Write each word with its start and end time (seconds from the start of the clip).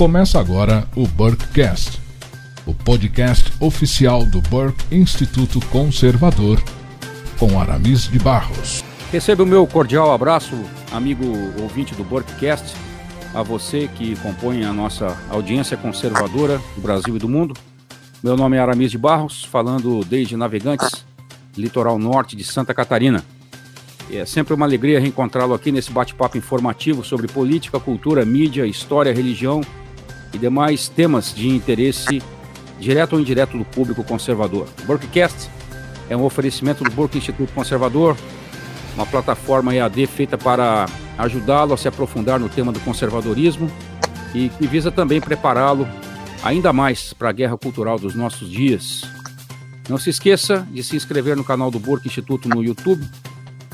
Começa 0.00 0.40
agora 0.40 0.88
o 0.96 1.06
Burkecast, 1.06 2.00
o 2.64 2.72
podcast 2.72 3.52
oficial 3.60 4.24
do 4.24 4.40
Burke 4.40 4.82
Instituto 4.90 5.60
Conservador, 5.66 6.58
com 7.38 7.60
Aramis 7.60 8.08
de 8.08 8.18
Barros. 8.18 8.82
Receba 9.12 9.42
o 9.42 9.46
meu 9.46 9.66
cordial 9.66 10.10
abraço, 10.10 10.54
amigo 10.90 11.26
ouvinte 11.60 11.94
do 11.94 12.02
Burkecast, 12.02 12.74
a 13.34 13.42
você 13.42 13.90
que 13.94 14.16
compõe 14.20 14.64
a 14.64 14.72
nossa 14.72 15.14
audiência 15.28 15.76
conservadora 15.76 16.58
do 16.74 16.80
Brasil 16.80 17.16
e 17.16 17.18
do 17.18 17.28
mundo. 17.28 17.54
Meu 18.22 18.38
nome 18.38 18.56
é 18.56 18.60
Aramis 18.60 18.90
de 18.90 18.96
Barros, 18.96 19.44
falando 19.44 20.02
desde 20.02 20.34
Navegantes, 20.34 21.04
litoral 21.54 21.98
norte 21.98 22.34
de 22.34 22.42
Santa 22.42 22.72
Catarina. 22.72 23.22
É 24.10 24.24
sempre 24.24 24.54
uma 24.54 24.64
alegria 24.64 24.98
reencontrá-lo 24.98 25.52
aqui 25.52 25.70
nesse 25.70 25.92
bate-papo 25.92 26.38
informativo 26.38 27.04
sobre 27.04 27.28
política, 27.28 27.78
cultura, 27.78 28.24
mídia, 28.24 28.64
história, 28.64 29.12
religião 29.12 29.60
e 30.32 30.38
demais 30.38 30.88
temas 30.88 31.34
de 31.34 31.48
interesse 31.48 32.22
direto 32.78 33.14
ou 33.14 33.20
indireto 33.20 33.58
do 33.58 33.64
público 33.64 34.02
conservador. 34.02 34.66
O 34.82 34.86
Burkcast 34.86 35.50
é 36.08 36.16
um 36.16 36.24
oferecimento 36.24 36.82
do 36.82 36.90
Burke 36.90 37.18
Instituto 37.18 37.52
Conservador, 37.52 38.16
uma 38.94 39.06
plataforma 39.06 39.74
EAD 39.74 40.06
feita 40.06 40.36
para 40.36 40.86
ajudá-lo 41.16 41.74
a 41.74 41.76
se 41.76 41.86
aprofundar 41.86 42.40
no 42.40 42.48
tema 42.48 42.72
do 42.72 42.80
conservadorismo 42.80 43.70
e 44.34 44.48
que 44.48 44.66
visa 44.66 44.90
também 44.90 45.20
prepará-lo 45.20 45.86
ainda 46.42 46.72
mais 46.72 47.12
para 47.12 47.28
a 47.28 47.32
guerra 47.32 47.56
cultural 47.56 47.98
dos 47.98 48.14
nossos 48.14 48.50
dias. 48.50 49.02
Não 49.88 49.98
se 49.98 50.10
esqueça 50.10 50.66
de 50.70 50.82
se 50.82 50.96
inscrever 50.96 51.36
no 51.36 51.44
canal 51.44 51.70
do 51.70 51.78
Burke 51.78 52.08
Instituto 52.08 52.48
no 52.48 52.62
YouTube 52.62 53.04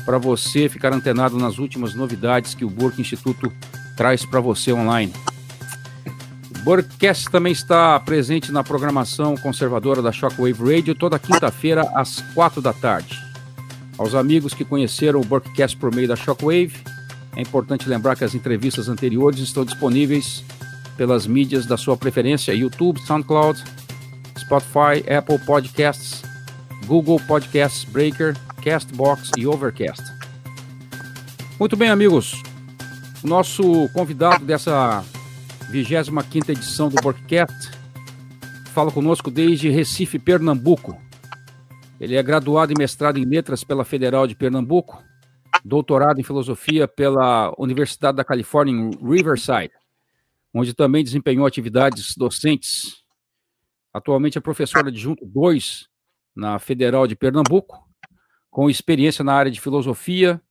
para 0.05 0.17
você 0.17 0.69
ficar 0.69 0.93
antenado 0.93 1.37
nas 1.37 1.57
últimas 1.57 1.93
novidades 1.93 2.53
que 2.53 2.65
o 2.65 2.69
Burke 2.69 3.01
Instituto 3.01 3.51
traz 3.95 4.25
para 4.25 4.39
você 4.39 4.71
online. 4.71 5.13
O 6.67 6.69
Burkcast 6.69 7.31
também 7.31 7.53
está 7.53 7.97
presente 7.97 8.51
na 8.51 8.61
programação 8.61 9.37
conservadora 9.37 10.01
da 10.01 10.11
Shockwave 10.11 10.75
Radio 10.75 10.93
toda 10.93 11.17
quinta-feira 11.17 11.89
às 11.95 12.19
quatro 12.33 12.61
da 12.61 12.73
tarde. 12.73 13.17
Aos 13.97 14.13
amigos 14.13 14.53
que 14.53 14.65
conheceram 14.65 15.21
o 15.21 15.23
Burkcast 15.23 15.77
por 15.77 15.95
meio 15.95 16.09
da 16.09 16.17
Shockwave, 16.17 16.73
é 17.37 17.41
importante 17.41 17.87
lembrar 17.87 18.17
que 18.17 18.25
as 18.25 18.35
entrevistas 18.35 18.89
anteriores 18.89 19.39
estão 19.39 19.63
disponíveis 19.63 20.43
pelas 20.97 21.25
mídias 21.25 21.65
da 21.65 21.77
sua 21.77 21.95
preferência: 21.95 22.53
YouTube, 22.53 22.99
SoundCloud, 22.99 23.63
Spotify, 24.37 25.09
Apple 25.09 25.39
Podcasts, 25.45 26.21
Google 26.85 27.21
Podcasts, 27.29 27.85
Breaker, 27.85 28.35
Castbox 28.61 29.31
e 29.37 29.47
Overcast. 29.47 30.03
Muito 31.57 31.77
bem, 31.77 31.87
amigos. 31.87 32.43
O 33.23 33.27
nosso 33.27 33.87
convidado 33.93 34.43
dessa 34.43 35.01
25 35.69 36.51
edição 36.51 36.87
do 36.87 36.95
Podcast 37.01 37.71
fala 38.73 38.91
conosco 38.91 39.29
desde 39.29 39.69
Recife, 39.69 40.17
Pernambuco. 40.17 40.97
Ele 41.99 42.15
é 42.15 42.23
graduado 42.23 42.71
e 42.71 42.77
mestrado 42.77 43.17
em 43.17 43.25
letras 43.25 43.63
pela 43.63 43.83
Federal 43.83 44.25
de 44.25 44.35
Pernambuco, 44.35 45.03
doutorado 45.65 46.19
em 46.19 46.23
filosofia 46.23 46.87
pela 46.87 47.53
Universidade 47.57 48.15
da 48.15 48.23
Califórnia 48.23 48.71
em 48.71 48.91
Riverside, 49.05 49.73
onde 50.53 50.73
também 50.73 51.03
desempenhou 51.03 51.45
atividades 51.45 52.15
docentes. 52.15 53.03
Atualmente 53.93 54.37
é 54.37 54.41
professor 54.41 54.87
adjunto 54.87 55.25
2 55.25 55.87
na 56.35 56.59
Federal 56.59 57.07
de 57.07 57.15
Pernambuco 57.15 57.85
com 58.49 58.69
experiência 58.69 59.23
na 59.23 59.33
área 59.33 59.51
de 59.51 59.59
filosofia 59.59 60.41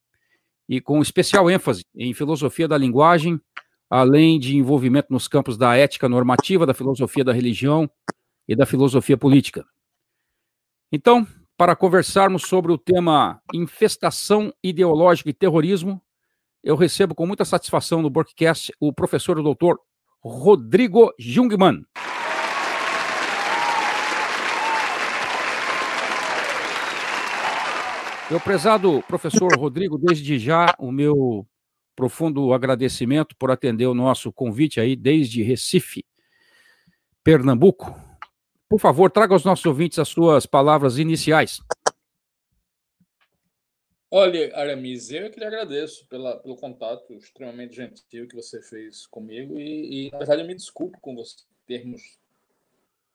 e 0.68 0.80
com 0.80 1.00
especial 1.00 1.50
ênfase 1.50 1.84
em 1.94 2.12
filosofia 2.12 2.68
da 2.68 2.76
linguagem, 2.76 3.40
além 3.88 4.38
de 4.38 4.56
envolvimento 4.56 5.12
nos 5.12 5.28
campos 5.28 5.56
da 5.56 5.76
ética 5.76 6.08
normativa, 6.08 6.66
da 6.66 6.74
filosofia 6.74 7.24
da 7.24 7.32
religião 7.32 7.88
e 8.48 8.54
da 8.54 8.66
filosofia 8.66 9.16
política. 9.16 9.64
Então, 10.90 11.26
para 11.56 11.74
conversarmos 11.74 12.42
sobre 12.42 12.72
o 12.72 12.78
tema 12.78 13.40
infestação 13.52 14.52
ideológica 14.62 15.30
e 15.30 15.34
terrorismo, 15.34 16.02
eu 16.62 16.76
recebo 16.76 17.14
com 17.14 17.26
muita 17.26 17.44
satisfação 17.44 18.02
no 18.02 18.10
Broadcast 18.10 18.72
o 18.80 18.92
professor 18.92 19.40
doutor 19.42 19.80
Rodrigo 20.22 21.12
Jungmann. 21.18 21.84
Meu 28.28 28.40
prezado 28.40 29.04
professor 29.06 29.56
Rodrigo, 29.56 29.96
desde 29.96 30.36
já 30.36 30.74
o 30.80 30.90
meu 30.90 31.46
profundo 31.96 32.52
agradecimento 32.52 33.34
por 33.36 33.50
atender 33.50 33.86
o 33.86 33.94
nosso 33.94 34.30
convite 34.30 34.78
aí 34.78 34.94
desde 34.94 35.42
Recife, 35.42 36.04
Pernambuco. 37.24 37.92
Por 38.68 38.78
favor, 38.78 39.10
traga 39.10 39.32
aos 39.32 39.44
nossos 39.44 39.64
ouvintes 39.64 39.98
as 39.98 40.08
suas 40.08 40.44
palavras 40.44 40.98
iniciais. 40.98 41.60
Olha, 44.10 44.54
Aramis, 44.54 45.10
eu 45.10 45.30
que 45.30 45.40
lhe 45.40 45.46
agradeço 45.46 46.06
pela, 46.06 46.36
pelo 46.38 46.56
contato 46.56 47.12
extremamente 47.14 47.74
gentil 47.74 48.28
que 48.28 48.36
você 48.36 48.62
fez 48.62 49.06
comigo 49.06 49.58
e, 49.58 50.06
e 50.06 50.10
na 50.12 50.18
verdade, 50.18 50.42
eu 50.42 50.46
me 50.46 50.54
desculpo 50.54 51.00
com 51.00 51.14
você 51.14 51.44
termos 51.66 52.18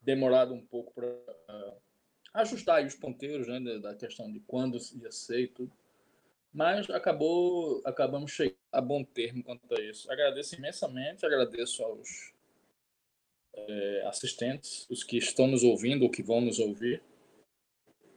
demorado 0.01 0.53
um 0.53 0.65
pouco 0.65 0.93
para 0.93 1.07
uh, 1.07 1.77
ajustar 2.33 2.77
aí 2.77 2.85
os 2.85 2.95
ponteiros 2.95 3.47
né, 3.47 3.79
da 3.79 3.95
questão 3.95 4.31
de 4.31 4.39
quando 4.41 4.77
ia 5.01 5.11
ser 5.11 5.41
e 5.41 5.47
tudo. 5.47 5.71
Mas 6.53 6.89
acabou, 6.89 7.81
acabamos 7.85 8.31
chegando 8.31 8.57
a 8.71 8.81
bom 8.81 9.03
termo 9.03 9.43
quanto 9.43 9.73
a 9.73 9.81
isso. 9.81 10.11
Agradeço 10.11 10.55
imensamente, 10.55 11.25
agradeço 11.25 11.81
aos 11.83 12.33
é, 13.53 14.05
assistentes, 14.07 14.85
os 14.89 15.03
que 15.03 15.17
estão 15.17 15.47
nos 15.47 15.63
ouvindo 15.63 16.03
ou 16.03 16.09
que 16.09 16.21
vão 16.21 16.41
nos 16.41 16.59
ouvir. 16.59 17.01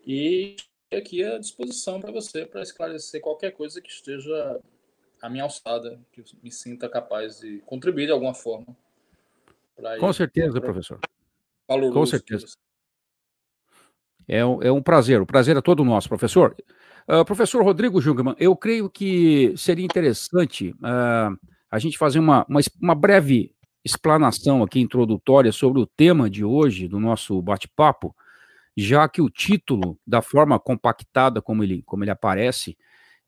E 0.06 0.56
aqui 0.92 1.24
à 1.24 1.38
disposição 1.38 2.00
para 2.00 2.12
você 2.12 2.44
para 2.44 2.62
esclarecer 2.62 3.20
qualquer 3.20 3.52
coisa 3.52 3.80
que 3.80 3.90
esteja 3.90 4.60
à 5.22 5.30
minha 5.30 5.44
alçada, 5.44 6.00
que 6.12 6.20
eu 6.20 6.24
me 6.42 6.50
sinta 6.50 6.88
capaz 6.88 7.40
de 7.40 7.60
contribuir 7.60 8.06
de 8.06 8.12
alguma 8.12 8.34
forma. 8.34 8.76
Com 9.98 10.12
certeza, 10.12 10.60
professor. 10.60 11.00
Com 11.66 12.06
certeza. 12.06 12.46
É 14.26 14.44
um, 14.44 14.62
é 14.62 14.72
um 14.72 14.82
prazer, 14.82 15.20
o 15.20 15.26
prazer 15.26 15.56
é 15.56 15.60
todo 15.60 15.84
nosso, 15.84 16.08
professor. 16.08 16.56
Uh, 17.06 17.24
professor 17.24 17.62
Rodrigo 17.62 18.00
Jungmann, 18.00 18.34
eu 18.38 18.56
creio 18.56 18.88
que 18.88 19.52
seria 19.56 19.84
interessante 19.84 20.70
uh, 20.70 21.38
a 21.70 21.78
gente 21.78 21.98
fazer 21.98 22.18
uma, 22.18 22.46
uma, 22.48 22.60
uma, 22.80 22.94
breve 22.94 23.52
explanação 23.84 24.62
aqui 24.62 24.80
introdutória 24.80 25.52
sobre 25.52 25.80
o 25.80 25.86
tema 25.86 26.30
de 26.30 26.42
hoje 26.42 26.88
do 26.88 26.98
nosso 26.98 27.42
bate-papo, 27.42 28.16
já 28.74 29.06
que 29.06 29.20
o 29.20 29.28
título, 29.28 29.98
da 30.06 30.22
forma 30.22 30.58
compactada 30.58 31.42
como 31.42 31.62
ele, 31.62 31.82
como 31.82 32.02
ele 32.02 32.10
aparece, 32.10 32.76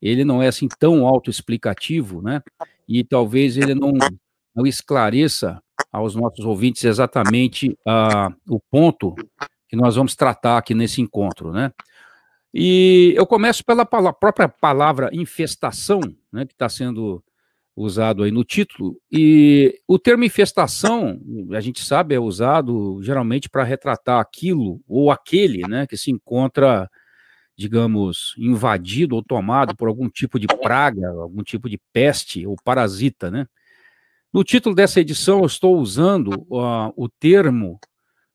ele 0.00 0.24
não 0.24 0.42
é 0.42 0.48
assim 0.48 0.68
tão 0.78 1.06
autoexplicativo, 1.06 2.22
né? 2.22 2.42
E 2.88 3.04
talvez 3.04 3.56
ele 3.56 3.74
não, 3.74 3.92
não 4.54 4.66
esclareça 4.66 5.62
aos 5.92 6.14
nossos 6.14 6.44
ouvintes 6.44 6.84
exatamente 6.84 7.76
uh, 7.86 8.34
o 8.48 8.58
ponto 8.70 9.14
que 9.69 9.77
nós 9.77 9.97
vamos 9.97 10.15
tratar 10.15 10.59
aqui 10.59 10.75
nesse 10.75 11.00
encontro, 11.00 11.53
né? 11.53 11.72
E 12.53 13.12
eu 13.16 13.27
começo 13.27 13.62
pela 13.65 13.84
própria 13.84 14.49
palavra 14.49 15.10
infestação, 15.12 16.00
né, 16.32 16.47
que 16.47 16.54
está 16.54 16.69
sendo 16.69 17.22
usado 17.77 18.22
aí 18.22 18.31
no 18.31 18.43
título. 18.43 18.99
E 19.12 19.78
o 19.87 19.99
termo 19.99 20.25
infestação, 20.25 21.21
a 21.53 21.60
gente 21.60 21.84
sabe, 21.84 22.15
é 22.15 22.19
usado 22.19 22.99
geralmente 23.03 23.50
para 23.50 23.62
retratar 23.62 24.21
aquilo 24.21 24.80
ou 24.89 25.10
aquele, 25.10 25.69
né, 25.69 25.86
que 25.86 25.98
se 25.98 26.10
encontra, 26.10 26.89
digamos, 27.54 28.34
invadido 28.39 29.15
ou 29.15 29.22
tomado 29.22 29.77
por 29.77 29.89
algum 29.89 30.09
tipo 30.09 30.41
de 30.41 30.47
praga, 30.47 31.10
algum 31.10 31.42
tipo 31.42 31.69
de 31.69 31.78
peste 31.92 32.47
ou 32.47 32.57
parasita, 32.65 33.30
né? 33.30 33.47
No 34.33 34.42
título 34.42 34.74
dessa 34.74 35.01
edição, 35.01 35.41
eu 35.41 35.47
estou 35.47 35.78
usando 35.78 36.28
uh, 36.51 36.92
o 36.97 37.09
termo 37.09 37.78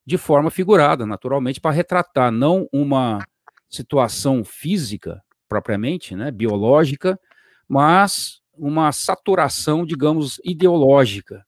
de 0.05 0.17
forma 0.17 0.49
figurada, 0.49 1.05
naturalmente, 1.05 1.61
para 1.61 1.71
retratar 1.71 2.31
não 2.31 2.67
uma 2.71 3.25
situação 3.69 4.43
física 4.43 5.23
propriamente, 5.47 6.15
né, 6.15 6.31
biológica, 6.31 7.19
mas 7.67 8.41
uma 8.53 8.91
saturação, 8.91 9.85
digamos, 9.85 10.39
ideológica 10.43 11.45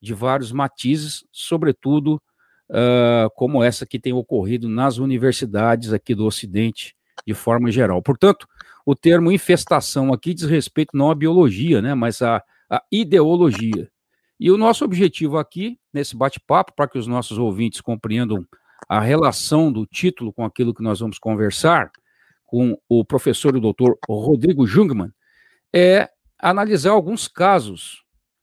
de 0.00 0.14
vários 0.14 0.50
matizes, 0.52 1.24
sobretudo 1.30 2.20
uh, 2.70 3.30
como 3.34 3.62
essa 3.62 3.86
que 3.86 3.98
tem 3.98 4.12
ocorrido 4.12 4.68
nas 4.68 4.98
universidades 4.98 5.92
aqui 5.92 6.14
do 6.14 6.24
Ocidente, 6.24 6.96
de 7.26 7.34
forma 7.34 7.70
geral. 7.70 8.02
Portanto, 8.02 8.48
o 8.86 8.96
termo 8.96 9.30
infestação 9.30 10.12
aqui 10.12 10.34
diz 10.34 10.44
respeito 10.44 10.96
não 10.96 11.10
à 11.10 11.14
biologia, 11.14 11.82
né, 11.82 11.94
mas 11.94 12.22
à, 12.22 12.42
à 12.70 12.82
ideologia. 12.90 13.91
E 14.42 14.50
o 14.50 14.56
nosso 14.56 14.84
objetivo 14.84 15.38
aqui, 15.38 15.78
nesse 15.94 16.16
bate-papo, 16.16 16.72
para 16.74 16.88
que 16.88 16.98
os 16.98 17.06
nossos 17.06 17.38
ouvintes 17.38 17.80
compreendam 17.80 18.44
a 18.88 18.98
relação 18.98 19.70
do 19.70 19.86
título 19.86 20.32
com 20.32 20.44
aquilo 20.44 20.74
que 20.74 20.82
nós 20.82 20.98
vamos 20.98 21.16
conversar, 21.16 21.92
com 22.44 22.76
o 22.88 23.04
professor 23.04 23.56
e 23.56 23.60
doutor 23.60 23.96
Rodrigo 24.08 24.66
Jungmann, 24.66 25.12
é 25.72 26.10
analisar 26.36 26.90
alguns 26.90 27.28
casos 27.28 28.02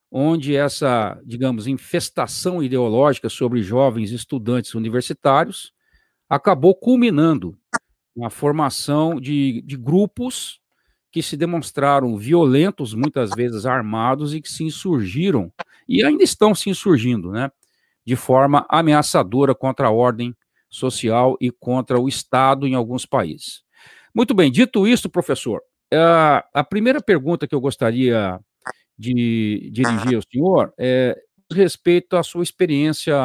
onde 0.10 0.56
essa, 0.56 1.22
digamos, 1.26 1.68
infestação 1.68 2.64
ideológica 2.64 3.28
sobre 3.28 3.62
jovens 3.62 4.12
estudantes 4.12 4.76
universitários 4.76 5.74
acabou 6.30 6.76
culminando 6.76 7.58
na 8.16 8.30
formação 8.30 9.20
de, 9.20 9.62
de 9.64 9.76
grupos 9.76 10.62
que 11.12 11.22
se 11.22 11.36
demonstraram 11.36 12.16
violentos, 12.16 12.94
muitas 12.94 13.32
vezes 13.32 13.66
armados, 13.66 14.34
e 14.34 14.42
que 14.42 14.50
se 14.50 14.64
insurgiram, 14.64 15.52
e 15.90 16.06
ainda 16.06 16.24
estão 16.24 16.54
se 16.56 16.70
insurgindo, 16.70 17.32
né, 17.32 17.52
de 18.06 18.16
forma 18.16 18.66
ameaçadora 18.70 19.56
contra 19.56 19.88
a 19.88 19.92
ordem 19.92 20.36
social 20.70 21.36
e 21.42 21.52
contra 21.52 22.00
o 22.00 22.08
Estado 22.08 22.68
em 22.68 22.76
alguns 22.76 23.06
países. 23.06 23.64
Muito 24.14 24.34
bem, 24.34 24.52
dito 24.52 24.88
isso, 24.88 25.10
professor, 25.10 25.62
a 26.54 26.64
primeira 26.64 27.02
pergunta 27.02 27.48
que 27.48 27.56
eu 27.56 27.60
gostaria 27.60 28.40
de 28.98 29.70
dirigir 29.74 30.16
ao 30.16 30.22
senhor 30.32 30.74
é 30.78 31.18
respeito 31.52 32.16
à 32.16 32.22
sua 32.22 32.44
experiência 32.44 33.16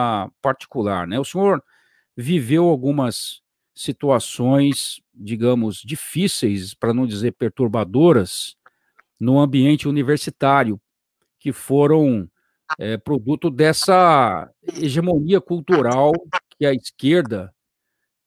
particular, 0.41 1.07
né? 1.07 1.19
O 1.21 1.25
senhor 1.25 1.63
viveu 2.17 2.65
algumas 2.65 3.43
situações, 3.75 5.03
digamos, 5.13 5.83
difíceis, 5.85 6.73
para 6.75 6.95
não 6.95 7.07
dizer 7.07 7.33
perturbadoras, 7.33 8.57
no 9.21 9.39
ambiente 9.39 9.89
universitário, 9.89 10.81
que 11.39 11.53
foram 11.53 12.31
é, 12.79 12.97
produto 12.97 13.51
dessa 13.51 14.51
hegemonia 14.77 15.41
cultural 15.41 16.13
que 16.59 16.67
a 16.67 16.73
esquerda 16.73 17.53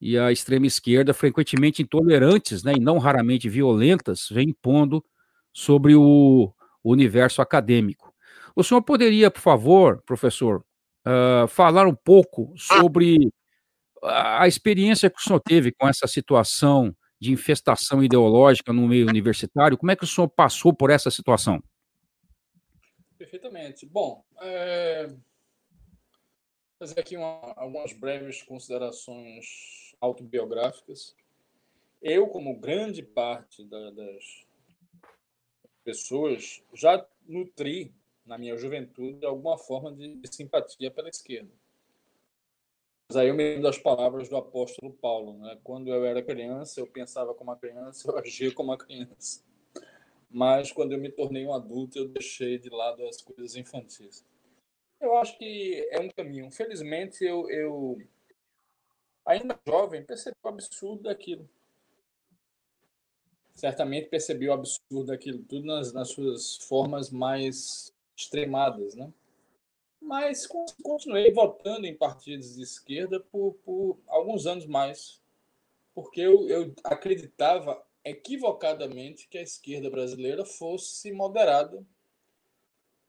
e 0.00 0.16
a 0.18 0.30
extrema 0.30 0.66
esquerda, 0.66 1.12
frequentemente 1.12 1.82
intolerantes 1.82 2.62
né, 2.62 2.74
e 2.76 2.80
não 2.80 2.98
raramente 2.98 3.48
violentas, 3.48 4.28
vem 4.30 4.50
impondo 4.50 5.04
sobre 5.52 5.94
o 5.96 6.52
universo 6.84 7.42
acadêmico. 7.42 8.14
O 8.54 8.62
senhor 8.62 8.82
poderia, 8.82 9.30
por 9.30 9.40
favor, 9.40 10.02
professor, 10.06 10.64
uh, 11.06 11.48
falar 11.48 11.86
um 11.86 11.94
pouco 11.94 12.52
sobre 12.56 13.32
a 14.02 14.46
experiência 14.46 15.10
que 15.10 15.18
o 15.18 15.22
senhor 15.22 15.40
teve 15.40 15.72
com 15.72 15.88
essa 15.88 16.06
situação 16.06 16.94
de 17.20 17.32
infestação 17.32 18.02
ideológica 18.02 18.72
no 18.72 18.86
meio 18.86 19.08
universitário? 19.08 19.76
Como 19.76 19.90
é 19.90 19.96
que 19.96 20.04
o 20.04 20.06
senhor 20.06 20.28
passou 20.28 20.72
por 20.72 20.90
essa 20.90 21.10
situação? 21.10 21.62
Perfeitamente. 23.18 23.84
Bom, 23.84 24.24
é... 24.40 25.08
fazer 26.78 27.00
aqui 27.00 27.16
uma, 27.16 27.52
algumas 27.56 27.92
breves 27.92 28.42
considerações 28.44 29.94
autobiográficas. 30.00 31.16
Eu, 32.00 32.28
como 32.28 32.60
grande 32.60 33.02
parte 33.02 33.64
da, 33.64 33.90
das 33.90 34.46
pessoas, 35.82 36.62
já 36.72 37.04
nutri 37.26 37.92
na 38.24 38.38
minha 38.38 38.56
juventude 38.56 39.26
alguma 39.26 39.58
forma 39.58 39.90
de, 39.90 40.14
de 40.14 40.34
simpatia 40.34 40.90
pela 40.90 41.08
esquerda. 41.08 41.50
Mas 43.08 43.16
aí 43.16 43.28
eu 43.28 43.34
me 43.34 43.42
lembro 43.42 43.62
das 43.62 43.78
palavras 43.78 44.28
do 44.28 44.36
apóstolo 44.36 44.92
Paulo, 44.92 45.38
né? 45.38 45.58
Quando 45.64 45.88
eu 45.88 46.04
era 46.04 46.22
criança, 46.22 46.78
eu 46.78 46.86
pensava 46.86 47.34
como 47.34 47.50
uma 47.50 47.56
criança, 47.56 48.08
eu 48.08 48.18
agia 48.18 48.52
como 48.52 48.70
uma 48.70 48.78
criança. 48.78 49.42
Mas 50.30 50.70
quando 50.70 50.92
eu 50.92 50.98
me 50.98 51.10
tornei 51.10 51.46
um 51.46 51.54
adulto, 51.54 51.98
eu 51.98 52.08
deixei 52.08 52.58
de 52.58 52.68
lado 52.68 53.06
as 53.06 53.22
coisas 53.22 53.56
infantis. 53.56 54.24
Eu 55.00 55.16
acho 55.16 55.38
que 55.38 55.88
é 55.90 56.00
um 56.00 56.08
caminho. 56.10 56.50
Felizmente, 56.50 57.24
eu, 57.24 57.48
eu 57.48 57.98
ainda 59.24 59.58
jovem, 59.66 60.04
percebi 60.04 60.36
o 60.42 60.48
absurdo 60.48 61.04
daquilo. 61.04 61.48
Certamente 63.54 64.08
percebi 64.08 64.48
o 64.48 64.52
absurdo 64.52 65.06
daquilo 65.06 65.42
tudo 65.44 65.66
nas, 65.66 65.92
nas 65.92 66.10
suas 66.10 66.56
formas 66.58 67.10
mais 67.10 67.92
extremadas, 68.16 68.94
né? 68.94 69.12
Mas 70.00 70.46
continuei 70.46 71.32
votando 71.32 71.86
em 71.86 71.94
partidos 71.94 72.56
de 72.56 72.62
esquerda 72.62 73.20
por, 73.20 73.54
por 73.64 73.98
alguns 74.06 74.46
anos 74.46 74.64
mais, 74.64 75.20
porque 75.94 76.20
eu, 76.20 76.48
eu 76.48 76.72
acreditava 76.84 77.84
equivocadamente 78.04 79.28
que 79.28 79.38
a 79.38 79.42
esquerda 79.42 79.90
brasileira 79.90 80.44
fosse 80.44 81.12
moderada, 81.12 81.84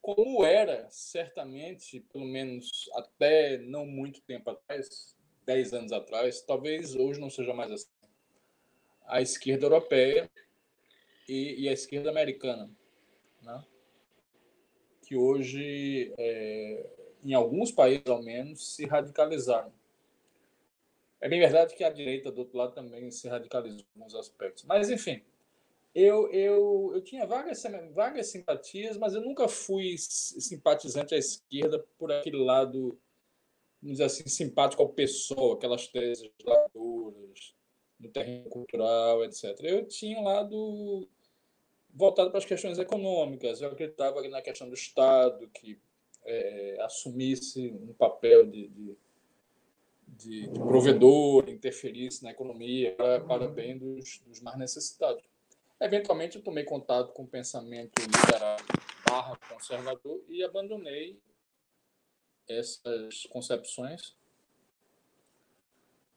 como 0.02 0.44
era, 0.44 0.88
certamente, 0.90 2.00
pelo 2.12 2.26
menos 2.26 2.90
até 2.94 3.58
não 3.58 3.86
muito 3.86 4.22
tempo 4.22 4.50
atrás, 4.50 5.16
10 5.46 5.74
anos 5.74 5.92
atrás, 5.92 6.42
talvez 6.42 6.96
hoje 6.96 7.20
não 7.20 7.30
seja 7.30 7.54
mais 7.54 7.72
assim. 7.72 7.90
A 9.06 9.22
esquerda 9.22 9.66
europeia 9.66 10.30
e, 11.28 11.64
e 11.64 11.70
a 11.70 11.74
esquerda 11.74 12.10
americana, 12.10 12.70
né? 13.42 13.64
que 15.02 15.16
hoje, 15.16 16.14
é, 16.20 16.88
em 17.24 17.34
alguns 17.34 17.72
países 17.72 18.06
ao 18.06 18.22
menos, 18.22 18.76
se 18.76 18.86
radicalizaram. 18.86 19.74
É 21.22 21.28
bem 21.28 21.40
verdade 21.40 21.76
que 21.76 21.84
a 21.84 21.90
direita 21.90 22.32
do 22.32 22.40
outro 22.40 22.58
lado 22.58 22.74
também 22.74 23.12
se 23.12 23.28
radicalizou 23.28 23.80
em 23.80 24.00
alguns 24.00 24.16
aspectos. 24.16 24.64
Mas, 24.64 24.90
enfim, 24.90 25.22
eu, 25.94 26.30
eu, 26.32 26.92
eu 26.94 27.02
tinha 27.02 27.26
várias, 27.26 27.64
várias 27.94 28.28
simpatias, 28.28 28.98
mas 28.98 29.14
eu 29.14 29.22
nunca 29.22 29.48
fui 29.48 29.98
simpatizante 29.98 31.16
à 31.16 31.18
esquerda 31.18 31.84
por 31.98 32.12
aquele 32.12 32.38
lado, 32.38 32.98
vamos 33.82 33.98
dizer 33.98 34.06
assim, 34.06 34.28
simpático 34.28 34.82
ao 34.82 34.90
pessoal, 34.90 35.54
aquelas 35.54 35.88
teses 35.88 36.30
duras, 36.74 37.54
no 38.00 38.10
terreno 38.10 38.50
cultural, 38.50 39.26
etc. 39.26 39.60
Eu 39.62 39.86
tinha 39.86 40.18
um 40.20 40.24
lado 40.24 41.08
voltado 41.94 42.30
para 42.30 42.38
as 42.38 42.46
questões 42.46 42.78
econômicas. 42.80 43.62
Eu 43.62 43.70
acreditava 43.70 44.26
na 44.28 44.42
questão 44.42 44.70
do 44.70 44.76
Estado, 44.76 45.50
que 45.50 45.78
é, 46.26 46.78
assumisse 46.82 47.70
um 47.72 47.94
papel 47.94 48.46
de, 48.46 48.68
de, 48.70 48.98
de, 50.20 50.48
de, 50.48 50.60
provedor, 50.60 51.50
interferisse 51.50 52.24
na 52.24 52.32
economia 52.32 52.94
para, 52.96 53.22
para 53.22 53.48
bem 53.48 53.78
dos, 53.78 54.20
dos, 54.26 54.42
mais 54.42 54.58
necessitados. 54.58 55.24
Eventualmente, 55.80 56.38
eu 56.38 56.44
tomei 56.44 56.66
contato 56.66 57.14
com 57.14 57.24
o 57.24 57.28
pensamento 57.28 57.94
liberal 58.02 58.58
barra 59.10 59.36
conservador 59.50 60.22
e 60.28 60.44
abandonei 60.44 61.20
essas 62.48 63.26
concepções. 63.28 64.16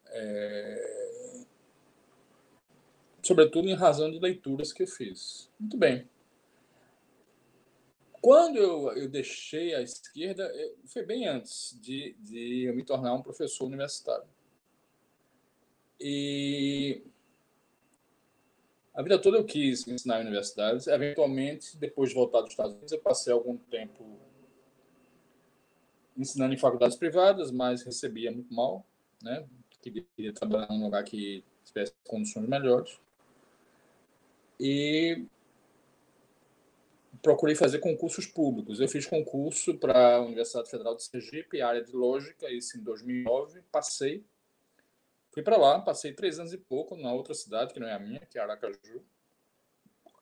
É, 0.07 1.45
sobretudo 3.23 3.69
em 3.69 3.75
razão 3.75 4.11
de 4.11 4.19
leituras 4.19 4.73
que 4.73 4.83
eu 4.83 4.87
fiz. 4.87 5.49
Muito 5.59 5.77
bem. 5.77 6.09
Quando 8.23 8.57
eu, 8.57 8.93
eu 8.93 9.09
deixei 9.09 9.75
a 9.75 9.83
esquerda, 9.83 10.49
foi 10.87 11.05
bem 11.05 11.27
antes 11.27 11.77
de, 11.83 12.15
de 12.21 12.65
eu 12.67 12.75
me 12.75 12.85
tornar 12.85 13.13
um 13.15 13.23
professor 13.23 13.67
universitário. 13.67 14.29
E 16.01 17.03
a 18.95 19.03
vida 19.03 19.21
toda 19.21 19.39
eu 19.39 19.45
quis 19.45 19.87
ensinar 19.89 20.21
em 20.21 20.23
universidades. 20.23 20.87
Eventualmente, 20.87 21.77
depois 21.77 22.11
de 22.11 22.15
voltar 22.15 22.43
dos 22.43 22.51
Estados 22.51 22.75
Unidos, 22.75 22.93
eu 22.93 23.01
passei 23.01 23.33
algum 23.33 23.57
tempo 23.57 24.21
ensinando 26.17 26.55
em 26.55 26.59
faculdades 26.59 26.97
privadas, 26.97 27.51
mas 27.51 27.83
recebia 27.83 28.31
muito 28.31 28.55
mal, 28.55 28.87
né? 29.21 29.45
Queria 29.81 30.33
trabalhar 30.33 30.69
num 30.69 30.85
lugar 30.85 31.03
que 31.03 31.43
tivesse 31.65 31.93
condições 32.05 32.49
melhores 32.49 33.01
e 34.61 35.27
procurei 37.23 37.55
fazer 37.55 37.79
concursos 37.79 38.27
públicos. 38.27 38.81
Eu 38.81 38.89
fiz 38.89 39.07
concurso 39.07 39.79
para 39.79 40.17
a 40.17 40.21
Universidade 40.21 40.69
Federal 40.69 40.97
de 40.97 41.05
Sergipe, 41.05 41.63
área 41.63 41.83
de 41.83 41.93
lógica, 41.93 42.51
isso 42.51 42.77
em 42.77 42.83
2009, 42.83 43.63
passei. 43.71 44.25
Fui 45.31 45.43
para 45.43 45.57
lá, 45.57 45.81
passei 45.81 46.13
três 46.13 46.39
anos 46.39 46.53
e 46.53 46.59
pouco 46.59 46.97
na 46.97 47.13
outra 47.13 47.33
cidade, 47.33 47.73
que 47.73 47.81
não 47.81 47.87
é 47.87 47.95
a 47.95 47.99
minha, 47.99 48.21
que 48.21 48.39
é 48.39 48.43
Aracaju, 48.43 49.03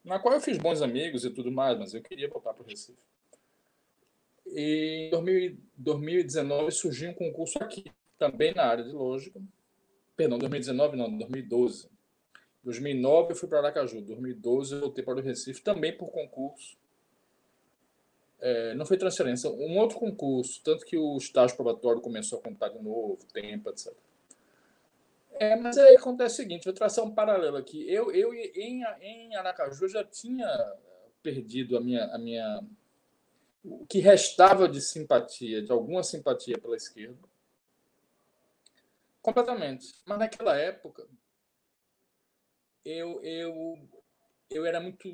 na 0.05 0.19
qual 0.19 0.35
eu 0.35 0.41
fiz 0.41 0.59
bons 0.59 0.83
amigos 0.83 1.25
e 1.25 1.31
tudo 1.31 1.51
mais, 1.51 1.79
mas 1.79 1.95
eu 1.95 2.03
queria 2.03 2.29
voltar 2.29 2.53
para 2.53 2.63
o 2.63 2.67
Recife. 2.67 3.03
E 4.47 5.11
em 5.13 5.59
2019 5.77 6.71
surgiu 6.71 7.11
um 7.11 7.15
concurso 7.15 7.59
aqui, 7.63 7.85
também 8.19 8.55
na 8.55 8.65
área 8.65 8.85
de 8.85 8.93
lógica. 8.93 9.41
Perdão, 10.17 10.39
2019 10.39 10.97
não, 10.97 11.17
2012 11.17 11.89
2009 12.63 13.33
eu 13.33 13.37
fui 13.37 13.49
para 13.49 13.59
Aracaju. 13.59 14.03
2012 14.03 14.75
eu 14.75 14.81
voltei 14.81 15.05
para 15.05 15.19
o 15.19 15.23
Recife, 15.23 15.63
também 15.63 15.97
por 15.97 16.11
concurso. 16.11 16.77
É, 18.41 18.75
não 18.75 18.87
foi 18.87 18.97
transferência, 18.97 19.51
um 19.51 19.79
outro 19.79 19.99
concurso, 19.99 20.63
tanto 20.65 20.87
que 20.87 20.97
o 20.97 21.17
estágio 21.19 21.57
probatório 21.57 22.01
começou 22.01 22.39
a 22.39 22.43
contar 22.43 22.71
de 22.71 22.83
novo, 22.83 23.19
tempo, 23.33 23.69
etc. 23.69 23.93
É, 25.33 25.57
mas 25.57 25.77
aí 25.79 25.97
acontece 25.97 26.35
o 26.35 26.37
seguinte, 26.37 26.65
vou 26.65 26.73
traçar 26.73 27.05
um 27.05 27.15
paralelo 27.15 27.57
aqui. 27.57 27.91
Eu, 27.91 28.11
eu 28.13 28.35
em, 28.35 28.83
em 29.01 29.37
Aracaju 29.37 29.89
já 29.89 30.05
tinha 30.05 30.49
perdido 31.23 31.77
a 31.77 31.81
minha, 31.81 32.05
a 32.07 32.19
minha 32.19 32.63
o 33.65 33.87
que 33.87 33.99
restava 33.99 34.69
de 34.69 34.81
simpatia, 34.81 35.63
de 35.63 35.71
alguma 35.71 36.03
simpatia 36.03 36.59
pela 36.59 36.77
esquerda. 36.77 37.19
Completamente. 39.21 39.95
Mas 40.07 40.19
naquela 40.19 40.57
época, 40.57 41.07
eu, 42.85 43.23
eu, 43.23 43.79
eu 44.51 44.65
era 44.65 44.81
muito, 44.81 45.09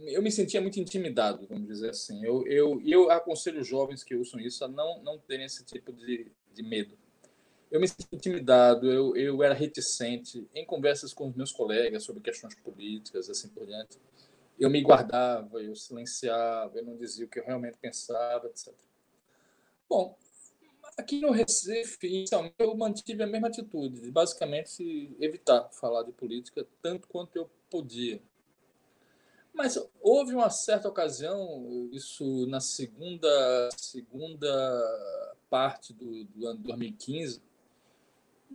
eu 0.00 0.22
me 0.22 0.30
sentia 0.30 0.60
muito 0.60 0.78
intimidado, 0.78 1.46
vamos 1.48 1.66
dizer 1.66 1.90
assim. 1.90 2.24
Eu, 2.24 2.46
eu, 2.46 2.80
eu 2.84 3.10
aconselho 3.10 3.62
jovens 3.64 4.04
que 4.04 4.14
usam 4.14 4.40
isso 4.40 4.64
a 4.64 4.68
não, 4.68 5.02
não 5.02 5.18
terem 5.18 5.46
esse 5.46 5.64
tipo 5.64 5.92
de, 5.92 6.30
de 6.52 6.62
medo. 6.62 6.96
Eu 7.70 7.80
me 7.80 7.88
sentia 7.88 8.08
intimidado, 8.12 8.90
eu, 8.90 9.16
eu 9.16 9.42
era 9.42 9.54
reticente 9.54 10.48
em 10.54 10.64
conversas 10.64 11.12
com 11.12 11.28
os 11.28 11.34
meus 11.34 11.52
colegas 11.52 12.04
sobre 12.04 12.22
questões 12.22 12.54
políticas, 12.54 13.28
assim 13.28 13.48
por 13.48 13.66
diante. 13.66 13.98
Eu 14.58 14.70
me 14.70 14.80
guardava, 14.80 15.62
eu 15.62 15.74
silenciava, 15.74 16.78
eu 16.78 16.84
não 16.84 16.96
dizia 16.96 17.26
o 17.26 17.28
que 17.28 17.40
eu 17.40 17.44
realmente 17.44 17.76
pensava, 17.78 18.46
etc. 18.46 18.72
Bom, 19.88 20.16
aqui 20.96 21.20
no 21.20 21.30
Recife, 21.30 22.06
inicialmente, 22.06 22.54
eu 22.58 22.74
mantive 22.74 23.22
a 23.22 23.26
mesma 23.26 23.48
atitude, 23.48 24.00
de 24.00 24.10
basicamente 24.10 25.14
evitar 25.20 25.68
falar 25.72 26.04
de 26.04 26.12
política 26.12 26.66
tanto 26.80 27.06
quanto 27.08 27.36
eu 27.36 27.50
podia 27.70 28.20
mas 29.52 29.76
houve 30.00 30.34
uma 30.34 30.50
certa 30.50 30.88
ocasião, 30.88 31.88
isso 31.92 32.46
na 32.46 32.60
segunda, 32.60 33.70
segunda 33.76 34.48
parte 35.50 35.92
do, 35.92 36.24
do 36.24 36.46
ano 36.46 36.58
de 36.58 36.64
2015, 36.64 37.42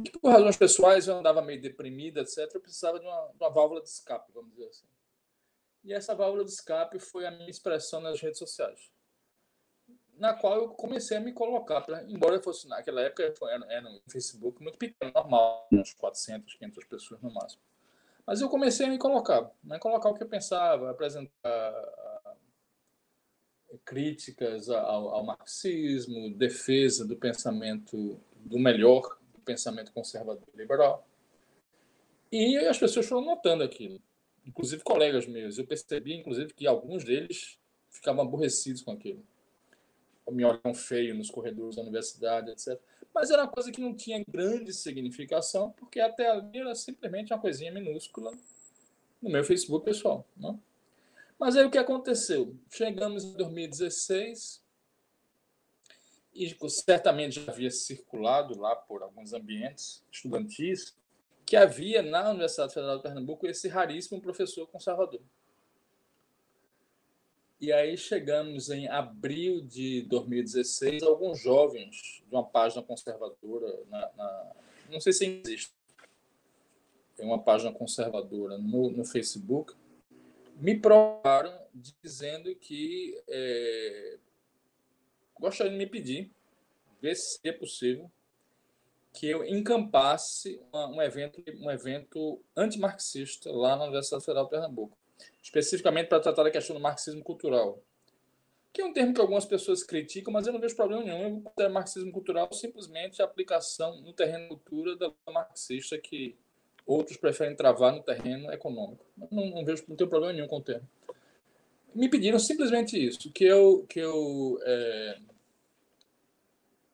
que 0.04 0.20
por 0.20 0.32
razões 0.32 0.58
pessoais 0.58 1.08
eu 1.08 1.18
andava 1.18 1.42
meio 1.42 1.62
deprimida, 1.62 2.22
etc. 2.22 2.50
Eu 2.54 2.62
precisava 2.62 3.00
de 3.00 3.06
uma, 3.06 3.28
de 3.28 3.38
uma 3.44 3.50
válvula 3.50 3.82
de 3.82 3.90
escape, 3.90 4.32
vamos 4.34 4.52
dizer 4.52 4.68
assim. 4.68 4.86
E 5.84 5.94
essa 5.94 6.16
válvula 6.16 6.46
de 6.46 6.52
escape 6.52 6.98
foi 7.00 7.26
a 7.26 7.32
minha 7.32 7.50
expressão 7.50 8.00
nas 8.00 8.22
redes 8.22 8.40
sociais, 8.40 8.90
na 10.16 10.34
qual 10.34 10.56
eu 10.56 10.70
comecei 10.70 11.18
a 11.18 11.20
me 11.20 11.34
colocar, 11.34 11.86
embora 12.08 12.42
fosse 12.42 12.68
naquela 12.68 13.02
época 13.02 13.24
era, 13.24 13.66
era 13.72 13.90
no 13.90 14.02
Facebook 14.08 14.64
muito 14.64 14.78
pequeno, 14.78 15.12
normal, 15.14 15.68
uns 15.72 15.94
400, 15.94 16.54
500 16.56 16.86
pessoas 16.86 17.22
no 17.22 17.32
máximo. 17.34 17.62
Mas 18.26 18.42
eu 18.42 18.50
comecei 18.50 18.86
a 18.86 18.90
me 18.90 18.98
colocar, 18.98 19.52
né? 19.64 19.78
colocar 19.80 20.10
o 20.10 20.14
que 20.14 20.24
eu 20.24 20.28
pensava, 20.28 20.90
apresentar 20.90 21.30
ah, 21.44 22.36
críticas 23.84 24.70
ao, 24.70 25.10
ao, 25.10 25.26
marxismo, 25.26 26.34
defesa 26.34 27.06
do 27.06 27.18
pensamento 27.18 28.20
do 28.36 28.58
melhor, 28.58 29.18
do 29.34 29.42
pensamento 29.42 29.92
conservador 29.92 30.48
e 30.54 30.58
liberal. 30.58 31.06
E 32.32 32.58
as 32.58 32.78
pessoas 32.78 33.06
foram 33.06 33.26
notando 33.26 33.64
aquilo, 33.64 34.02
inclusive 34.46 34.84
colegas 34.84 35.28
meus. 35.28 35.58
Eu 35.58 35.68
percebi, 35.68 36.14
inclusive, 36.14 36.54
que 36.54 36.66
alguns 36.66 37.04
deles 37.04 37.60
ficavam 37.90 38.24
aborrecidos 38.24 38.82
com 38.82 38.92
aquilo. 38.92 39.24
Me 40.32 40.46
olham 40.46 40.74
feio 40.74 41.14
nos 41.14 41.30
corredores 41.30 41.76
da 41.76 41.82
universidade, 41.82 42.50
etc. 42.50 42.80
Mas 43.14 43.30
era 43.30 43.44
uma 43.44 43.52
coisa 43.52 43.72
que 43.72 43.80
não 43.80 43.96
tinha 43.96 44.24
grande 44.28 44.74
significação, 44.74 45.72
porque 45.72 46.00
até 46.00 46.30
ali 46.30 46.60
era 46.60 46.74
simplesmente 46.74 47.32
uma 47.32 47.40
coisinha 47.40 47.72
minúscula 47.72 48.32
no 49.22 49.30
meu 49.30 49.44
Facebook 49.44 49.86
pessoal. 49.86 50.28
Né? 50.36 50.58
Mas 51.40 51.56
aí 51.56 51.66
o 51.66 51.72
que 51.72 51.78
aconteceu? 51.78 52.56
Chegamos 52.70 53.24
em 53.24 53.34
2016 53.34 54.64
e 56.34 56.58
certamente 56.70 57.40
já 57.40 57.52
havia 57.52 57.70
circulado 57.70 58.60
lá 58.60 58.76
por 58.76 59.04
alguns 59.04 59.34
ambientes 59.34 60.04
estudantis 60.12 60.96
que 61.46 61.56
havia 61.56 62.02
na 62.02 62.30
Universidade 62.32 62.74
Federal 62.74 62.98
de 62.98 63.04
Pernambuco 63.04 63.46
esse 63.46 63.68
raríssimo 63.68 64.20
professor 64.20 64.66
conservador. 64.68 65.22
E 67.64 67.72
aí 67.72 67.96
chegamos 67.96 68.70
em 68.70 68.90
abril 68.90 69.62
de 69.62 70.02
2016, 70.02 71.02
alguns 71.02 71.40
jovens 71.40 72.22
de 72.28 72.36
uma 72.36 72.44
página 72.44 72.84
conservadora, 72.84 73.86
na, 73.90 74.12
na, 74.18 74.52
não 74.90 75.00
sei 75.00 75.14
se 75.14 75.42
existe, 75.46 75.72
tem 77.16 77.26
uma 77.26 77.42
página 77.42 77.72
conservadora 77.72 78.58
no, 78.58 78.90
no 78.90 79.06
Facebook, 79.06 79.74
me 80.58 80.78
provaram 80.78 81.58
dizendo 81.74 82.54
que 82.54 83.18
é, 83.30 84.18
gostariam 85.40 85.72
de 85.72 85.78
me 85.78 85.88
pedir, 85.88 86.30
ver 87.02 87.16
se 87.16 87.40
é 87.46 87.54
possível, 87.54 88.12
que 89.14 89.26
eu 89.26 89.46
encampasse 89.46 90.60
um 90.74 91.02
evento, 91.02 91.42
um 91.62 91.72
evento 91.72 92.44
antimarxista 92.58 93.50
lá 93.54 93.78
na 93.78 93.86
Universidade 93.86 94.26
Federal 94.26 94.44
de 94.44 94.50
Pernambuco 94.50 94.98
especificamente 95.42 96.08
para 96.08 96.20
tratar 96.20 96.44
da 96.44 96.52
questão 96.52 96.76
do 96.76 96.82
marxismo 96.82 97.24
cultural, 97.24 97.82
que 98.72 98.82
é 98.82 98.86
um 98.86 98.92
termo 98.92 99.14
que 99.14 99.22
algumas 99.22 99.46
pessoas 99.46 99.84
criticam, 99.84 100.34
mas 100.34 100.48
eu 100.48 100.54
não 100.54 100.60
vejo 100.60 100.76
problema 100.76 101.04
nenhum. 101.04 101.38
Eu 101.38 101.42
considero 101.42 101.74
marxismo 101.74 102.12
cultural 102.12 102.52
simplesmente 102.52 103.22
a 103.22 103.26
aplicação 103.26 104.02
no 104.02 104.14
terreno 104.14 104.48
cultura 104.50 104.96
da 104.96 105.12
marxista 105.32 105.98
que 105.98 106.36
outros 106.86 107.18
preferem 107.18 107.56
travar 107.56 107.94
no 107.94 108.02
terreno 108.02 108.52
econômico. 108.52 109.06
Não, 109.32 109.46
não 109.46 109.64
vejo, 109.64 109.84
não 109.88 109.96
tenho 109.96 110.10
problema 110.10 110.34
nenhum 110.34 110.48
com 110.48 110.58
o 110.58 110.64
termo. 110.64 110.88
Me 111.94 112.10
pediram 112.10 112.40
simplesmente 112.40 112.98
isso, 112.98 113.32
que 113.32 113.44
eu 113.44 113.86
que 113.88 114.00
eu 114.00 114.60
é, 114.64 115.20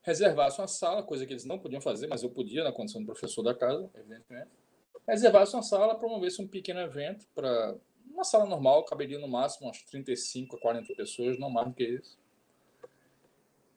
reservasse 0.01 0.59
uma 0.59 0.67
sala, 0.67 1.01
coisa 1.01 1.25
que 1.25 1.31
eles 1.31 1.45
não 1.45 1.57
podiam 1.57 1.79
fazer, 1.79 2.07
mas 2.07 2.23
eu 2.23 2.29
podia 2.29 2.63
na 2.63 2.71
condição 2.73 2.99
de 2.99 3.05
professor 3.05 3.41
da 3.41 3.55
casa, 3.55 3.89
evidentemente. 3.95 4.49
Reservasse 5.07 5.55
uma 5.55 5.63
sala, 5.63 5.97
promovesse 5.97 6.41
um 6.41 6.47
pequeno 6.47 6.81
evento 6.81 7.25
para 7.33 7.75
uma 8.09 8.23
sala 8.23 8.45
normal 8.45 8.83
caberia 8.85 9.19
no 9.19 9.27
máximo 9.27 9.67
umas 9.67 9.81
35 9.83 10.55
a 10.55 10.59
40 10.59 10.93
pessoas, 10.95 11.39
não 11.39 11.49
mais 11.49 11.67
do 11.67 11.73
que 11.73 11.83
isso. 11.83 12.17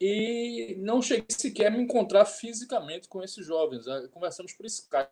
E 0.00 0.74
não 0.80 1.00
cheguei 1.00 1.26
sequer 1.28 1.66
a 1.66 1.70
me 1.70 1.80
encontrar 1.80 2.24
fisicamente 2.24 3.08
com 3.08 3.22
esses 3.22 3.46
jovens. 3.46 3.84
Conversamos 4.10 4.52
por 4.52 4.66
Skype. 4.66 5.10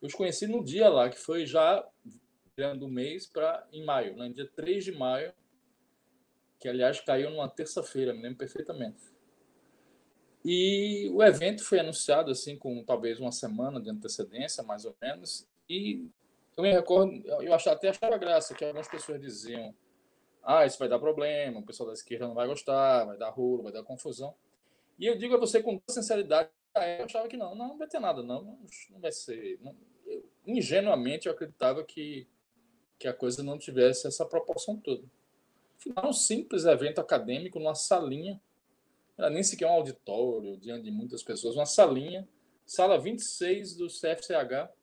Eu 0.00 0.06
os 0.06 0.14
conheci 0.14 0.46
no 0.46 0.62
dia 0.62 0.88
lá, 0.88 1.10
que 1.10 1.18
foi 1.18 1.44
já 1.44 1.84
do 2.78 2.88
mês 2.88 3.26
para 3.26 3.66
em 3.72 3.84
maio, 3.84 4.16
né? 4.16 4.28
dia 4.30 4.48
3 4.54 4.84
de 4.84 4.92
maio, 4.92 5.32
que 6.58 6.68
aliás 6.68 7.00
caiu 7.00 7.30
numa 7.30 7.48
terça-feira, 7.48 8.12
me 8.12 8.22
lembro 8.22 8.38
perfeitamente. 8.38 9.00
E 10.44 11.08
o 11.12 11.22
evento 11.22 11.64
foi 11.64 11.78
anunciado 11.78 12.30
assim 12.30 12.56
com 12.56 12.82
talvez 12.84 13.20
uma 13.20 13.30
semana 13.30 13.80
de 13.80 13.90
antecedência, 13.90 14.62
mais 14.62 14.84
ou 14.84 14.96
menos, 15.00 15.48
e 15.68 16.08
eu 16.58 16.62
me 16.62 16.72
recordo, 16.72 17.12
eu 17.40 17.54
achava, 17.54 17.76
até 17.76 17.88
achava 17.88 18.18
graça 18.18 18.52
que 18.52 18.64
algumas 18.64 18.88
pessoas 18.88 19.20
diziam: 19.20 19.72
ah, 20.42 20.66
isso 20.66 20.76
vai 20.76 20.88
dar 20.88 20.98
problema, 20.98 21.60
o 21.60 21.64
pessoal 21.64 21.86
da 21.86 21.92
esquerda 21.92 22.26
não 22.26 22.34
vai 22.34 22.48
gostar, 22.48 23.04
vai 23.04 23.16
dar 23.16 23.30
rolo, 23.30 23.62
vai 23.62 23.72
dar 23.72 23.84
confusão. 23.84 24.34
E 24.98 25.06
eu 25.06 25.16
digo 25.16 25.36
a 25.36 25.38
você 25.38 25.62
com 25.62 25.78
toda 25.78 25.92
sinceridade, 25.92 26.50
eu 26.98 27.04
achava 27.04 27.28
que 27.28 27.36
não, 27.36 27.54
não, 27.54 27.68
não 27.68 27.78
vai 27.78 27.86
ter 27.86 28.00
nada, 28.00 28.24
não, 28.24 28.58
não 28.90 29.00
vai 29.00 29.12
ser. 29.12 29.56
Não, 29.62 29.72
eu, 30.04 30.28
ingenuamente 30.44 31.28
eu 31.28 31.32
acreditava 31.32 31.84
que, 31.84 32.26
que 32.98 33.06
a 33.06 33.14
coisa 33.14 33.40
não 33.40 33.56
tivesse 33.56 34.08
essa 34.08 34.26
proporção 34.26 34.76
toda. 34.76 35.04
Afinal, 35.78 36.08
um 36.08 36.12
simples 36.12 36.64
evento 36.64 37.00
acadêmico 37.00 37.60
numa 37.60 37.76
salinha, 37.76 38.40
era 39.16 39.30
nem 39.30 39.44
sequer 39.44 39.68
um 39.68 39.74
auditório 39.74 40.56
diante 40.56 40.82
de 40.82 40.90
muitas 40.90 41.22
pessoas, 41.22 41.54
uma 41.54 41.66
salinha, 41.66 42.28
sala 42.66 42.98
26 42.98 43.76
do 43.76 43.86
CFCH, 43.86 44.76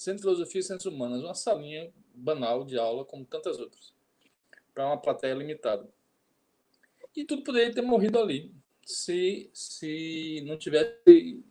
Centro 0.00 0.16
de 0.16 0.22
Filosofia 0.22 0.60
e 0.60 0.64
Ciências 0.64 0.90
Humanas, 0.90 1.22
uma 1.22 1.34
salinha 1.34 1.92
banal 2.14 2.64
de 2.64 2.78
aula, 2.78 3.04
como 3.04 3.22
tantas 3.22 3.60
outras, 3.60 3.94
para 4.72 4.86
uma 4.86 4.96
plateia 4.96 5.34
limitada. 5.34 5.86
E 7.14 7.22
tudo 7.22 7.44
poderia 7.44 7.70
ter 7.70 7.82
morrido 7.82 8.18
ali, 8.18 8.50
se, 8.82 9.50
se 9.52 10.42
não 10.46 10.56
tivesse. 10.56 11.44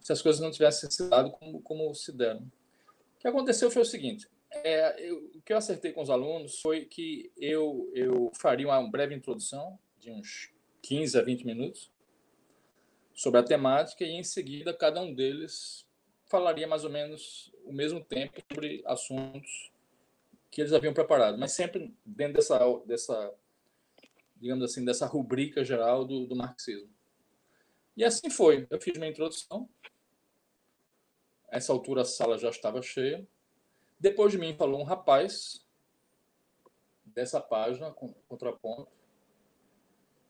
Se 0.00 0.12
as 0.12 0.20
coisas 0.20 0.38
não 0.38 0.50
tivessem 0.50 0.90
sido 0.90 1.08
dado 1.08 1.30
como, 1.30 1.62
como 1.62 1.94
se 1.94 2.12
deram. 2.12 2.42
O 2.42 3.18
que 3.18 3.26
aconteceu 3.26 3.70
foi 3.70 3.80
o 3.80 3.86
seguinte: 3.86 4.28
é, 4.52 5.02
eu, 5.02 5.30
o 5.34 5.40
que 5.40 5.54
eu 5.54 5.56
acertei 5.56 5.92
com 5.92 6.02
os 6.02 6.10
alunos 6.10 6.60
foi 6.60 6.84
que 6.84 7.32
eu, 7.38 7.90
eu 7.94 8.30
faria 8.34 8.66
uma 8.66 8.86
breve 8.90 9.14
introdução, 9.14 9.78
de 9.98 10.10
uns 10.10 10.52
15 10.82 11.18
a 11.18 11.22
20 11.22 11.46
minutos, 11.46 11.90
sobre 13.14 13.40
a 13.40 13.42
temática, 13.42 14.04
e 14.04 14.10
em 14.10 14.22
seguida 14.22 14.74
cada 14.74 15.00
um 15.00 15.14
deles 15.14 15.88
falaria 16.30 16.66
mais 16.66 16.84
ou 16.84 16.90
menos 16.90 17.52
o 17.64 17.72
mesmo 17.72 18.02
tempo 18.02 18.40
sobre 18.50 18.82
assuntos 18.86 19.70
que 20.50 20.60
eles 20.60 20.72
haviam 20.72 20.94
preparado, 20.94 21.36
mas 21.36 21.52
sempre 21.52 21.92
dentro 22.04 22.34
dessa, 22.34 22.58
dessa 22.86 23.34
digamos 24.36 24.64
assim, 24.64 24.84
dessa 24.84 25.06
rubrica 25.06 25.64
geral 25.64 26.04
do, 26.04 26.26
do 26.26 26.36
marxismo. 26.36 26.88
E 27.96 28.04
assim 28.04 28.30
foi. 28.30 28.66
Eu 28.70 28.80
fiz 28.80 28.96
minha 28.96 29.10
introdução. 29.10 29.68
Essa 31.48 31.72
altura 31.72 32.02
a 32.02 32.04
sala 32.04 32.38
já 32.38 32.48
estava 32.48 32.80
cheia. 32.80 33.26
Depois 33.98 34.32
de 34.32 34.38
mim 34.38 34.56
falou 34.56 34.80
um 34.80 34.84
rapaz 34.84 35.66
dessa 37.04 37.40
página, 37.40 37.92
contraponto, 38.28 38.88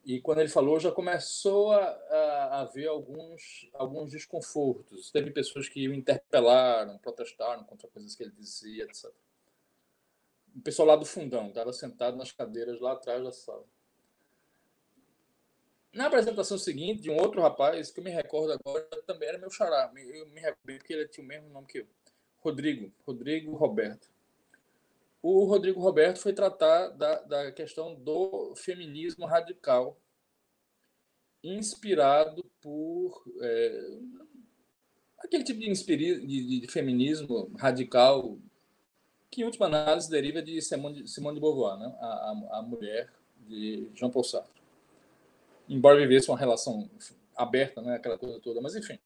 e 0.05 0.21
quando 0.21 0.41
ele 0.41 0.49
falou, 0.49 0.81
já 0.81 0.91
começou 0.91 1.73
a, 1.73 1.85
a, 1.85 2.61
haver 2.63 2.89
alguns, 2.89 3.69
alguns 3.75 4.11
desconfortos. 4.11 5.11
Teve 5.11 5.31
pessoas 5.31 5.69
que 5.69 5.87
o 5.89 5.95
interpelaram, 5.95 6.99
protestaram 6.99 7.65
contra 7.65 7.89
coisas 7.89 8.15
que 8.15 8.23
ele 8.23 8.33
dizia, 8.33 8.85
etc. 8.85 9.13
O 10.57 10.61
pessoal 10.63 10.89
lá 10.89 10.97
do 10.97 11.05
fundão 11.05 11.49
estava 11.49 11.73
sentado 11.73 12.17
nas 12.17 12.33
cadeiras 12.33 12.81
lá 12.81 12.93
atrás 12.93 13.23
da 13.23 13.31
sala. 13.31 13.65
Na 15.93 16.07
apresentação 16.07 16.57
seguinte, 16.57 17.03
de 17.03 17.11
um 17.11 17.17
outro 17.17 17.43
rapaz, 17.43 17.91
que 17.91 18.01
eu 18.01 18.05
me 18.05 18.11
recordo 18.11 18.53
agora, 18.53 18.87
também 19.07 19.29
era 19.29 19.39
meu 19.39 19.51
xará. 19.51 19.93
Eu 19.97 20.27
me 20.29 20.41
recordo 20.41 20.85
que 20.85 20.93
ele 20.93 21.09
tinha 21.09 21.25
o 21.25 21.29
mesmo 21.29 21.49
nome 21.51 21.67
que 21.67 21.79
eu. 21.81 21.87
Rodrigo. 22.41 22.93
Rodrigo 23.05 23.55
Roberto. 23.55 24.09
O 25.23 25.45
Rodrigo 25.45 25.81
Roberto 25.81 26.19
foi 26.19 26.33
tratar 26.33 26.89
da, 26.89 27.21
da 27.23 27.53
questão 27.53 27.95
do 27.95 28.55
feminismo 28.57 29.27
radical, 29.27 29.99
inspirado 31.43 32.45
por 32.61 33.23
é, 33.41 33.99
aquele 35.19 35.45
tipo 35.45 35.61
de, 35.61 36.27
de, 36.27 36.61
de, 36.61 36.69
feminismo 36.69 37.51
radical 37.59 38.39
que, 39.31 39.43
em 39.43 39.45
última 39.45 39.67
análise, 39.67 40.11
deriva 40.11 40.43
de 40.43 40.61
Simone 40.61 41.03
de, 41.03 41.11
Simone 41.11 41.35
de 41.37 41.41
Beauvoir, 41.41 41.79
né? 41.79 41.95
a, 42.01 42.07
a, 42.07 42.59
a 42.59 42.63
mulher 42.63 43.13
de 43.47 43.89
Jean 43.95 44.11
Paul 44.11 44.25
Sartre. 44.25 44.61
Embora 45.69 45.99
vivesse 45.99 46.29
uma 46.29 46.39
relação 46.39 46.91
aberta, 47.37 47.81
né? 47.81 47.95
aquela 47.95 48.19
coisa 48.19 48.41
toda, 48.41 48.61
mas 48.61 48.75
enfim. 48.75 48.99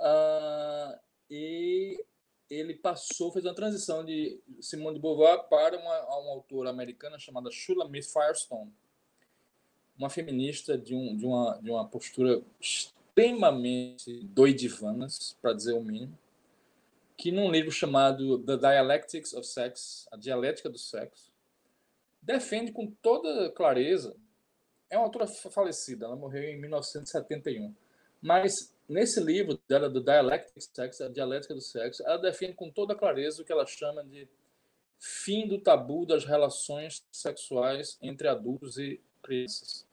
Uh, 0.00 0.98
e 1.30 2.04
ele 2.50 2.74
passou, 2.74 3.30
fez 3.30 3.44
uma 3.44 3.54
transição 3.54 4.04
de 4.04 4.40
Simone 4.60 4.96
de 4.96 5.00
Beauvoir 5.00 5.48
para 5.48 5.78
uma, 5.78 6.18
uma 6.18 6.32
autora 6.32 6.70
americana 6.70 7.18
chamada 7.18 7.50
Shulamith 7.50 8.10
Firestone, 8.10 8.72
uma 9.98 10.08
feminista 10.08 10.78
de, 10.78 10.94
um, 10.94 11.16
de, 11.16 11.26
uma, 11.26 11.58
de 11.60 11.70
uma 11.70 11.86
postura 11.86 12.40
extremamente 12.60 14.22
doidivanas, 14.24 15.36
para 15.42 15.52
dizer 15.52 15.72
o 15.72 15.82
mínimo, 15.82 16.16
que 17.16 17.32
num 17.32 17.50
livro 17.50 17.70
chamado 17.70 18.38
The 18.38 18.56
Dialectics 18.56 19.34
of 19.34 19.46
Sex, 19.46 20.08
a 20.12 20.16
dialética 20.16 20.70
do 20.70 20.78
sexo, 20.78 21.32
defende 22.22 22.72
com 22.72 22.90
toda 23.02 23.50
clareza, 23.50 24.16
é 24.88 24.96
uma 24.96 25.04
autora 25.04 25.26
falecida, 25.26 26.06
ela 26.06 26.16
morreu 26.16 26.44
em 26.44 26.58
1971, 26.60 27.74
mas 28.22 28.72
nesse 28.88 29.20
livro 29.20 29.60
dela, 29.68 29.88
do 29.88 30.00
Dialectic 30.00 30.62
Sex, 30.74 31.00
a 31.00 31.08
dialética 31.08 31.54
do 31.54 31.60
sexo, 31.60 32.02
ela 32.04 32.16
define 32.16 32.54
com 32.54 32.70
toda 32.70 32.94
clareza 32.94 33.42
o 33.42 33.44
que 33.44 33.52
ela 33.52 33.66
chama 33.66 34.02
de 34.02 34.28
fim 34.98 35.46
do 35.46 35.60
tabu 35.60 36.06
das 36.06 36.24
relações 36.24 37.06
sexuais 37.12 37.98
entre 38.00 38.26
adultos 38.26 38.78
e 38.78 39.00
crianças. 39.22 39.86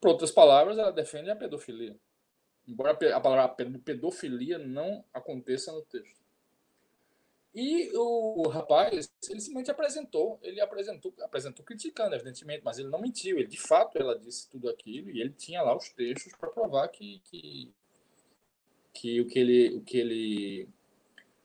Por 0.00 0.10
outras 0.10 0.30
palavras, 0.30 0.78
ela 0.78 0.90
defende 0.90 1.30
a 1.30 1.36
pedofilia. 1.36 1.96
Embora 2.66 2.92
a 3.14 3.20
palavra 3.20 3.54
pedofilia 3.84 4.58
não 4.58 5.04
aconteça 5.12 5.70
no 5.70 5.82
texto. 5.82 6.23
E 7.54 7.96
o 7.96 8.48
rapaz, 8.48 9.08
ele 9.30 9.40
simplesmente 9.40 9.70
apresentou, 9.70 10.40
ele 10.42 10.60
apresentou, 10.60 11.14
apresentou 11.20 11.64
criticando, 11.64 12.14
evidentemente, 12.16 12.62
mas 12.64 12.78
ele 12.80 12.88
não 12.88 13.00
mentiu. 13.00 13.38
Ele, 13.38 13.46
de 13.46 13.60
fato, 13.60 13.96
ela 13.96 14.18
disse 14.18 14.50
tudo 14.50 14.68
aquilo 14.68 15.08
e 15.10 15.20
ele 15.20 15.30
tinha 15.30 15.62
lá 15.62 15.76
os 15.76 15.88
textos 15.90 16.32
para 16.36 16.50
provar 16.50 16.88
que, 16.88 17.20
que, 17.24 17.72
que, 18.92 19.20
o 19.20 19.28
que 19.28 19.38
ele, 19.38 19.76
o 19.76 19.82
que 19.82 19.98
ele, 19.98 20.68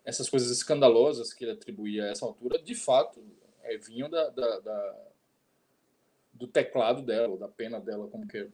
essas 0.04 0.28
coisas 0.28 0.50
escandalosas 0.50 1.32
que 1.32 1.44
ele 1.44 1.52
atribuía 1.52 2.06
a 2.06 2.08
essa 2.08 2.26
altura, 2.26 2.58
de 2.58 2.74
fato, 2.74 3.24
é, 3.62 3.78
vinham 3.78 4.10
da, 4.10 4.30
da, 4.30 4.60
da, 4.62 5.08
do 6.34 6.48
teclado 6.48 7.04
dela, 7.04 7.38
da 7.38 7.48
pena 7.48 7.80
dela, 7.80 8.08
como 8.08 8.28
que 8.28 8.50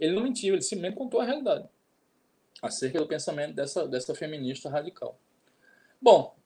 Ele 0.00 0.14
não 0.14 0.22
mentiu, 0.22 0.54
ele 0.54 0.62
simplesmente 0.62 0.96
contou 0.96 1.20
a 1.20 1.24
realidade 1.24 1.68
acerca 2.62 2.98
do 2.98 3.06
pensamento 3.06 3.54
dessa, 3.54 3.86
dessa 3.86 4.14
feminista 4.14 4.70
radical. 4.70 5.20
Bom, 6.00 6.37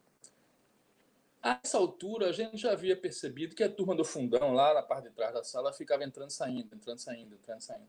a 1.43 1.61
essa 1.63 1.77
altura, 1.77 2.29
a 2.29 2.33
gente 2.33 2.57
já 2.57 2.73
havia 2.73 2.97
percebido 2.97 3.57
que 3.57 3.65
a 3.65 3.69
turma 3.69 3.97
do 3.97 4.05
fundão, 4.05 4.53
lá 4.53 4.73
na 4.73 4.83
parte 4.83 5.09
de 5.09 5.15
trás 5.15 5.35
da 5.35 5.43
sala, 5.43 5.73
ficava 5.73 6.05
entrando 6.05 6.31
saindo, 6.31 6.73
entrando 6.73 6.99
saindo, 6.99 7.35
entrando 7.35 7.61
saindo. 7.61 7.89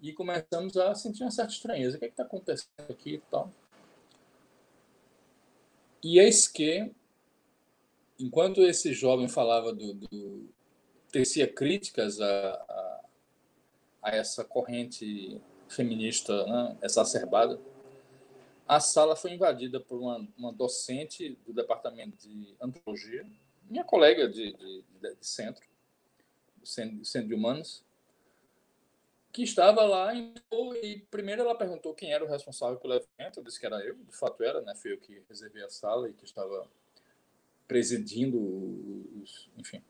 E 0.00 0.12
começamos 0.12 0.76
a 0.76 0.94
sentir 0.94 1.22
uma 1.22 1.30
certa 1.30 1.52
estranheza. 1.52 1.96
O 1.96 2.00
que 2.00 2.06
é 2.06 2.08
está 2.08 2.22
acontecendo 2.22 2.90
aqui 2.90 3.14
e 3.14 3.22
tal? 3.30 3.52
E 6.02 6.18
eis 6.18 6.48
que, 6.48 6.90
enquanto 8.18 8.62
esse 8.62 8.94
jovem 8.94 9.28
falava 9.28 9.72
do, 9.72 9.94
do 9.94 10.48
tecia 11.10 11.46
críticas 11.46 12.20
a, 12.20 12.50
a, 12.50 13.00
a, 14.02 14.10
essa 14.16 14.44
corrente 14.44 15.40
feminista 15.68 16.44
né, 16.46 16.76
exacerbada, 16.82 17.60
a 18.66 18.80
sala 18.80 19.14
foi 19.14 19.32
invadida 19.32 19.78
por 19.78 19.98
uma, 19.98 20.26
uma 20.36 20.52
docente 20.52 21.38
do 21.46 21.52
departamento 21.52 22.16
de 22.16 22.54
antropologia, 22.60 23.26
minha 23.68 23.84
colega 23.84 24.28
de, 24.28 24.52
de, 24.52 24.84
de 25.00 25.16
centro, 25.20 25.66
centro, 26.62 27.28
de 27.28 27.34
humanos, 27.34 27.84
que 29.32 29.42
estava 29.42 29.84
lá 29.84 30.14
e, 30.14 30.32
e, 30.82 30.98
primeiro 31.10 31.42
ela 31.42 31.56
perguntou 31.56 31.94
quem 31.94 32.12
era 32.12 32.24
o 32.24 32.28
responsável 32.28 32.78
pelo 32.78 32.94
evento, 32.94 33.40
eu 33.40 33.44
disse 33.44 33.58
que 33.58 33.66
era 33.66 33.84
eu, 33.84 33.96
de 33.96 34.16
fato 34.16 34.42
era, 34.42 34.60
né? 34.60 34.74
Fui 34.76 34.92
eu 34.92 34.98
que 34.98 35.22
reservei 35.28 35.62
a 35.62 35.68
sala 35.68 36.08
e 36.08 36.12
que 36.12 36.24
estava 36.24 36.68
presidindo 37.66 38.38
os, 39.20 39.50
enfim, 39.58 39.82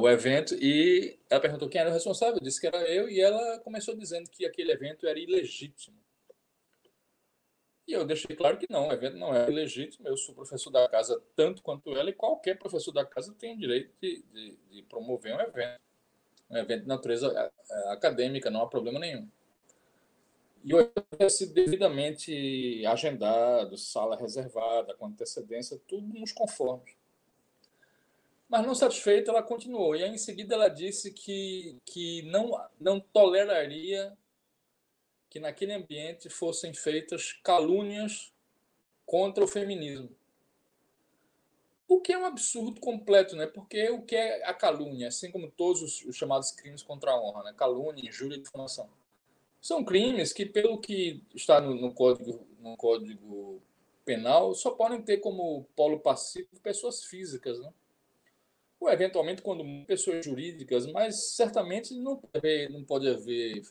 o 0.00 0.08
evento 0.08 0.54
e 0.54 1.18
ela 1.28 1.40
perguntou 1.40 1.68
quem 1.68 1.80
era 1.80 1.90
o 1.90 1.92
responsável, 1.92 2.36
eu 2.36 2.40
disse 2.40 2.60
que 2.60 2.66
era 2.66 2.88
eu 2.88 3.08
e 3.08 3.20
ela 3.20 3.58
começou 3.60 3.94
dizendo 3.94 4.30
que 4.30 4.46
aquele 4.46 4.72
evento 4.72 5.06
era 5.06 5.18
ilegítimo 5.18 6.01
e 7.86 7.92
eu 7.92 8.04
deixei 8.04 8.36
claro 8.36 8.56
que 8.56 8.66
não, 8.70 8.88
o 8.88 8.92
evento 8.92 9.16
não 9.16 9.34
é 9.34 9.46
legítimo. 9.46 10.06
Eu 10.06 10.16
sou 10.16 10.34
professor 10.34 10.70
da 10.70 10.88
casa 10.88 11.20
tanto 11.34 11.62
quanto 11.62 11.96
ela, 11.96 12.10
e 12.10 12.12
qualquer 12.12 12.58
professor 12.58 12.92
da 12.92 13.04
casa 13.04 13.34
tem 13.36 13.54
o 13.54 13.58
direito 13.58 13.90
de, 14.00 14.22
de, 14.32 14.56
de 14.70 14.82
promover 14.84 15.34
um 15.34 15.40
evento. 15.40 15.80
Um 16.48 16.56
evento 16.58 16.82
de 16.82 16.88
natureza 16.88 17.32
é, 17.34 17.50
é, 17.70 17.92
acadêmica, 17.92 18.50
não 18.50 18.62
há 18.62 18.68
problema 18.68 18.98
nenhum. 18.98 19.28
E 20.64 20.74
o 20.74 20.78
evento 20.78 21.46
devidamente 21.52 22.86
agendado, 22.86 23.76
sala 23.76 24.16
reservada, 24.16 24.94
com 24.94 25.06
antecedência, 25.06 25.80
tudo 25.88 26.06
nos 26.06 26.30
conformes. 26.30 26.94
Mas 28.48 28.64
não 28.64 28.74
satisfeita, 28.74 29.30
ela 29.30 29.42
continuou. 29.42 29.96
E 29.96 30.04
aí, 30.04 30.10
em 30.10 30.18
seguida 30.18 30.54
ela 30.54 30.68
disse 30.68 31.10
que, 31.10 31.78
que 31.84 32.22
não, 32.30 32.52
não 32.78 33.00
toleraria 33.00 34.16
que 35.32 35.40
naquele 35.40 35.72
ambiente 35.72 36.28
fossem 36.28 36.74
feitas 36.74 37.32
calúnias 37.42 38.30
contra 39.06 39.42
o 39.42 39.48
feminismo. 39.48 40.14
O 41.88 42.02
que 42.02 42.12
é 42.12 42.18
um 42.18 42.26
absurdo 42.26 42.78
completo, 42.78 43.34
né? 43.34 43.46
Porque 43.46 43.88
o 43.88 44.02
que 44.02 44.14
é 44.14 44.44
a 44.44 44.52
calúnia, 44.52 45.08
assim 45.08 45.30
como 45.30 45.50
todos 45.50 45.80
os, 45.80 46.04
os 46.04 46.16
chamados 46.16 46.50
crimes 46.50 46.82
contra 46.82 47.12
a 47.12 47.18
honra, 47.18 47.44
né? 47.44 47.54
calúnia, 47.56 48.06
injúria 48.06 48.36
e 48.36 48.42
difamação, 48.42 48.90
são 49.58 49.82
crimes 49.82 50.34
que, 50.34 50.44
pelo 50.44 50.78
que 50.78 51.22
está 51.34 51.62
no, 51.62 51.76
no, 51.76 51.94
código, 51.94 52.46
no 52.60 52.76
código 52.76 53.62
penal, 54.04 54.54
só 54.54 54.72
podem 54.72 55.00
ter 55.00 55.16
como 55.16 55.64
polo 55.74 55.98
pacífico 56.00 56.60
pessoas 56.60 57.04
físicas, 57.04 57.58
né? 57.58 57.72
Ou 58.78 58.90
eventualmente 58.90 59.40
quando 59.40 59.64
pessoas 59.86 60.22
jurídicas, 60.26 60.86
mas 60.88 61.30
certamente 61.30 61.94
não 61.94 62.18
pode 62.18 62.36
haver, 62.36 62.70
não 62.70 62.84
pode 62.84 63.08
haver 63.08 63.62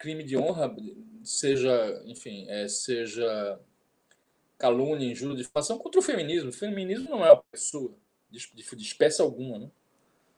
crime 0.00 0.24
de 0.24 0.36
honra, 0.36 0.74
seja, 1.22 2.02
enfim, 2.06 2.46
é, 2.48 2.66
seja 2.66 3.60
calúnia, 4.56 5.06
injúria, 5.06 5.36
difamação 5.36 5.78
contra 5.78 6.00
o 6.00 6.02
feminismo. 6.02 6.48
O 6.48 6.54
feminismo 6.54 7.10
não 7.10 7.24
é 7.24 7.30
uma 7.30 7.42
pessoa 7.52 7.94
de, 8.30 8.38
de, 8.54 8.82
espécie 8.82 9.20
alguma, 9.20 9.58
né? 9.58 9.70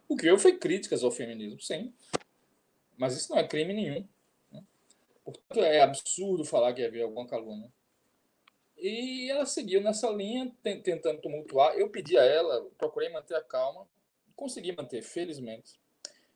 O 0.08 0.16
que 0.16 0.26
eu 0.26 0.36
foi 0.36 0.58
críticas 0.58 1.04
ao 1.04 1.12
feminismo, 1.12 1.60
sim. 1.60 1.94
Mas 2.98 3.16
isso 3.16 3.30
não 3.30 3.38
é 3.38 3.46
crime 3.46 3.72
nenhum. 3.72 4.06
Né? 4.50 4.62
Portanto, 5.24 5.60
é 5.60 5.80
absurdo 5.80 6.44
falar 6.44 6.74
que 6.74 6.84
havia 6.84 7.04
alguma 7.04 7.26
calúnia. 7.26 7.72
E 8.76 9.30
ela 9.30 9.46
seguiu 9.46 9.80
nessa 9.80 10.10
linha, 10.10 10.52
tentando 10.82 11.20
tumultuar. 11.20 11.74
Eu 11.76 11.88
pedi 11.88 12.18
a 12.18 12.24
ela, 12.24 12.68
procurei 12.76 13.08
manter 13.10 13.36
a 13.36 13.42
calma, 13.42 13.88
consegui 14.34 14.72
manter, 14.72 15.02
felizmente 15.02 15.80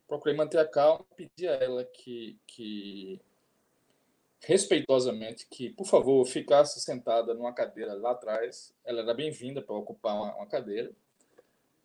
procurei 0.07 0.35
manter 0.35 0.59
a 0.59 0.67
calma, 0.67 1.05
pedi 1.15 1.47
a 1.47 1.53
ela 1.53 1.83
que, 1.83 2.39
que 2.47 3.19
respeitosamente 4.41 5.47
que, 5.49 5.69
por 5.71 5.85
favor, 5.85 6.25
ficasse 6.25 6.79
sentada 6.79 7.33
numa 7.33 7.53
cadeira 7.53 7.93
lá 7.93 8.11
atrás. 8.11 8.73
Ela 8.85 9.01
era 9.01 9.13
bem-vinda 9.13 9.61
para 9.61 9.75
ocupar 9.75 10.15
uma, 10.15 10.35
uma, 10.35 10.47
cadeira. 10.47 10.91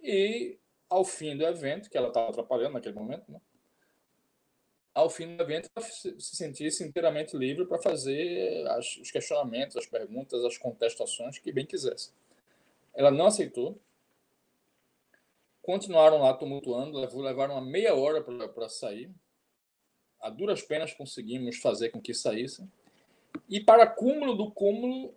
E, 0.00 0.58
ao 0.88 1.04
fim 1.04 1.36
do 1.36 1.44
evento, 1.44 1.90
que 1.90 1.96
ela 1.96 2.08
estava 2.08 2.30
atrapalhando 2.30 2.74
naquele 2.74 2.94
momento, 2.94 3.30
né? 3.30 3.40
ao 4.94 5.08
fim 5.08 5.36
do 5.36 5.42
evento, 5.42 5.70
ela 5.74 5.86
se 5.86 6.36
sentisse 6.36 6.84
inteiramente 6.84 7.36
livre 7.36 7.66
para 7.66 7.78
fazer 7.78 8.66
as, 8.68 8.96
os 8.98 9.10
questionamentos, 9.10 9.76
as 9.76 9.86
perguntas, 9.86 10.44
as 10.44 10.58
contestações 10.58 11.38
que 11.38 11.52
bem 11.52 11.64
quisesse. 11.64 12.12
Ela 12.94 13.10
não 13.10 13.26
aceitou, 13.26 13.80
Continuaram 15.62 16.18
lá 16.18 16.34
tumultuando, 16.34 16.98
levaram 16.98 17.54
uma 17.54 17.64
meia 17.64 17.94
hora 17.94 18.22
para 18.22 18.68
sair. 18.68 19.14
A 20.20 20.28
duras 20.28 20.60
penas 20.60 20.92
conseguimos 20.92 21.58
fazer 21.58 21.90
com 21.90 22.00
que 22.00 22.12
saíssem. 22.12 22.70
E 23.48 23.60
para 23.60 23.86
cúmulo 23.86 24.34
do 24.34 24.50
cúmulo, 24.50 25.16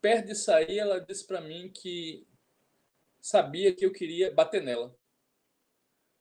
perto 0.00 0.26
de 0.26 0.34
sair, 0.34 0.78
ela 0.78 1.00
disse 1.00 1.26
para 1.26 1.40
mim 1.40 1.70
que 1.70 2.26
sabia 3.20 3.74
que 3.74 3.86
eu 3.86 3.92
queria 3.92 4.30
bater 4.32 4.62
nela. 4.62 4.94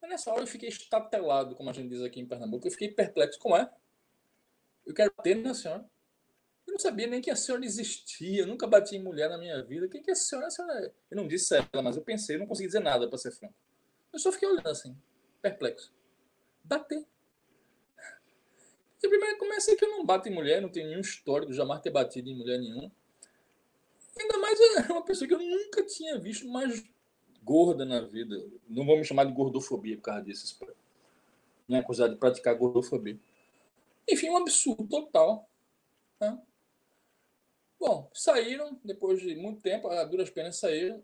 Mas 0.01 0.09
nessa 0.09 0.31
hora 0.31 0.43
eu 0.43 0.47
fiquei 0.47 0.69
estatelado, 0.69 1.55
como 1.55 1.69
a 1.69 1.73
gente 1.73 1.89
diz 1.89 2.01
aqui 2.01 2.19
em 2.19 2.25
Pernambuco. 2.25 2.67
Eu 2.67 2.71
fiquei 2.71 2.89
perplexo. 2.89 3.39
Como 3.39 3.57
é? 3.57 3.69
Eu 4.85 4.93
quero 4.93 5.13
bater 5.15 5.35
na 5.35 5.53
senhora. 5.53 5.85
Eu 6.65 6.73
não 6.73 6.79
sabia 6.79 7.07
nem 7.07 7.21
que 7.21 7.29
a 7.29 7.35
senhora 7.35 7.65
existia, 7.65 8.41
eu 8.41 8.47
nunca 8.47 8.65
bati 8.65 8.95
em 8.95 9.03
mulher 9.03 9.29
na 9.29 9.37
minha 9.37 9.61
vida. 9.63 9.87
Quem 9.87 10.01
que 10.01 10.09
é 10.09 10.13
a 10.13 10.15
senhora? 10.15 10.47
A 10.47 10.51
senhora... 10.51 10.93
Eu 11.11 11.17
não 11.17 11.27
disse 11.27 11.55
ela, 11.55 11.81
mas 11.83 11.97
eu 11.97 12.01
pensei, 12.01 12.35
eu 12.35 12.39
não 12.39 12.47
consegui 12.47 12.67
dizer 12.67 12.79
nada, 12.79 13.07
para 13.07 13.17
ser 13.17 13.31
franco. 13.31 13.55
Eu 14.11 14.19
só 14.19 14.31
fiquei 14.31 14.47
olhando 14.47 14.67
assim, 14.67 14.95
perplexo. 15.41 15.93
Bater. 16.63 17.05
E 19.03 19.07
primeiro 19.07 19.37
começa 19.37 19.75
que 19.75 19.83
eu 19.83 19.89
não 19.89 20.05
bato 20.05 20.29
em 20.29 20.33
mulher, 20.33 20.61
não 20.61 20.69
tenho 20.69 20.87
nenhum 20.87 21.01
histórico, 21.01 21.51
jamais 21.51 21.81
ter 21.81 21.89
batido 21.89 22.29
em 22.29 22.37
mulher 22.37 22.57
nenhuma. 22.57 22.89
Ainda 24.17 24.37
mais 24.37 24.59
uma 24.89 25.03
pessoa 25.03 25.27
que 25.27 25.33
eu 25.33 25.39
nunca 25.39 25.83
tinha 25.83 26.17
visto 26.17 26.47
mais 26.47 26.83
gorda 27.43 27.83
na 27.83 28.01
vida. 28.01 28.35
Não 28.69 28.85
vou 28.85 28.97
me 28.97 29.03
chamar 29.03 29.25
de 29.25 29.33
gordofobia 29.33 29.97
por 29.97 30.03
causa 30.03 30.23
disso. 30.23 30.57
Não 31.67 31.77
é 31.77 31.81
acusado 31.81 32.13
de 32.13 32.19
praticar 32.19 32.55
gordofobia. 32.55 33.19
Enfim, 34.09 34.29
um 34.29 34.37
absurdo 34.37 34.87
total. 34.87 35.49
Né? 36.21 36.39
Bom, 37.85 38.09
saíram, 38.13 38.79
depois 38.81 39.19
de 39.19 39.35
muito 39.35 39.61
tempo, 39.61 39.89
a 39.89 40.05
duras 40.05 40.29
penas 40.29 40.55
saíram. 40.55 41.03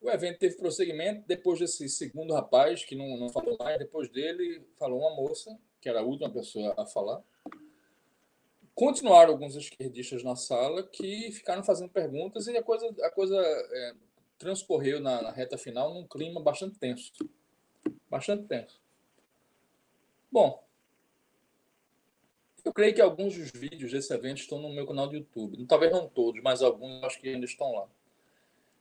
O 0.00 0.08
evento 0.08 0.38
teve 0.38 0.54
prosseguimento. 0.54 1.26
Depois 1.26 1.58
desse 1.58 1.88
segundo 1.88 2.32
rapaz, 2.32 2.84
que 2.84 2.94
não, 2.94 3.16
não 3.18 3.28
falou 3.30 3.56
mais, 3.58 3.76
depois 3.80 4.08
dele 4.08 4.64
falou 4.78 5.00
uma 5.00 5.16
moça, 5.16 5.58
que 5.80 5.88
era 5.88 5.98
a 5.98 6.04
última 6.04 6.30
pessoa 6.30 6.72
a 6.78 6.86
falar. 6.86 7.20
Continuaram 8.76 9.32
alguns 9.32 9.56
esquerdistas 9.56 10.22
na 10.22 10.36
sala 10.36 10.84
que 10.84 11.32
ficaram 11.32 11.64
fazendo 11.64 11.90
perguntas 11.90 12.46
e 12.46 12.56
a 12.56 12.62
coisa, 12.62 12.86
a 13.02 13.10
coisa 13.10 13.36
é, 13.36 13.94
transcorreu 14.38 15.00
na, 15.00 15.20
na 15.20 15.32
reta 15.32 15.58
final 15.58 15.92
num 15.92 16.06
clima 16.06 16.40
bastante 16.40 16.78
tenso. 16.78 17.12
Bastante 18.08 18.44
tenso. 18.44 18.80
Bom, 20.30 20.62
eu 22.64 22.72
creio 22.72 22.94
que 22.94 23.00
alguns 23.00 23.36
dos 23.36 23.50
vídeos 23.50 23.92
desse 23.92 24.12
evento 24.12 24.38
estão 24.38 24.58
no 24.60 24.70
meu 24.70 24.86
canal 24.86 25.08
do 25.08 25.16
YouTube. 25.16 25.64
Talvez 25.66 25.92
não 25.92 26.08
todos, 26.08 26.42
mas 26.42 26.62
alguns 26.62 27.02
acho 27.04 27.20
que 27.20 27.28
ainda 27.28 27.44
estão 27.44 27.72
lá. 27.72 27.88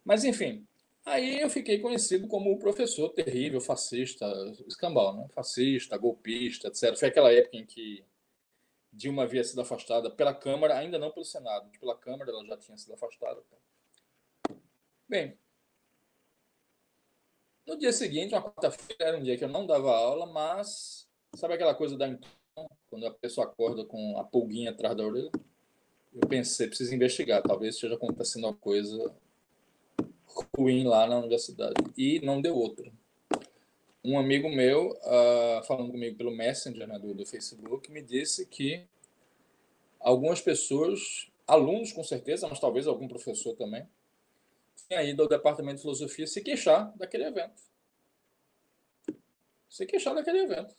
Mas, 0.04 0.24
enfim, 0.24 0.66
aí 1.06 1.40
eu 1.42 1.50
fiquei 1.50 1.80
conhecido 1.80 2.28
como 2.28 2.52
o 2.52 2.60
professor 2.60 3.10
terrível, 3.10 3.62
fascista, 3.62 4.26
escambau, 4.68 5.16
né? 5.16 5.28
fascista, 5.34 5.98
golpista, 5.98 6.68
etc. 6.68 6.96
Foi 6.98 7.10
aquela 7.10 7.32
época 7.32 7.58
em 7.58 7.66
que 7.66 8.04
Dilma 8.92 9.24
havia 9.24 9.44
sido 9.44 9.62
afastada 9.62 10.10
pela 10.10 10.34
Câmara, 10.34 10.78
ainda 10.78 10.98
não 10.98 11.12
pelo 11.12 11.26
Senado, 11.26 11.68
mas 11.68 11.78
pela 11.78 11.96
Câmara 11.96 12.32
ela 12.32 12.46
já 12.46 12.58
tinha 12.58 12.78
sido 12.78 12.94
afastada. 12.94 13.42
Bem, 15.08 15.38
no 17.66 17.78
dia 17.78 17.94
seguinte, 17.94 18.34
uma 18.34 18.42
quarta-feira, 18.42 19.06
era 19.06 19.18
um 19.18 19.24
dia 19.24 19.38
que 19.38 19.44
eu 19.44 19.50
não 19.50 19.66
dava 19.66 19.96
aula, 19.96 20.26
mas 20.26 21.08
sabe 21.36 21.54
aquela 21.54 21.76
coisa 21.76 21.96
da 21.96 22.08
quando 22.90 23.06
a 23.06 23.12
pessoa 23.12 23.46
acorda 23.46 23.86
com 23.86 24.18
a 24.18 24.24
pulguinha 24.24 24.72
atrás 24.72 24.96
da 24.96 25.06
orelha? 25.06 25.32
Eu 26.14 26.28
pensei, 26.28 26.68
preciso 26.68 26.94
investigar, 26.94 27.42
talvez 27.44 27.76
esteja 27.76 27.96
acontecendo 27.96 28.46
uma 28.46 28.54
coisa 28.54 29.16
ruim 30.58 30.84
lá 30.84 31.08
na 31.08 31.20
universidade. 31.20 31.76
E 31.96 32.20
não 32.22 32.42
deu 32.42 32.56
outra. 32.56 32.92
Um 34.04 34.18
amigo 34.18 34.50
meu, 34.50 34.92
uh, 34.92 35.64
falando 35.66 35.92
comigo 35.92 36.18
pelo 36.18 36.32
Messenger 36.32 36.88
né, 36.88 36.98
do, 36.98 37.14
do 37.14 37.26
Facebook, 37.26 37.92
me 37.92 38.02
disse 38.02 38.46
que 38.46 38.88
algumas 40.00 40.42
pessoas, 40.42 41.30
alunos 41.46 41.92
com 41.92 42.04
certeza, 42.04 42.48
mas 42.48 42.60
talvez 42.60 42.88
algum 42.88 43.08
professor 43.08 43.56
também, 43.56 43.88
tinha 44.88 45.04
ido 45.04 45.22
ao 45.22 45.30
departamento 45.30 45.76
de 45.76 45.82
filosofia 45.82 46.26
se 46.26 46.42
queixar 46.42 46.92
daquele 46.98 47.26
evento. 47.26 47.62
Se 49.70 49.86
queixar 49.86 50.16
daquele 50.16 50.40
evento 50.40 50.74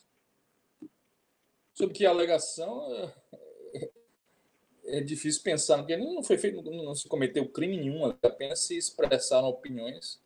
sobre 1.81 1.95
que 1.95 2.05
a 2.05 2.11
alegação 2.11 2.93
é, 3.75 3.91
é 4.85 5.01
difícil 5.01 5.43
pensar, 5.43 5.79
porque 5.79 5.97
não 5.97 6.23
foi 6.23 6.37
feito, 6.37 6.63
não 6.63 6.95
se 6.95 7.09
cometeu 7.09 7.49
crime 7.49 7.79
nenhum, 7.79 8.05
apenas 8.23 8.61
se 8.61 8.77
expressaram 8.77 9.49
opiniões 9.49 10.21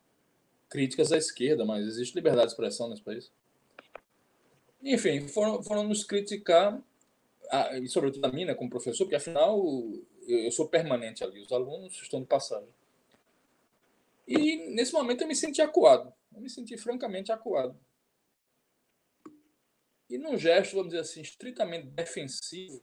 críticas 0.69 1.11
à 1.13 1.17
esquerda, 1.17 1.63
mas 1.63 1.87
existe 1.87 2.13
liberdade 2.13 2.47
de 2.47 2.53
expressão 2.53 2.89
nesse 2.89 3.01
país. 3.01 3.31
Enfim, 4.83 5.27
foram, 5.29 5.63
foram 5.63 5.83
nos 5.83 6.03
criticar, 6.03 6.83
e 7.81 7.87
sobretudo 7.87 8.25
a 8.25 8.31
mim, 8.31 8.45
né, 8.45 8.53
como 8.53 8.69
professor, 8.69 9.05
porque 9.05 9.15
afinal 9.15 9.57
eu, 10.27 10.51
sou 10.51 10.67
permanente 10.67 11.23
ali, 11.23 11.39
os 11.39 11.51
alunos 11.51 12.01
estão 12.01 12.19
de 12.19 12.27
passagem. 12.27 12.69
E 14.27 14.57
nesse 14.73 14.91
momento 14.91 15.21
eu 15.21 15.27
me 15.27 15.35
senti 15.35 15.61
acuado, 15.61 16.11
eu 16.35 16.41
me 16.41 16.49
senti 16.49 16.77
francamente 16.77 17.31
acuado. 17.31 17.79
E 20.09 20.17
num 20.17 20.37
gesto, 20.37 20.75
vamos 20.75 20.89
dizer 20.89 21.01
assim, 21.01 21.21
estritamente 21.21 21.87
defensivo, 21.87 22.81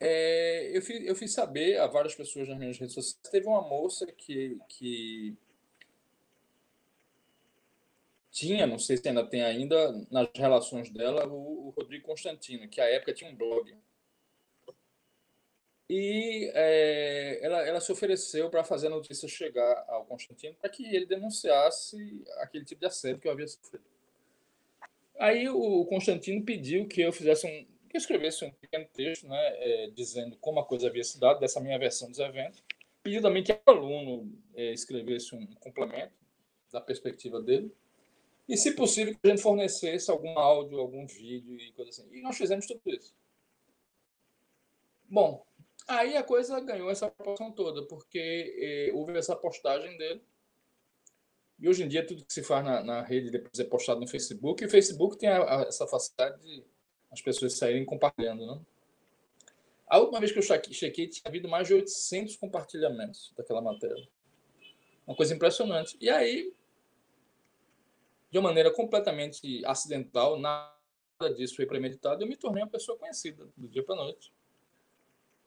é, 0.00 0.76
eu, 0.76 0.82
fiz, 0.82 1.06
eu 1.06 1.16
fiz 1.16 1.32
saber 1.32 1.78
a 1.78 1.86
várias 1.86 2.14
pessoas 2.14 2.48
nas 2.48 2.58
minhas 2.58 2.78
redes 2.78 2.94
sociais. 2.94 3.30
Teve 3.30 3.46
uma 3.46 3.62
moça 3.62 4.06
que, 4.06 4.58
que 4.68 5.34
tinha, 8.30 8.66
não 8.66 8.78
sei 8.78 8.96
se 8.96 9.08
ainda 9.08 9.24
tem 9.26 9.42
ainda, 9.42 9.92
nas 10.10 10.28
relações 10.34 10.90
dela, 10.90 11.26
o, 11.26 11.68
o 11.68 11.70
Rodrigo 11.70 12.06
Constantino, 12.06 12.68
que 12.68 12.80
à 12.80 12.84
época 12.90 13.14
tinha 13.14 13.30
um 13.30 13.36
blog. 13.36 13.74
E 15.88 16.50
é, 16.54 17.38
ela, 17.44 17.66
ela 17.66 17.80
se 17.80 17.92
ofereceu 17.92 18.50
para 18.50 18.64
fazer 18.64 18.88
a 18.88 18.90
notícia 18.90 19.28
chegar 19.28 19.84
ao 19.88 20.04
Constantino 20.06 20.54
para 20.56 20.68
que 20.68 20.84
ele 20.94 21.06
denunciasse 21.06 22.24
aquele 22.38 22.64
tipo 22.64 22.80
de 22.80 22.86
assédio 22.86 23.20
que 23.20 23.28
eu 23.28 23.32
havia 23.32 23.46
sofrido. 23.46 23.93
Aí 25.18 25.48
o 25.48 25.84
Constantino 25.86 26.44
pediu 26.44 26.86
que 26.88 27.00
eu 27.00 27.12
fizesse 27.12 27.46
um, 27.46 27.64
que 27.88 27.96
eu 27.96 27.98
escrevesse 27.98 28.44
um 28.44 28.50
pequeno 28.50 28.86
texto, 28.92 29.28
né, 29.28 29.38
é, 29.38 29.90
dizendo 29.90 30.36
como 30.38 30.58
a 30.58 30.64
coisa 30.64 30.88
havia 30.88 31.04
se 31.04 31.18
dado, 31.18 31.40
dessa 31.40 31.60
minha 31.60 31.78
versão 31.78 32.08
dos 32.08 32.18
eventos. 32.18 32.62
Pediu 33.02 33.22
também 33.22 33.42
que 33.42 33.52
o 33.52 33.60
aluno 33.66 34.32
é, 34.54 34.72
escrevesse 34.72 35.34
um 35.34 35.46
complemento 35.56 36.12
da 36.72 36.80
perspectiva 36.80 37.40
dele. 37.40 37.72
E, 38.48 38.56
se 38.56 38.74
possível, 38.74 39.14
que 39.14 39.20
a 39.24 39.30
gente 39.30 39.42
fornecesse 39.42 40.10
algum 40.10 40.38
áudio, 40.38 40.78
algum 40.78 41.06
vídeo 41.06 41.58
e 41.58 41.72
coisa 41.72 41.90
assim. 41.90 42.08
E 42.12 42.20
nós 42.20 42.36
fizemos 42.36 42.66
tudo 42.66 42.80
isso. 42.86 43.14
Bom, 45.08 45.46
aí 45.86 46.16
a 46.16 46.22
coisa 46.22 46.58
ganhou 46.60 46.90
essa 46.90 47.10
proporção 47.10 47.52
toda, 47.52 47.86
porque 47.86 48.54
é, 48.58 48.92
houve 48.92 49.16
essa 49.16 49.36
postagem 49.36 49.96
dele 49.96 50.20
e 51.64 51.68
hoje 51.68 51.82
em 51.82 51.88
dia 51.88 52.06
tudo 52.06 52.22
que 52.22 52.32
se 52.32 52.42
faz 52.42 52.62
na, 52.62 52.84
na 52.84 53.00
rede 53.00 53.30
depois 53.30 53.58
é 53.58 53.64
postado 53.64 53.98
no 53.98 54.06
Facebook. 54.06 54.62
E 54.62 54.66
o 54.66 54.70
Facebook 54.70 55.16
tem 55.16 55.30
a, 55.30 55.38
a, 55.38 55.62
essa 55.62 55.86
facilidade 55.86 56.38
de 56.42 56.62
as 57.10 57.22
pessoas 57.22 57.54
saírem 57.54 57.86
compartilhando, 57.86 58.44
né? 58.46 58.60
A 59.86 59.98
última 59.98 60.20
vez 60.20 60.30
que 60.30 60.38
eu 60.38 60.42
chequei, 60.42 61.08
tinha 61.08 61.22
havido 61.24 61.48
mais 61.48 61.66
de 61.66 61.72
800 61.72 62.36
compartilhamentos 62.36 63.32
daquela 63.34 63.62
matéria. 63.62 64.06
Uma 65.06 65.16
coisa 65.16 65.34
impressionante. 65.34 65.96
E 66.00 66.10
aí, 66.10 66.52
de 68.30 68.38
uma 68.38 68.50
maneira 68.50 68.70
completamente 68.70 69.64
acidental, 69.64 70.38
nada 70.38 70.70
disso 71.34 71.56
foi 71.56 71.64
premeditado, 71.64 72.22
eu 72.22 72.28
me 72.28 72.36
tornei 72.36 72.62
uma 72.62 72.68
pessoa 72.68 72.98
conhecida 72.98 73.48
do 73.56 73.68
dia 73.68 73.82
para 73.82 73.96
noite. 73.96 74.30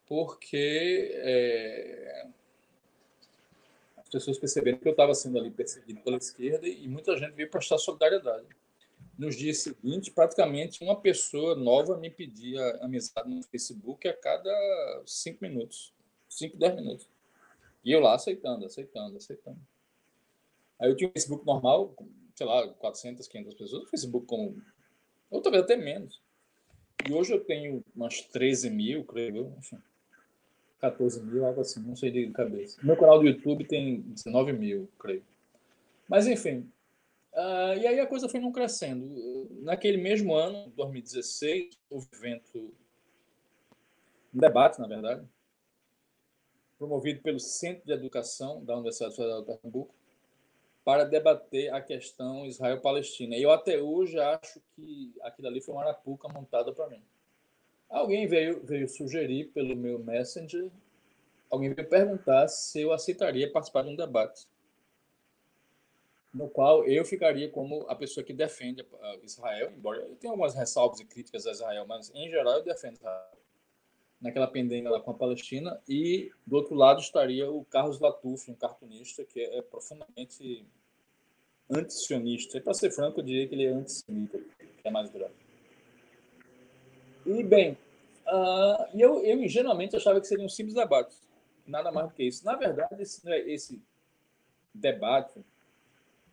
Porque 0.08 1.12
é, 1.13 2.27
as 4.08 4.12
pessoas 4.12 4.39
perceberam 4.39 4.78
que 4.78 4.88
eu 4.88 4.91
estava 4.91 5.13
sendo 5.13 5.38
ali 5.38 5.52
perseguido 5.52 6.00
pela 6.02 6.17
esquerda 6.17 6.67
e 6.67 6.88
muita 6.88 7.17
gente 7.17 7.34
veio 7.34 7.50
prestar 7.50 7.78
solidariedade. 7.78 8.48
Nos 9.17 9.36
dias 9.36 9.60
seguintes, 9.60 10.10
praticamente 10.10 10.84
uma 10.84 10.96
pessoa 10.96 11.56
nova 11.56 11.98
me 11.98 12.10
pedia 12.10 12.63
amizade 12.82 13.30
no 13.30 13.43
Facebook 13.43 14.08
a 14.08 14.15
cada 14.15 15.04
cinco 15.06 15.39
minutos, 15.41 15.93
cinco, 16.30 16.58
dez 16.58 16.74
minutos. 16.76 17.10
E 17.84 17.91
eu 17.91 18.00
lá 18.00 18.15
aceitando, 18.15 18.65
aceitando, 18.65 19.17
aceitando. 19.17 19.60
Aí 20.80 20.89
eu 20.89 20.96
tinha 20.96 21.10
um 21.10 21.13
Facebook 21.13 21.46
normal, 21.46 21.93
sei 22.36 22.46
lá, 22.46 22.67
400, 22.67 23.28
500 23.28 23.54
pessoas, 23.56 23.84
o 23.84 23.88
Facebook 23.88 24.26
com, 24.26 24.56
ou 25.30 25.41
talvez 25.41 25.63
até 25.63 25.76
menos. 25.76 26.22
E 27.10 27.13
hoje 27.13 27.34
eu 27.34 27.43
tenho 27.43 27.84
umas 27.96 28.22
13 28.22 28.70
mil, 28.70 29.04
creio 29.04 29.38
eu, 29.38 29.56
enfim. 29.58 29.80
14 30.79 31.21
mil, 31.23 31.45
algo 31.45 31.61
assim, 31.61 31.79
não 31.81 31.95
sei 31.95 32.11
de 32.11 32.29
cabeça. 32.31 32.79
Meu 32.83 32.95
canal 32.95 33.19
do 33.19 33.25
YouTube 33.25 33.65
tem 33.65 34.01
19 34.01 34.53
mil, 34.53 34.89
creio. 34.99 35.23
Mas, 36.07 36.27
enfim. 36.27 36.69
Uh, 37.33 37.77
e 37.79 37.87
aí 37.87 37.99
a 37.99 38.07
coisa 38.07 38.29
foi 38.29 38.39
não 38.39 38.51
crescendo. 38.51 39.47
Naquele 39.61 39.97
mesmo 39.97 40.33
ano, 40.33 40.71
2016, 40.75 41.77
houve 41.89 42.07
evento, 42.13 42.73
um 44.33 44.39
debate, 44.39 44.79
na 44.79 44.87
verdade, 44.87 45.27
promovido 46.77 47.21
pelo 47.21 47.39
Centro 47.39 47.85
de 47.85 47.91
Educação 47.91 48.63
da 48.63 48.75
Universidade 48.75 49.15
Federal 49.15 49.41
de 49.41 49.47
Pernambuco, 49.47 49.93
para 50.83 51.03
debater 51.03 51.73
a 51.73 51.81
questão 51.81 52.45
Israel-Palestina. 52.45 53.35
E 53.35 53.43
eu 53.43 53.51
até 53.51 53.77
hoje 53.81 54.17
acho 54.19 54.61
que 54.75 55.13
aquilo 55.21 55.49
ali 55.49 55.59
foi 55.59 55.75
uma 55.75 55.83
arapuca 55.83 56.29
montada 56.29 56.71
para 56.71 56.87
mim. 56.87 57.01
Alguém 57.89 58.28
veio, 58.28 58.63
veio 58.65 58.88
sugerir 58.88 59.45
pelo 59.54 59.76
meu 59.76 59.97
Messenger, 60.00 60.69
alguém 61.50 61.73
veio 61.73 61.88
perguntar 61.88 62.47
se 62.47 62.82
eu 62.82 62.91
aceitaria 62.91 63.52
participar 63.52 63.84
de 63.84 63.89
um 63.89 63.95
debate, 63.95 64.45
no 66.34 66.50
qual 66.50 66.86
eu 66.86 67.06
ficaria 67.06 67.50
como 67.50 67.84
a 67.88 67.95
pessoa 67.95 68.23
que 68.23 68.34
defende 68.34 68.86
Israel, 69.23 69.71
embora 69.71 70.00
eu 70.02 70.15
tenha 70.17 70.32
algumas 70.32 70.54
ressalvas 70.54 71.00
e 71.00 71.06
críticas 71.06 71.47
a 71.47 71.52
Israel, 71.52 71.86
mas 71.88 72.12
em 72.13 72.30
geral 72.30 72.56
eu 72.56 72.63
defendo 72.63 72.95
Israel. 72.95 73.38
naquela 74.19 74.47
pendenga 74.47 74.89
lá 74.89 75.00
com 75.00 75.12
a 75.12 75.13
Palestina, 75.13 75.80
e 75.88 76.32
do 76.45 76.56
outro 76.56 76.76
lado 76.76 77.00
estaria 77.00 77.50
o 77.50 77.63
Carlos 77.65 78.00
Latuf, 78.00 78.50
um 78.50 78.56
cartunista 78.56 79.23
que 79.23 79.39
é 79.39 79.62
profundamente 79.62 80.65
antisionista. 81.69 82.60
Para 82.62 82.73
ser 82.73 82.91
franco, 82.91 83.19
eu 83.19 83.23
diria 83.23 83.47
que 83.47 83.56
ele 83.56 83.65
é 83.65 83.69
antissemita, 83.69 84.39
que 84.39 84.88
é 84.88 84.91
mais 84.91 85.10
grave. 85.10 85.46
E, 87.27 87.43
bem, 87.43 87.77
uh, 88.25 88.97
eu, 88.97 89.23
eu 89.23 89.43
ingenuamente 89.43 89.95
achava 89.95 90.21
que 90.21 90.27
seria 90.27 90.45
um 90.45 90.49
simples 90.49 90.73
debate, 90.73 91.13
nada 91.65 91.91
mais 91.91 92.07
do 92.07 92.13
que 92.13 92.23
isso. 92.23 92.45
Na 92.45 92.55
verdade, 92.55 93.01
esse, 93.01 93.29
esse 93.29 93.81
debate 94.73 95.43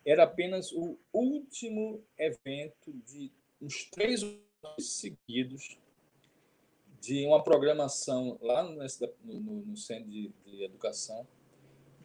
era 0.07 0.23
apenas 0.23 0.71
o 0.73 0.97
último 1.13 2.01
evento 2.17 2.93
de 3.05 3.33
uns 3.61 3.85
três 3.91 4.21
seguidos 4.79 5.79
de 7.01 7.27
uma 7.27 7.43
programação 7.43 8.39
lá 8.41 8.63
no, 8.63 8.79
no, 9.25 9.41
no 9.67 9.77
Centro 9.77 10.09
de, 10.09 10.31
de 10.47 10.63
Educação 10.63 11.27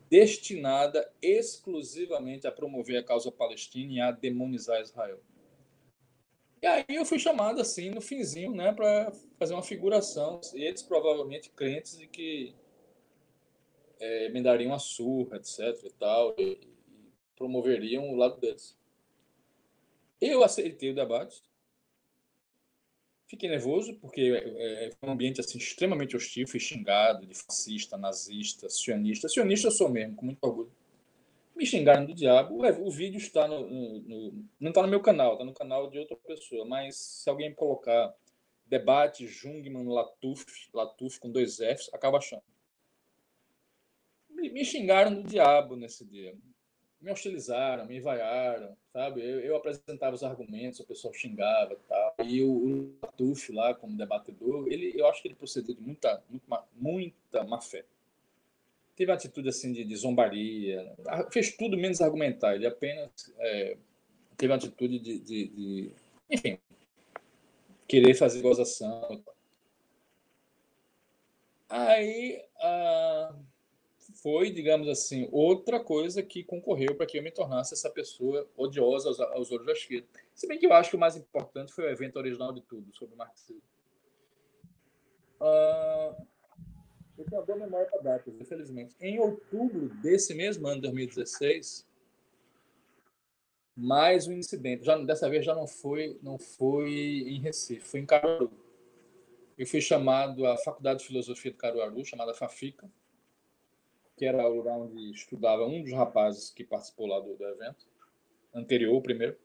destinada 0.10 1.08
exclusivamente 1.21 2.47
a 2.47 2.52
promover 2.52 2.97
a 2.97 3.04
causa 3.04 3.32
palestina 3.32 3.93
e 3.93 4.02
a 4.02 4.12
demonizar 4.12 4.82
Israel. 4.82 5.19
E 6.62 6.67
aí 6.67 6.86
eu 6.89 7.06
fui 7.06 7.19
chamado 7.19 7.62
assim 7.62 7.89
no 7.89 8.02
finzinho, 8.02 8.54
né, 8.54 8.74
para 8.74 9.12
fazer 9.38 9.54
uma 9.54 9.63
figuração. 9.63 10.41
Eles 10.54 10.82
provavelmente 10.82 11.50
crentes 11.50 11.98
de 11.98 12.08
que 12.08 12.54
é, 14.00 14.30
me 14.30 14.41
dariam 14.41 14.74
a 14.74 14.80
surra, 14.80 15.38
etc. 15.38 15.60
e 15.84 15.93
tal, 15.93 16.36
e, 16.38 16.43
e 16.54 17.12
promoveriam 17.36 18.10
o 18.10 18.15
lado 18.15 18.39
deles. 18.39 18.78
Eu 20.19 20.43
aceitei 20.43 20.91
o 20.91 20.95
debate, 20.95 21.41
Fiquei 23.30 23.48
nervoso, 23.48 23.93
porque 24.02 24.22
é, 24.22 24.88
é, 24.88 24.91
um 25.04 25.12
ambiente 25.12 25.39
assim, 25.39 25.60
extremamente 25.60 26.15
hostil, 26.15 26.48
fui 26.48 26.60
xingado 26.60 27.28
de 27.28 27.36
fascista, 27.36 27.95
nazista, 27.95 28.67
sionista. 28.67 29.30
Sionista 29.30 29.67
eu 29.67 29.72
sou 29.72 29.88
mesmo, 29.88 30.15
com 30.15 30.26
muito 30.26 30.39
orgulho. 30.41 30.72
Me 31.60 31.65
xingaram 31.65 32.06
do 32.06 32.13
diabo. 32.13 32.65
O, 32.65 32.89
vídeo 32.89 33.17
está 33.17 33.45
no, 33.45 33.69
no, 33.69 34.00
no 34.00 34.45
não 34.58 34.69
está 34.69 34.82
no 34.82 34.88
meu 34.88 35.02
canal, 35.02 35.34
está 35.34 35.43
no 35.43 35.54
canal 35.54 35.89
de 35.89 36.00
outra 36.00 36.15
pessoa. 36.15 36.65
Mas 36.65 36.95
se 36.95 37.30
alguém 37.30 37.54
colocar 37.54 38.15
debate 38.65 39.28
Jungmann 39.28 39.89
Latuf, 39.89 40.45
Latuf 40.74 41.19
com 41.19 41.30
dois 41.30 41.58
Fs, 41.58 41.93
acaba 41.93 42.17
achando. 42.17 42.43
Me, 44.30 44.50
me 44.50 44.63
xingaram 44.63 45.13
do 45.13 45.24
diabo 45.24 45.76
nesse 45.76 46.06
dia 46.06 46.34
me 47.02 47.12
hostilizaram, 47.12 47.86
me 47.86 48.00
vaiaram, 48.00 48.76
sabe? 48.91 49.22
Eu, 49.22 49.39
eu, 49.39 49.56
apresentava 49.56 50.15
os 50.15 50.24
argumentos, 50.24 50.80
o 50.80 50.86
pessoal 50.86 51.13
xingava 51.13 51.74
e 51.74 51.78
tal. 51.88 52.15
E 52.26 52.43
o, 52.43 52.91
o 53.02 53.08
Tuf 53.15 53.54
lá, 53.54 53.74
como 53.74 53.95
debatedor, 53.95 54.67
ele, 54.67 54.91
eu 55.00 55.08
acho 55.08 55.22
que 55.22 55.30
ele 55.30 55.36
procedeu 55.36 55.76
de 55.76 55.82
muita, 55.82 56.22
muita, 56.30 56.63
muita 56.74 57.43
má 57.45 57.62
fé. 57.62 57.86
Teve 59.00 59.14
atitude 59.14 59.48
assim 59.48 59.72
de, 59.72 59.86
de 59.86 59.96
zombaria, 59.96 60.94
fez 61.32 61.56
tudo 61.56 61.78
menos 61.78 62.02
argumentar. 62.02 62.56
Ele 62.56 62.68
apenas 62.68 63.10
é, 63.40 63.78
teve 64.36 64.52
atitude 64.52 65.00
de, 65.00 65.20
de, 65.20 65.48
de, 65.48 65.92
enfim, 66.30 66.60
querer 67.88 68.14
fazer 68.14 68.42
gozação. 68.42 69.24
Aí, 71.70 72.44
ah, 72.60 73.34
foi, 74.22 74.52
digamos 74.52 74.90
assim, 74.90 75.30
outra 75.32 75.80
coisa 75.80 76.22
que 76.22 76.44
concorreu 76.44 76.94
para 76.94 77.06
que 77.06 77.18
eu 77.18 77.24
me 77.24 77.32
tornasse 77.32 77.74
essa 77.74 77.90
pessoa 77.90 78.50
odiosa 78.58 79.08
aos, 79.08 79.20
aos 79.22 79.50
olhos 79.50 79.66
da 79.66 79.72
esquerda. 79.72 80.10
Se 80.36 80.46
bem 80.46 80.60
que 80.60 80.66
eu 80.66 80.74
acho 80.74 80.90
que 80.90 80.98
o 80.98 81.00
mais 81.00 81.16
importante 81.16 81.72
foi 81.72 81.86
o 81.86 81.90
evento 81.90 82.18
original 82.18 82.52
de 82.52 82.60
tudo, 82.64 82.94
sobre 82.94 83.16
o 83.16 83.18
marxismo. 83.18 83.62
Uh, 85.40 86.28
eu 87.20 87.26
tenho 87.26 87.42
uma 87.42 87.46
boa 87.46 87.60
memória 87.60 87.88
para 87.88 88.02
datas, 88.02 88.34
infelizmente. 88.40 88.96
Em 89.00 89.20
outubro 89.20 89.90
desse 90.02 90.34
mesmo 90.34 90.68
ano, 90.68 90.82
2016, 90.82 91.86
mais 93.76 94.28
um 94.28 94.34
incidente. 94.34 94.86
Já, 94.86 94.98
dessa 94.98 95.30
vez 95.30 95.46
já 95.46 95.54
não 95.54 95.68
foi, 95.68 96.18
não 96.22 96.38
foi 96.38 96.90
em 96.90 97.40
Recife, 97.40 97.86
foi 97.86 98.00
em 98.00 98.06
Caruaru. 98.06 98.52
Eu 99.58 99.68
fui 99.68 99.82
chamado 99.82 100.46
à 100.46 100.58
Faculdade 100.58 101.00
de 101.00 101.08
Filosofia 101.08 101.52
de 101.52 101.58
Caruaru, 101.58 102.06
chamada 102.06 102.34
FAFICA, 102.34 102.90
que 104.16 104.26
era 104.26 104.48
o 104.48 104.56
lugar 104.56 104.78
onde 104.78 105.12
estudava 105.12 105.66
um 105.66 105.84
dos 105.84 105.92
rapazes 105.92 106.50
que 106.50 106.64
participou 106.64 107.08
lá 107.08 107.20
do, 107.20 107.36
do 107.36 107.46
evento, 107.46 107.86
anterior, 108.54 108.96
o 108.96 109.02
primeiro, 109.02 109.38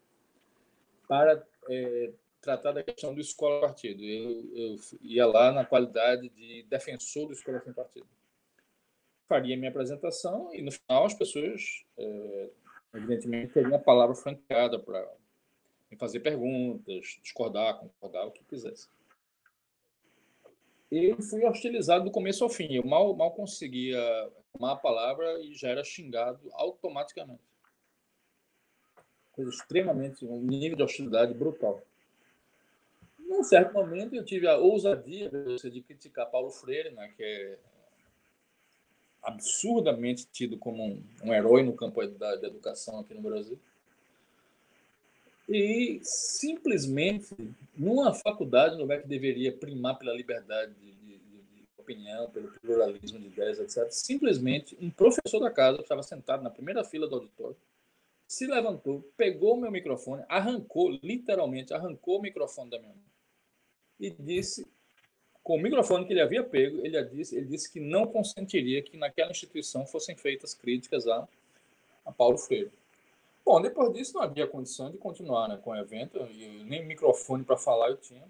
para 1.09 1.45
é, 1.69 2.13
tratar 2.45 2.73
da 2.73 2.83
questão 2.83 3.15
do 3.15 3.21
escola 3.21 3.61
partido. 3.61 4.03
Eu, 4.03 4.57
eu, 4.57 4.77
ia 5.01 5.27
lá 5.27 5.51
na 5.51 5.65
qualidade 5.65 6.29
de 6.29 6.63
defensor 6.65 7.27
do 7.27 7.33
escola 7.33 7.61
sem 7.61 7.73
partido. 7.73 8.07
Faria 9.29 9.57
minha 9.57 9.71
apresentação 9.71 10.55
e 10.55 10.63
no 10.63 10.71
final 10.71 11.07
as 11.07 11.15
pessoas, 11.15 11.85
é, 11.97 12.51
evidentemente, 12.95 13.55
teriam 13.55 13.75
a 13.75 13.79
palavra 13.79 14.15
franqueada 14.15 14.79
para 14.79 15.09
fazer 15.99 16.21
perguntas, 16.21 17.19
discordar, 17.23 17.79
concordar, 17.79 18.27
o 18.27 18.31
que 18.31 18.45
quisesse 18.45 18.89
eu 20.91 21.21
fui 21.21 21.45
hostilizado 21.45 22.05
do 22.05 22.11
começo 22.11 22.45
ao 22.45 22.51
fim. 22.51 22.73
Eu 22.75 22.85
mal, 22.85 23.15
mal 23.17 23.33
conseguia 23.33 23.99
tomar 24.53 24.73
a 24.73 24.77
palavra 24.77 25.41
e 25.41 25.55
já 25.55 25.69
era 25.69 25.83
xingado 25.83 26.41
automaticamente. 26.53 27.43
Coisa 29.33 29.51
extremamente, 29.51 30.25
um 30.25 30.41
nível 30.41 30.77
de 30.77 30.83
hostilidade 30.83 31.35
brutal. 31.35 31.83
Num 33.35 33.43
certo 33.43 33.75
momento, 33.75 34.15
eu 34.15 34.25
tive 34.25 34.47
a 34.47 34.57
ousadia 34.57 35.29
de 35.29 35.81
criticar 35.81 36.31
Paulo 36.31 36.51
Freire, 36.51 36.91
né, 36.91 37.13
que 37.17 37.23
é 37.25 37.59
absurdamente 39.21 40.25
tido 40.33 40.57
como 40.57 40.85
um, 40.85 41.03
um 41.25 41.35
herói 41.35 41.65
no 41.65 41.75
campo 41.75 42.07
da, 42.07 42.37
da 42.37 42.47
educação 42.47 43.01
aqui 43.01 43.13
no 43.13 43.21
Brasil. 43.21 43.59
E 45.49 45.99
simplesmente, 46.05 47.35
numa 47.77 48.15
faculdade, 48.15 48.77
no 48.77 48.83
lugar 48.83 49.03
que 49.03 49.09
deveria 49.09 49.53
primar 49.53 49.99
pela 49.99 50.15
liberdade 50.15 50.73
de, 50.75 50.93
de, 50.93 51.19
de, 51.19 51.65
opinião, 51.77 52.31
pelo 52.31 52.53
pluralismo 52.61 53.19
de 53.19 53.27
ideias, 53.27 53.59
etc., 53.59 53.91
simplesmente 53.91 54.79
um 54.81 54.91
professor 54.91 55.41
da 55.41 55.51
casa, 55.51 55.79
que 55.79 55.83
estava 55.83 56.05
sentado 56.05 56.45
na 56.45 56.51
primeira 56.51 56.85
fila 56.85 57.09
do 57.09 57.17
auditório, 57.17 57.57
se 58.29 58.47
levantou, 58.47 59.03
pegou 59.17 59.55
o 59.55 59.61
meu 59.61 59.73
microfone, 59.73 60.23
arrancou, 60.29 60.97
literalmente 61.03 61.75
arrancou 61.75 62.21
o 62.21 62.23
microfone 62.23 62.71
da 62.71 62.79
minha 62.79 62.95
mão 62.95 63.14
e 64.07 64.11
disse, 64.19 64.67
com 65.43 65.57
o 65.57 65.61
microfone 65.61 66.07
que 66.07 66.13
ele 66.13 66.21
havia 66.21 66.43
pego, 66.43 66.85
ele 66.85 67.03
disse, 67.05 67.37
ele 67.37 67.47
disse 67.47 67.71
que 67.71 67.81
não 67.81 68.07
consentiria 68.07 68.83
que 68.83 68.97
naquela 68.97 69.31
instituição 69.31 69.87
fossem 69.87 70.17
feitas 70.17 70.55
críticas 70.55 71.07
a, 71.07 71.29
a 72.05 72.13
Paulo 72.13 72.39
Freire. 72.39 72.73
Bom, 73.45 73.61
depois 73.61 73.93
disso 73.93 74.15
não 74.15 74.23
havia 74.23 74.47
condição 74.47 74.91
de 74.91 74.97
continuar 74.97 75.49
né, 75.49 75.59
com 75.63 75.71
o 75.71 75.77
evento, 75.77 76.19
e 76.31 76.65
nem 76.65 76.87
microfone 76.87 77.45
para 77.45 77.59
falar 77.59 77.91
eu 77.91 77.97
tinha. 77.99 78.25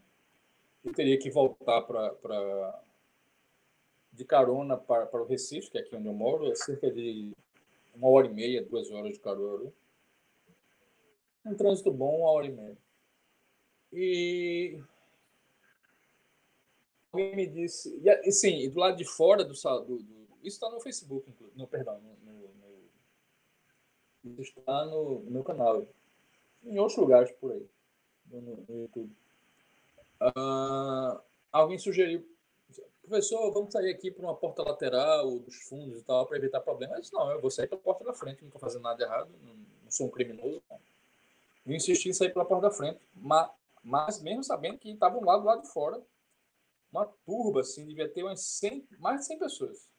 Eu 0.84 0.92
teria 0.92 1.16
que 1.18 1.30
voltar 1.30 1.82
para 1.82 2.82
de 4.12 4.24
carona 4.24 4.76
para, 4.76 5.06
para 5.06 5.22
o 5.22 5.26
Recife, 5.26 5.70
que 5.70 5.78
é 5.78 5.80
aqui 5.80 5.94
onde 5.96 6.06
eu 6.06 6.12
moro, 6.12 6.50
é 6.50 6.54
cerca 6.54 6.90
de 6.90 7.32
uma 7.94 8.08
hora 8.08 8.26
e 8.26 8.30
meia, 8.32 8.62
duas 8.62 8.90
horas 8.90 9.12
de 9.12 9.18
carona. 9.18 9.72
Um 11.44 11.54
trânsito 11.54 11.90
bom, 11.90 12.20
uma 12.20 12.30
hora 12.30 12.46
e 12.46 12.52
meia. 12.52 12.78
E 13.92 14.78
alguém 17.14 17.36
me 17.36 17.46
disse, 17.46 17.96
e 18.02 18.32
sim, 18.32 18.68
do 18.68 18.80
lado 18.80 18.96
de 18.96 19.04
fora 19.04 19.44
do, 19.44 19.54
do, 19.54 19.98
do 19.98 20.24
isso 20.42 20.56
está 20.56 20.68
no 20.68 20.80
Facebook, 20.80 21.32
no 21.54 21.66
perdão, 21.66 22.00
no, 24.24 24.42
está 24.42 24.84
no, 24.84 25.20
no 25.20 25.30
meu 25.30 25.44
canal. 25.44 25.86
Em 26.64 26.78
outros 26.78 26.98
lugares 26.98 27.30
por 27.32 27.52
aí, 27.52 27.66
no, 28.26 28.40
no 28.40 28.82
YouTube. 28.82 29.10
Uh, 30.20 31.20
alguém 31.52 31.78
sugeriu, 31.78 32.26
professor, 33.02 33.50
vamos 33.52 33.72
sair 33.72 33.90
aqui 33.90 34.10
para 34.10 34.24
uma 34.24 34.34
porta 34.34 34.62
lateral 34.62 35.38
dos 35.38 35.56
fundos 35.62 36.00
e 36.00 36.02
tal, 36.02 36.26
para 36.26 36.36
evitar 36.36 36.60
problemas. 36.60 36.96
Eu 36.96 37.02
disse, 37.02 37.12
não, 37.12 37.30
eu 37.30 37.40
vou 37.40 37.50
sair 37.50 37.68
pela 37.68 37.80
porta 37.80 38.04
da 38.04 38.12
frente, 38.12 38.40
não 38.40 38.48
estou 38.48 38.60
fazendo 38.60 38.82
nada 38.82 39.02
errado, 39.02 39.30
não, 39.42 39.54
não 39.54 39.90
sou 39.90 40.06
um 40.08 40.10
criminoso. 40.10 40.62
Não. 40.70 40.80
Eu 41.66 41.74
insisti 41.74 42.08
em 42.08 42.12
sair 42.12 42.32
pela 42.32 42.44
porta 42.44 42.68
da 42.68 42.74
frente, 42.74 43.00
mas, 43.14 43.50
mas 43.82 44.22
mesmo 44.22 44.44
sabendo 44.44 44.78
que 44.78 44.90
estavam 44.90 45.22
lá 45.22 45.38
do 45.38 45.44
lado 45.44 45.62
de 45.62 45.68
fora, 45.68 46.02
uma 46.96 47.06
turba, 47.26 47.60
assim, 47.60 47.86
devia 47.86 48.08
ter 48.08 48.22
umas 48.22 48.40
100, 48.40 48.86
mais 48.98 49.20
de 49.20 49.26
100 49.26 49.38
pessoas 49.38 49.94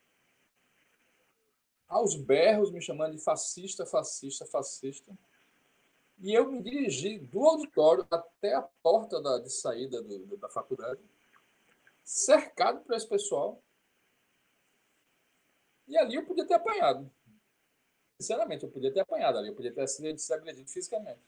aos 1.88 2.16
berros, 2.16 2.72
me 2.72 2.82
chamando 2.82 3.16
de 3.16 3.24
fascista, 3.24 3.86
fascista, 3.86 4.46
fascista. 4.46 5.18
E 6.20 6.34
eu 6.34 6.50
me 6.50 6.62
dirigi 6.62 7.20
do 7.20 7.44
auditório 7.44 8.08
até 8.10 8.54
a 8.54 8.62
porta 8.62 9.22
da, 9.22 9.40
de 9.40 9.50
saída 9.50 10.02
do, 10.02 10.38
da 10.38 10.50
faculdade, 10.50 11.02
cercado 12.04 12.82
por 12.82 12.96
esse 12.96 13.08
pessoal. 13.08 13.62
E 15.88 15.98
ali 15.98 16.16
eu 16.16 16.26
podia 16.26 16.46
ter 16.46 16.56
apanhado. 16.56 17.12
Sinceramente, 18.20 18.64
eu 18.64 18.72
podia 18.72 18.94
ter 18.94 19.02
apanhado 19.02 19.38
ali, 19.38 19.50
eu 19.50 19.56
podia 19.56 19.74
ter 19.74 19.88
sido 19.88 20.34
agredido 20.34 20.70
fisicamente. 20.70 21.22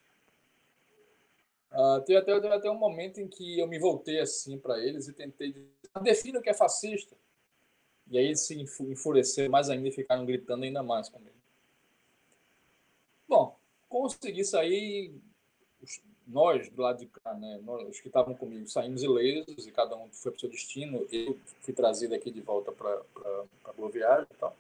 Uh, 1.78 2.02
teve, 2.02 2.18
até, 2.18 2.32
até 2.34 2.72
um 2.72 2.78
momento 2.78 3.22
em 3.22 3.28
que 3.28 3.60
eu 3.60 3.68
me 3.68 3.78
voltei 3.78 4.20
assim 4.20 4.58
para 4.58 4.80
eles 4.80 5.08
e 5.08 5.13
tentei 5.13 5.52
dizer, 5.52 5.70
defina 6.02 6.40
o 6.40 6.42
que 6.42 6.50
é 6.50 6.54
fascista. 6.54 7.16
E 8.10 8.18
aí 8.18 8.26
eles 8.26 8.40
se 8.40 8.60
enfureceram 8.60 9.52
mais 9.52 9.70
ainda 9.70 9.88
e 9.88 9.92
ficaram 9.92 10.26
gritando 10.26 10.63
ainda 10.63 10.82
mais 10.82 11.08
comigo. 11.08 11.36
Bom, 13.30 13.56
consegui 13.88 14.44
sair, 14.44 15.13
nós 16.26 16.68
do 16.68 16.82
lado 16.82 16.98
de 16.98 17.06
cá, 17.06 17.36
né, 17.36 17.60
nós, 17.63 18.00
que 18.00 18.08
estavam 18.08 18.34
comigo, 18.34 18.68
saímos 18.68 19.04
ilesos 19.04 19.68
e 19.68 19.72
cada 19.72 19.96
um 19.96 20.10
foi 20.12 20.32
para 20.32 20.38
o 20.38 20.40
seu 20.40 20.50
destino. 20.50 21.06
Eu 21.12 21.38
fui 21.62 21.76
trazido 21.76 22.16
aqui 22.16 22.32
de 22.32 22.42
volta 22.42 22.72
para 22.72 23.04
a 23.66 23.74
Boa 23.74 23.92
Viagem 23.92 24.26
e 24.32 24.38
tal. 24.38 24.58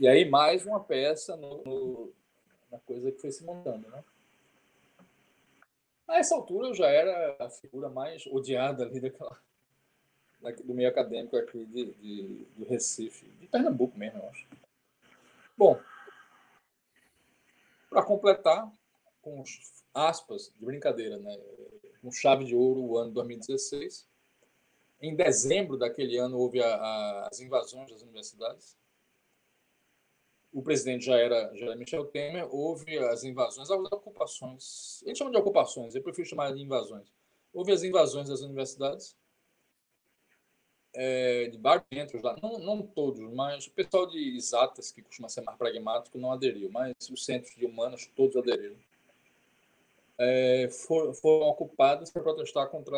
E 0.00 0.08
aí 0.08 0.24
mais 0.24 0.64
uma 0.64 0.80
peça 0.80 1.36
no, 1.36 1.62
no, 1.64 2.12
na 2.70 2.78
coisa 2.78 3.12
que 3.12 3.20
foi 3.20 3.30
se 3.30 3.44
montando, 3.44 3.86
né? 3.90 4.02
A 6.12 6.18
essa 6.18 6.34
altura 6.34 6.68
eu 6.68 6.74
já 6.74 6.88
era 6.88 7.36
a 7.40 7.48
figura 7.48 7.88
mais 7.88 8.26
odiada 8.26 8.84
ali 8.84 9.00
daquela, 9.00 9.40
do 10.62 10.74
meio 10.74 10.90
acadêmico 10.90 11.34
aqui 11.38 11.64
de, 11.64 11.86
de, 11.94 12.46
do 12.54 12.66
Recife, 12.66 13.26
de 13.40 13.46
Pernambuco 13.46 13.98
mesmo, 13.98 14.18
eu 14.18 14.28
acho. 14.28 14.46
Bom, 15.56 15.80
para 17.88 18.02
completar, 18.02 18.70
com 19.22 19.42
aspas 19.94 20.52
de 20.54 20.66
brincadeira, 20.66 21.16
né? 21.16 21.34
com 22.02 22.12
chave 22.12 22.44
de 22.44 22.54
ouro 22.54 22.82
o 22.82 22.98
ano 22.98 23.10
2016. 23.12 24.06
Em 25.00 25.16
dezembro 25.16 25.78
daquele 25.78 26.18
ano 26.18 26.38
houve 26.38 26.62
a, 26.62 26.74
a, 26.74 27.28
as 27.28 27.40
invasões 27.40 27.90
das 27.90 28.02
universidades 28.02 28.76
o 30.52 30.62
presidente 30.62 31.06
já 31.06 31.16
era, 31.16 31.50
já 31.56 31.66
era 31.66 31.76
Michel 31.76 32.04
Temer, 32.04 32.46
houve 32.54 32.98
as 32.98 33.24
invasões, 33.24 33.70
as 33.70 33.92
ocupações, 33.92 35.02
eles 35.04 35.16
chamam 35.16 35.32
de 35.32 35.38
ocupações, 35.38 35.94
eu 35.94 36.02
prefiro 36.02 36.28
chamar 36.28 36.52
de 36.52 36.60
invasões. 36.60 37.10
Houve 37.52 37.72
as 37.72 37.82
invasões 37.82 38.28
das 38.28 38.42
universidades, 38.42 39.16
é, 40.94 41.48
de 41.48 41.56
barbentos 41.56 42.20
lá, 42.20 42.36
não, 42.42 42.58
não 42.58 42.82
todos, 42.82 43.20
mas 43.32 43.66
o 43.66 43.70
pessoal 43.70 44.06
de 44.06 44.36
exatas, 44.36 44.92
que 44.92 45.00
costuma 45.00 45.28
ser 45.28 45.40
mais 45.40 45.56
pragmático, 45.56 46.18
não 46.18 46.32
aderiu, 46.32 46.70
mas 46.70 46.94
os 47.10 47.24
centros 47.24 47.54
de 47.56 47.64
humanas 47.64 48.06
todos 48.14 48.36
aderiram. 48.36 48.76
É, 50.18 50.68
foram, 50.68 51.12
ocupadas 51.48 52.10
para 52.10 52.22
protestar 52.22 52.68
contra 52.68 52.94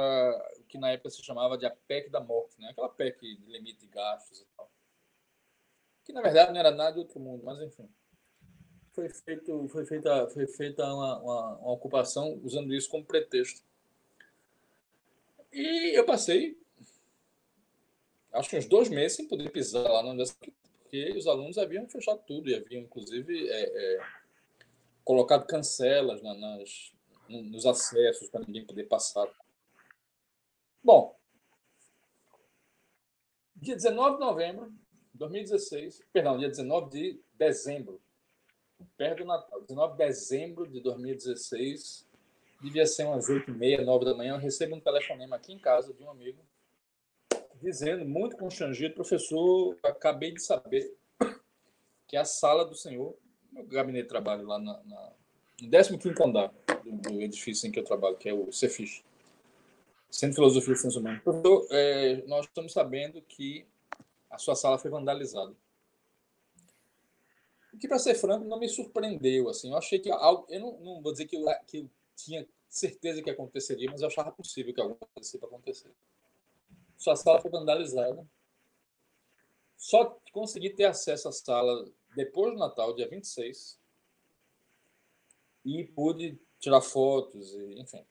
o 0.58 0.64
que 0.64 0.76
na 0.76 0.90
época 0.90 1.10
se 1.10 1.22
chamava 1.22 1.56
de 1.56 1.64
a 1.64 1.70
PEC 1.70 2.10
da 2.10 2.20
morte, 2.20 2.60
né? 2.60 2.70
aquela 2.70 2.88
PEC 2.88 3.20
de 3.20 3.46
limite 3.46 3.78
de 3.78 3.86
gastos 3.86 4.40
e 4.40 4.46
tal 4.56 4.68
na 6.14 6.22
verdade 6.22 6.52
não 6.52 6.60
era 6.60 6.70
nada 6.70 6.92
de 6.92 7.00
outro 7.00 7.18
mundo, 7.18 7.44
mas 7.44 7.60
enfim. 7.60 7.88
Foi, 8.92 9.08
feito, 9.08 9.68
foi 9.68 9.84
feita, 9.84 10.28
foi 10.28 10.46
feita 10.46 10.84
uma, 10.84 11.18
uma, 11.18 11.56
uma 11.56 11.72
ocupação 11.72 12.40
usando 12.44 12.72
isso 12.72 12.88
como 12.88 13.04
pretexto. 13.04 13.60
E 15.52 15.98
eu 15.98 16.04
passei, 16.06 16.56
acho 18.32 18.48
que 18.48 18.56
uns 18.56 18.66
dois 18.66 18.88
meses 18.88 19.16
sem 19.16 19.26
poder 19.26 19.50
pisar 19.50 19.82
lá 19.82 20.02
na 20.02 20.10
universidade, 20.10 20.52
porque 20.78 21.12
os 21.16 21.26
alunos 21.26 21.58
haviam 21.58 21.88
fechado 21.88 22.22
tudo 22.24 22.48
e 22.48 22.54
haviam, 22.54 22.82
inclusive, 22.82 23.48
é, 23.48 23.62
é, 23.96 24.06
colocado 25.04 25.46
cancelas 25.46 26.22
na, 26.22 26.34
nas, 26.34 26.92
nos 27.28 27.66
acessos 27.66 28.28
para 28.30 28.44
ninguém 28.46 28.64
poder 28.64 28.84
passar. 28.84 29.28
Bom, 30.82 31.18
dia 33.56 33.74
19 33.74 34.14
de 34.14 34.20
novembro, 34.20 34.72
2016, 35.14 36.02
perdão, 36.12 36.38
dia 36.38 36.48
19 36.48 36.90
de 36.90 37.20
dezembro, 37.38 38.00
perto 38.96 39.18
do 39.18 39.26
Natal, 39.26 39.60
19 39.62 39.92
de 39.92 39.98
dezembro 39.98 40.66
de 40.66 40.80
2016, 40.80 42.06
devia 42.60 42.86
ser 42.86 43.04
umas 43.04 43.28
8 43.28 43.50
e 43.50 43.54
meia, 43.54 43.82
9 43.82 44.04
da 44.04 44.14
manhã, 44.14 44.34
eu 44.34 44.38
recebo 44.38 44.74
um 44.74 44.80
telefonema 44.80 45.36
aqui 45.36 45.52
em 45.52 45.58
casa 45.58 45.92
de 45.94 46.02
um 46.02 46.10
amigo, 46.10 46.38
dizendo, 47.62 48.04
muito 48.04 48.36
constrangido, 48.36 48.94
professor, 48.94 49.78
acabei 49.82 50.32
de 50.32 50.42
saber 50.42 50.94
que 52.08 52.16
a 52.16 52.24
sala 52.24 52.64
do 52.64 52.74
senhor, 52.74 53.16
meu 53.52 53.64
gabinete 53.64 54.04
de 54.04 54.08
trabalho 54.08 54.46
lá 54.46 54.58
na, 54.58 54.82
na, 54.84 55.12
no 55.62 55.98
15 55.98 56.22
andar 56.22 56.52
do, 56.84 56.92
do, 56.92 57.22
edifício 57.22 57.68
em 57.68 57.70
que 57.70 57.78
eu 57.78 57.84
trabalho, 57.84 58.16
que 58.16 58.28
é 58.28 58.34
o 58.34 58.52
Cefis, 58.52 59.02
Centro 60.10 60.30
de 60.30 60.36
Filosofia 60.36 60.74
e 60.74 60.76
Ciências 60.76 60.96
Humanas. 60.96 61.22
É, 61.70 62.22
nós 62.26 62.46
estamos 62.46 62.72
sabendo 62.72 63.22
que 63.22 63.66
a 64.34 64.38
sua 64.38 64.54
sala 64.54 64.78
foi 64.78 64.90
vandalizada. 64.90 65.54
O 67.72 67.78
que, 67.78 67.88
para 67.88 67.98
ser 67.98 68.14
franco, 68.14 68.44
não 68.44 68.58
me 68.58 68.68
surpreendeu. 68.68 69.48
Assim, 69.48 69.70
eu 69.70 69.76
achei 69.76 69.98
que 69.98 70.10
algo. 70.10 70.46
Eu 70.48 70.60
não, 70.60 70.80
não 70.80 71.02
vou 71.02 71.12
dizer 71.12 71.26
que 71.26 71.36
eu, 71.36 71.44
que 71.66 71.78
eu 71.78 71.90
tinha 72.16 72.46
certeza 72.68 73.22
que 73.22 73.30
aconteceria, 73.30 73.90
mas 73.90 74.00
eu 74.00 74.08
achava 74.08 74.30
possível 74.30 74.72
que 74.72 74.80
algo 74.80 74.94
acontecesse 74.94 75.38
para 75.38 75.48
acontecer. 75.48 75.90
Sua 76.96 77.16
sala 77.16 77.40
foi 77.40 77.50
vandalizada. 77.50 78.26
Só 79.76 80.18
consegui 80.32 80.70
ter 80.70 80.84
acesso 80.84 81.28
à 81.28 81.32
sala 81.32 81.88
depois 82.14 82.52
do 82.52 82.58
Natal, 82.58 82.94
dia 82.94 83.08
26, 83.08 83.78
e 85.64 85.84
pude 85.84 86.38
tirar 86.58 86.80
fotos, 86.80 87.54
e, 87.54 87.80
enfim. 87.80 88.04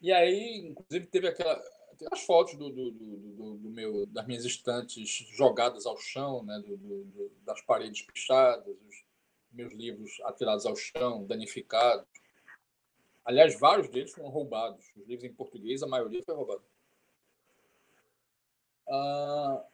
E 0.00 0.12
aí, 0.12 0.68
inclusive, 0.68 1.06
teve 1.06 1.28
aquela 1.28 1.62
as 2.10 2.22
fotos 2.22 2.54
do, 2.56 2.70
do, 2.70 2.90
do, 2.90 3.54
do, 3.58 3.70
meu, 3.70 4.06
das 4.06 4.26
minhas 4.26 4.44
estantes 4.44 5.08
jogadas 5.30 5.86
ao 5.86 5.96
chão, 5.96 6.42
né, 6.42 6.62
das 7.44 7.60
paredes 7.62 8.02
pichadas, 8.02 8.66
os 8.66 9.04
meus 9.52 9.72
livros 9.72 10.20
atirados 10.24 10.66
ao 10.66 10.74
chão, 10.76 11.24
danificados. 11.24 12.06
Aliás, 13.24 13.58
vários 13.58 13.88
deles 13.88 14.12
foram 14.12 14.30
roubados. 14.30 14.84
Os 14.96 15.06
livros 15.06 15.24
em 15.24 15.34
português, 15.34 15.82
a 15.82 15.86
maioria 15.86 16.22
foi 16.24 16.34
roubada. 16.34 16.62
Ah, 18.88 19.64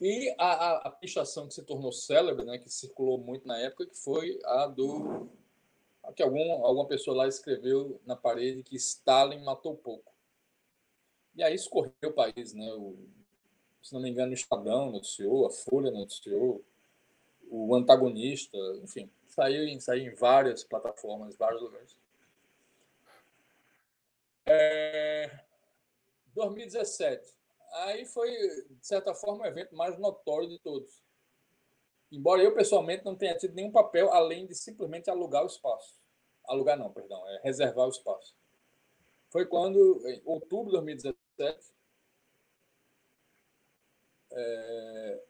e 0.00 0.34
a, 0.38 0.46
a, 0.46 0.76
a, 0.88 0.90
pichação 0.90 1.46
que 1.46 1.54
se 1.54 1.62
tornou 1.62 1.92
célebre, 1.92 2.46
né, 2.46 2.58
que 2.58 2.70
circulou 2.70 3.18
muito 3.18 3.46
na 3.46 3.58
época, 3.58 3.86
que 3.86 3.96
foi 3.96 4.38
a 4.44 4.66
do 4.66 5.28
que 6.16 6.22
algum, 6.22 6.64
alguma 6.64 6.86
pessoa 6.86 7.16
lá 7.16 7.28
escreveu 7.28 8.00
na 8.06 8.16
parede 8.16 8.62
que 8.62 8.74
Stalin 8.76 9.44
matou 9.44 9.76
pouco. 9.76 10.10
E 11.40 11.42
aí 11.42 11.54
escorreu 11.54 11.94
o 12.02 12.12
país, 12.12 12.52
né? 12.52 12.70
O, 12.74 12.98
se 13.82 13.94
não 13.94 14.02
me 14.02 14.10
engano, 14.10 14.30
o 14.30 14.34
Estadão 14.34 14.92
noticiou, 14.92 15.46
a 15.46 15.50
Folha 15.50 15.90
noticiou, 15.90 16.62
o 17.50 17.74
antagonista, 17.74 18.58
enfim, 18.82 19.10
saiu 19.26 19.64
em, 19.64 19.80
saiu 19.80 20.12
em 20.12 20.14
várias 20.14 20.62
plataformas, 20.62 21.34
vários 21.38 21.62
lugares. 21.62 21.96
É, 24.44 25.30
2017. 26.34 27.26
Aí 27.72 28.04
foi, 28.04 28.30
de 28.30 28.86
certa 28.86 29.14
forma, 29.14 29.44
o 29.44 29.46
evento 29.46 29.74
mais 29.74 29.98
notório 29.98 30.46
de 30.46 30.58
todos. 30.58 31.02
Embora 32.12 32.42
eu, 32.42 32.52
pessoalmente, 32.52 33.02
não 33.02 33.16
tenha 33.16 33.34
tido 33.34 33.54
nenhum 33.54 33.72
papel 33.72 34.12
além 34.12 34.46
de 34.46 34.54
simplesmente 34.54 35.08
alugar 35.08 35.42
o 35.42 35.46
espaço. 35.46 35.98
Alugar 36.44 36.78
não, 36.78 36.92
perdão, 36.92 37.26
é 37.30 37.40
reservar 37.42 37.86
o 37.86 37.90
espaço 37.90 38.38
foi 39.30 39.46
quando, 39.46 40.02
em 40.06 40.20
outubro 40.24 40.66
de 40.66 40.72
2017, 40.72 41.18
é... 44.32 45.22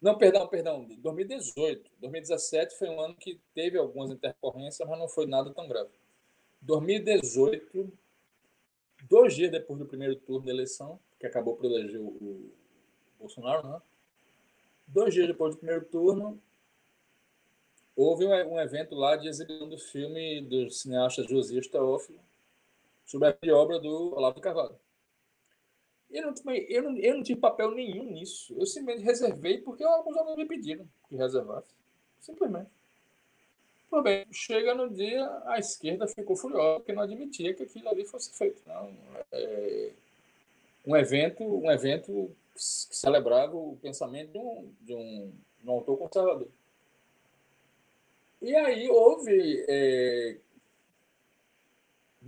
Não, 0.00 0.16
perdão, 0.16 0.46
perdão, 0.48 0.84
2018. 0.98 1.90
2017 2.00 2.78
foi 2.78 2.88
um 2.88 3.00
ano 3.00 3.14
que 3.14 3.38
teve 3.54 3.76
algumas 3.76 4.10
intercorrências, 4.10 4.88
mas 4.88 4.98
não 4.98 5.08
foi 5.08 5.26
nada 5.26 5.52
tão 5.52 5.68
grave. 5.68 5.90
2018, 6.62 7.92
dois 9.08 9.34
dias 9.34 9.50
depois 9.50 9.78
do 9.78 9.86
primeiro 9.86 10.16
turno 10.16 10.46
da 10.46 10.52
eleição, 10.52 10.98
que 11.18 11.26
acabou 11.26 11.54
por 11.54 11.66
eleger 11.66 12.00
o 12.00 12.50
Bolsonaro, 13.18 13.68
né? 13.68 13.82
Dois 14.86 15.12
dias 15.12 15.26
depois 15.26 15.54
do 15.54 15.58
primeiro 15.58 15.84
turno, 15.84 16.42
houve 17.94 18.26
um, 18.26 18.58
evento 18.58 18.94
lá 18.94 19.16
de 19.16 19.28
exibição 19.28 19.68
do 19.68 19.78
filme 19.78 20.40
do 20.40 20.70
cineasta 20.70 21.22
Josias 21.22 21.68
Teófilo 21.68 22.18
sobre 23.10 23.28
a 23.50 23.56
obra 23.56 23.80
do 23.80 24.14
Olavo 24.14 24.40
Carvalho. 24.40 24.76
Eu 26.10 26.22
não, 26.22 26.34
eu, 26.68 26.82
não, 26.82 26.96
eu 26.96 27.14
não 27.14 27.22
tive 27.22 27.40
papel 27.40 27.72
nenhum 27.72 28.04
nisso. 28.04 28.54
Eu 28.56 28.66
simplesmente 28.66 29.04
reservei 29.04 29.58
porque 29.58 29.82
alguns 29.82 30.16
alunos 30.16 30.36
me 30.36 30.46
pediram 30.46 30.88
que 31.08 31.16
reservasse. 31.16 31.74
Simplesmente. 32.20 32.70
Pois 33.88 34.04
bem, 34.04 34.26
chega 34.30 34.74
no 34.74 34.88
dia, 34.88 35.24
a 35.46 35.58
esquerda 35.58 36.06
ficou 36.06 36.36
furiosa 36.36 36.78
porque 36.78 36.92
não 36.92 37.02
admitia 37.02 37.52
que 37.52 37.64
aquilo 37.64 37.88
ali 37.88 38.04
fosse 38.04 38.36
feito. 38.36 38.62
Não, 38.66 38.92
é, 39.32 39.90
um 40.86 40.96
evento, 40.96 41.42
um 41.42 41.70
evento 41.70 42.30
que 42.54 42.60
celebrava 42.60 43.56
o 43.56 43.76
pensamento 43.82 44.30
de 44.30 44.38
um, 44.38 44.72
de 44.80 44.94
um, 44.94 45.32
de 45.60 45.68
um 45.68 45.72
autor 45.72 45.96
conservador. 45.96 46.48
E 48.40 48.54
aí 48.54 48.88
houve. 48.88 49.64
É, 49.68 50.36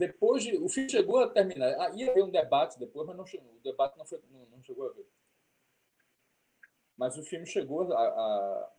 depois 0.06 0.42
de. 0.42 0.56
O 0.56 0.68
filme 0.68 0.90
chegou 0.90 1.20
a 1.20 1.28
terminar. 1.28 1.68
Ah, 1.80 1.90
ia 1.94 2.10
haver 2.10 2.24
um 2.24 2.30
debate 2.30 2.78
depois, 2.78 3.06
mas 3.06 3.16
não 3.16 3.24
chegou, 3.24 3.52
o 3.52 3.60
debate 3.62 3.96
não, 3.96 4.04
foi, 4.04 4.20
não, 4.30 4.44
não 4.46 4.62
chegou 4.62 4.88
a 4.88 4.92
ver. 4.92 5.06
Mas 6.96 7.16
o 7.16 7.22
filme 7.22 7.46
chegou 7.46 7.92
a, 7.92 8.02
a, 8.02 8.72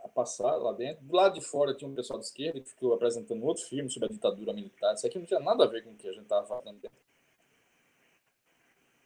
a 0.00 0.08
passar 0.08 0.54
lá 0.56 0.72
dentro. 0.72 1.02
Do 1.04 1.16
lado 1.16 1.34
de 1.34 1.40
fora 1.40 1.74
tinha 1.74 1.90
um 1.90 1.94
pessoal 1.94 2.18
de 2.18 2.26
esquerda 2.26 2.60
que 2.60 2.68
ficou 2.68 2.92
apresentando 2.92 3.44
outro 3.44 3.64
filme 3.64 3.90
sobre 3.90 4.08
a 4.08 4.12
ditadura 4.12 4.52
militar. 4.52 4.94
Isso 4.94 5.06
aqui 5.06 5.18
não 5.18 5.26
tinha 5.26 5.40
nada 5.40 5.64
a 5.64 5.66
ver 5.66 5.82
com 5.82 5.90
o 5.90 5.96
que 5.96 6.08
a 6.08 6.12
gente 6.12 6.24
estava 6.24 6.46
falando 6.46 6.78
dentro. 6.78 7.04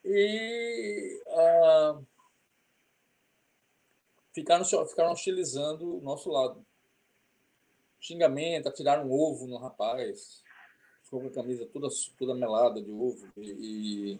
E 0.05 1.23
uh, 1.27 2.07
ficaram, 4.33 4.65
ficaram 4.65 5.13
hostilizando 5.13 5.99
o 5.99 6.01
nosso 6.01 6.31
lado. 6.31 6.67
Xingamento, 8.01 8.69
atiraram 8.69 9.07
um 9.07 9.13
ovo 9.13 9.47
no 9.47 9.57
rapaz, 9.59 10.43
ficou 11.09 11.21
com 11.23 11.29
a 11.29 11.31
camisa 11.31 11.67
toda, 11.67 11.89
toda 12.19 12.35
melada 12.35 12.81
de 12.83 12.91
ovo. 12.91 13.27
E, 13.39 13.51
e 14.13 14.19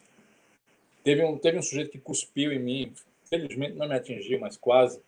teve, 1.05 1.23
um, 1.23 1.39
teve 1.39 1.59
um 1.59 1.63
sujeito 1.63 1.91
que 1.91 2.01
cuspiu 2.01 2.51
em 2.51 2.59
mim, 2.59 2.95
felizmente 3.25 3.77
não 3.77 3.87
me 3.87 3.95
atingiu, 3.95 4.41
mas 4.41 4.57
quase. 4.57 5.01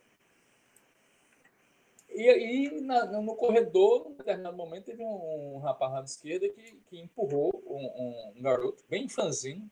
E 2.10 2.28
aí, 2.28 2.80
no 2.80 3.34
corredor, 3.34 4.04
num 4.04 4.14
determinado 4.16 4.56
momento, 4.56 4.84
teve 4.84 5.02
um, 5.02 5.56
um 5.56 5.58
rapaz 5.58 5.94
à 5.94 6.02
esquerda 6.02 6.48
que, 6.48 6.76
que 6.88 7.00
empurrou 7.00 7.50
um, 7.66 8.36
um, 8.36 8.42
garoto, 8.42 8.84
bem 8.90 9.08
franzino, 9.08 9.70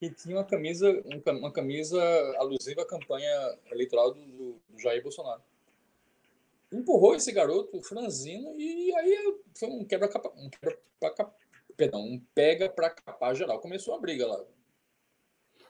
que 0.00 0.10
tinha 0.10 0.36
uma 0.36 0.44
camisa, 0.44 0.90
uma 1.26 1.52
camisa 1.52 2.00
alusiva 2.38 2.82
à 2.82 2.86
campanha 2.86 3.58
eleitoral 3.70 4.14
do, 4.14 4.22
do 4.22 4.78
Jair 4.78 5.02
Bolsonaro. 5.02 5.42
Empurrou 6.74 7.14
esse 7.14 7.30
garoto, 7.32 7.80
franzino, 7.82 8.58
e 8.58 8.94
aí 8.96 9.38
foi 9.56 9.68
um 9.68 9.84
quebra-capa, 9.84 10.32
um 10.36 10.50
quebra 10.50 10.78
perdão, 11.76 12.00
um 12.00 12.20
pega 12.34 12.68
para 12.68 12.90
capar 12.90 13.34
geral. 13.34 13.60
Começou 13.60 13.94
a 13.94 14.00
briga 14.00 14.26
lá. 14.26 14.44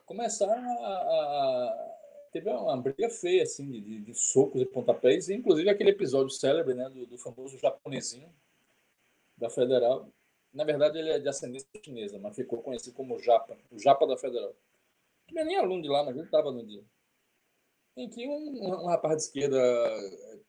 Começaram 0.07 0.53
a, 0.85 0.89
a 0.89 1.95
teve 2.35 2.51
uma 2.51 2.77
briga 2.77 3.09
feia, 3.09 3.45
assim, 3.45 3.71
de, 3.71 4.01
de, 4.01 4.15
socos 4.15 4.61
e 4.61 4.67
pontapés, 4.67 5.29
inclusive 5.29 5.71
aquele 5.71 5.91
episódio 5.91 6.31
célebre, 6.31 6.75
né, 6.75 6.91
do, 6.91 7.07
do, 7.07 7.17
famoso 7.17 7.57
japonesinho 7.57 8.29
da 9.39 9.49
Federal. 9.49 10.09
Na 10.53 10.65
verdade, 10.65 10.99
ele 10.99 11.11
é 11.11 11.19
de 11.21 11.29
ascendência 11.29 11.69
chinesa, 11.83 12.19
mas 12.19 12.35
ficou 12.35 12.61
conhecido 12.61 12.93
como 12.93 13.21
Japa, 13.21 13.57
o 13.71 13.79
Japa 13.79 14.05
da 14.05 14.17
Federal. 14.17 14.53
Não 15.31 15.43
é 15.43 15.45
nem 15.45 15.57
aluno 15.57 15.81
de 15.81 15.89
lá, 15.89 16.03
mas 16.03 16.17
ele 16.17 16.27
estava 16.27 16.51
no 16.51 16.67
dia. 16.67 16.83
Em 17.97 18.09
que 18.09 18.27
um, 18.27 18.83
um, 18.83 18.87
rapaz 18.87 19.17
de 19.17 19.23
esquerda 19.23 19.59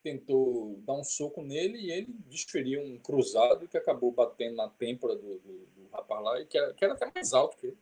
tentou 0.05 0.79
dar 0.85 0.93
um 0.93 1.03
soco 1.03 1.41
nele 1.41 1.79
e 1.79 1.91
ele 1.91 2.15
desferiu 2.27 2.79
um 2.79 2.97
cruzado 2.99 3.67
que 3.67 3.77
acabou 3.77 4.11
batendo 4.11 4.55
na 4.55 4.69
têmpora 4.69 5.15
do, 5.15 5.39
do, 5.39 5.67
do 5.75 5.87
rapaz 5.91 6.23
lá, 6.23 6.41
e 6.41 6.45
que 6.45 6.57
era, 6.57 6.73
que 6.73 6.85
era 6.85 6.93
até 6.93 7.11
mais 7.13 7.33
alto 7.33 7.57
que 7.57 7.67
ele 7.67 7.77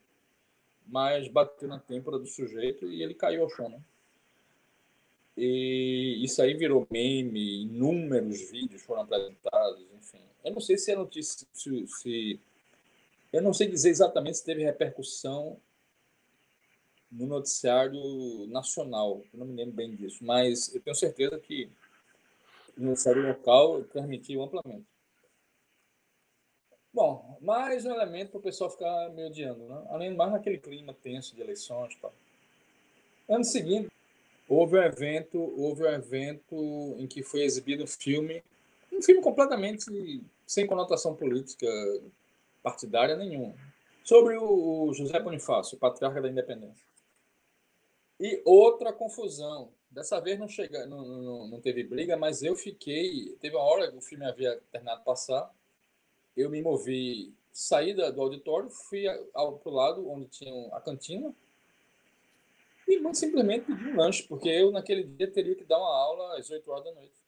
mas 0.86 1.28
bateu 1.28 1.68
na 1.68 1.80
têmpora 1.80 2.20
do 2.20 2.26
sujeito 2.26 2.92
e 2.92 3.02
ele 3.02 3.14
caiu 3.14 3.44
ao 3.44 3.50
chão. 3.50 3.70
Né? 3.70 3.82
E 5.36 6.22
isso 6.24 6.42
aí 6.42 6.54
virou 6.54 6.88
meme, 6.92 7.64
inúmeros 7.64 8.52
vídeos 8.52 8.82
foram 8.82 9.02
apresentados, 9.02 9.86
enfim. 9.96 10.22
Eu 10.44 10.52
não 10.52 10.60
sei 10.60 10.78
se 10.78 10.92
a 10.92 10.98
notícia, 10.98 11.48
se, 11.54 11.88
se, 11.88 12.40
eu 13.32 13.42
não 13.42 13.54
sei 13.54 13.68
dizer 13.68 13.90
exatamente 13.90 14.38
se 14.38 14.46
teve 14.46 14.64
repercussão 14.64 15.58
no 17.12 17.28
noticiário 17.28 18.48
nacional, 18.48 19.24
eu 19.32 19.40
não 19.40 19.46
me 19.46 19.56
lembro 19.56 19.74
bem 19.74 19.96
disso, 19.96 20.24
mas 20.24 20.74
eu 20.74 20.82
tenho 20.82 20.96
certeza 20.96 21.40
que 21.40 21.70
o 22.78 22.84
noticiário 22.84 23.28
local 23.28 23.84
transmitiu 23.84 24.42
amplamente. 24.44 24.86
Bom, 26.94 27.38
mais 27.42 27.86
um 27.86 27.92
elemento 27.92 28.32
para 28.32 28.40
o 28.40 28.44
pessoal 28.44 28.70
ficar 28.70 29.10
me 29.10 29.26
odiando, 29.26 29.68
né? 29.68 29.84
além 29.90 30.12
de 30.12 30.16
mais 30.16 30.32
naquele 30.32 30.60
clima 30.60 30.94
tenso 30.94 31.36
de 31.36 31.42
eleições. 31.42 31.96
Tal. 31.96 32.14
Ano 33.28 33.44
seguinte, 33.44 33.90
houve 34.48 34.78
um 34.78 34.84
evento, 34.84 35.40
houve 35.40 35.84
um 35.84 35.90
evento 35.90 36.96
em 37.00 37.08
que 37.08 37.24
foi 37.24 37.42
exibido 37.42 37.84
um 37.84 37.88
filme, 37.88 38.44
um 38.92 39.02
filme 39.02 39.22
completamente 39.22 39.86
sem 40.46 40.68
conotação 40.68 41.16
política 41.16 41.68
partidária 42.62 43.16
nenhuma, 43.16 43.56
sobre 44.04 44.38
o 44.38 44.94
José 44.94 45.20
Bonifácio, 45.20 45.78
patriarca 45.80 46.22
da 46.22 46.30
Independência. 46.30 46.86
E 48.20 48.42
outra 48.46 48.94
confusão. 48.94 49.72
Dessa 49.94 50.20
vez 50.20 50.40
não, 50.40 50.48
chega, 50.48 50.88
não, 50.88 51.06
não, 51.06 51.48
não 51.48 51.62
teve 51.62 51.84
briga, 51.84 52.18
mas 52.18 52.42
eu 52.42 52.56
fiquei. 52.56 53.38
Teve 53.40 53.56
uma 53.56 53.64
hora 53.64 53.92
que 53.92 53.98
o 53.98 54.02
filme 54.02 54.26
havia 54.26 54.60
terminado 54.72 55.04
passar. 55.04 55.54
Eu 56.36 56.50
me 56.50 56.62
movi, 56.64 57.32
saí 57.52 57.94
do 57.94 58.22
auditório, 58.22 58.72
fui 58.72 59.06
ao 59.36 59.60
pro 59.60 59.70
lado 59.72 60.10
onde 60.10 60.28
tinha 60.30 60.68
a 60.76 60.82
cantina, 60.82 61.32
e 62.88 63.00
muito 63.00 63.20
simplesmente 63.20 63.66
pedi 63.66 63.88
um 63.88 63.96
lanche, 63.96 64.24
porque 64.24 64.50
eu 64.50 64.72
naquele 64.72 65.04
dia 65.04 65.30
teria 65.30 65.56
que 65.56 65.64
dar 65.64 65.78
uma 65.78 65.96
aula 65.96 66.40
às 66.40 66.50
8 66.50 66.70
horas 66.72 66.86
da 66.86 66.92
noite. 66.92 67.24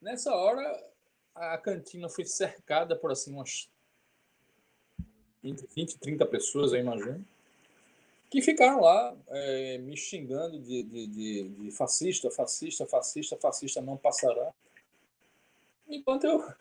Nessa 0.00 0.34
hora, 0.34 0.90
a 1.34 1.58
cantina 1.58 2.08
foi 2.08 2.24
cercada 2.24 2.96
por 2.96 3.12
assim 3.12 3.30
umas 3.30 3.68
20, 5.42 5.98
30 5.98 6.26
pessoas, 6.26 6.72
eu 6.72 6.80
imagino, 6.80 7.24
que 8.30 8.42
ficaram 8.42 8.80
lá 8.80 9.16
é, 9.28 9.78
me 9.78 9.96
xingando 9.96 10.58
de, 10.58 10.82
de, 10.82 11.06
de, 11.06 11.48
de, 11.48 11.70
fascista, 11.70 12.30
fascista, 12.30 12.86
fascista, 12.86 13.36
fascista 13.36 13.80
não 13.80 13.96
passará. 13.96 14.52
Enquanto 15.88 16.24
eu. 16.24 16.44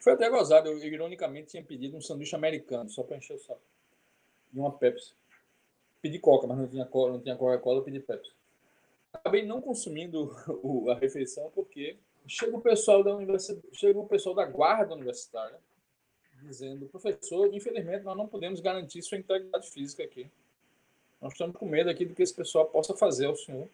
Foi 0.00 0.14
até 0.14 0.28
gozado, 0.28 0.68
eu 0.68 0.78
ironicamente 0.78 1.50
tinha 1.50 1.62
pedido 1.62 1.96
um 1.96 2.00
sanduíche 2.00 2.34
americano, 2.34 2.90
só 2.90 3.04
para 3.04 3.16
encher 3.16 3.36
o 3.36 3.38
saco. 3.38 3.60
E 4.52 4.58
uma 4.58 4.72
Pepsi 4.72 5.14
pedi 6.02 6.18
Coca, 6.18 6.48
mas 6.48 6.58
não 6.58 6.66
tinha, 6.66 6.88
não 6.92 7.20
tinha 7.20 7.36
Coca-Cola, 7.36 7.84
pedi 7.84 8.00
Pepsi. 8.00 8.32
Acabei 9.12 9.46
não 9.46 9.60
consumindo 9.60 10.36
o, 10.62 10.90
a 10.90 10.96
refeição 10.96 11.50
porque 11.54 11.96
chega 12.26 12.56
o 12.56 12.60
pessoal 12.60 13.04
da 13.04 13.14
universidade, 13.14 13.62
chega 13.72 13.98
o 13.98 14.08
pessoal 14.08 14.34
da 14.34 14.44
guarda 14.44 14.94
universitária 14.94 15.58
dizendo, 16.42 16.86
professor, 16.86 17.54
infelizmente 17.54 18.02
nós 18.02 18.16
não 18.16 18.26
podemos 18.26 18.58
garantir 18.58 19.00
sua 19.00 19.16
integridade 19.16 19.70
física 19.70 20.02
aqui. 20.02 20.28
Nós 21.22 21.32
estamos 21.32 21.56
com 21.56 21.64
medo 21.64 21.88
aqui 21.88 22.04
do 22.04 22.14
que 22.14 22.22
esse 22.22 22.34
pessoal 22.34 22.66
possa 22.66 22.94
fazer 22.94 23.26
ao 23.26 23.36
senhor. 23.36 23.68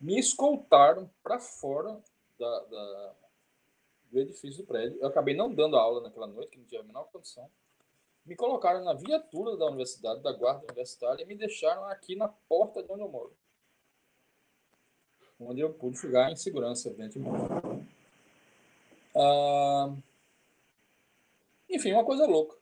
Me 0.00 0.18
escoltaram 0.18 1.10
para 1.22 1.38
fora 1.38 2.00
da, 2.38 2.60
da, 2.60 3.14
do 4.10 4.20
edifício 4.20 4.62
do 4.62 4.66
prédio. 4.66 4.98
Eu 5.00 5.08
acabei 5.08 5.34
não 5.34 5.52
dando 5.52 5.76
aula 5.76 6.00
naquela 6.00 6.26
noite, 6.26 6.52
que 6.52 6.58
não 6.58 6.66
tinha 6.66 6.80
a 6.80 6.84
menor 6.84 7.04
condição 7.12 7.50
me 8.26 8.34
colocaram 8.34 8.82
na 8.82 8.92
viatura 8.92 9.56
da 9.56 9.66
universidade, 9.66 10.20
da 10.20 10.32
guarda 10.32 10.64
universitária, 10.64 11.22
e 11.22 11.26
me 11.26 11.36
deixaram 11.36 11.84
aqui 11.84 12.16
na 12.16 12.26
porta 12.26 12.82
de 12.82 12.90
onde 12.90 13.02
eu 13.02 13.08
moro. 13.08 13.32
Onde 15.38 15.60
eu 15.60 15.72
pude 15.72 15.96
ficar 15.96 16.32
em 16.32 16.36
segurança, 16.36 16.88
evidentemente. 16.88 17.36
Ah, 19.14 19.94
enfim, 21.70 21.92
uma 21.92 22.04
coisa 22.04 22.26
louca. 22.26 22.56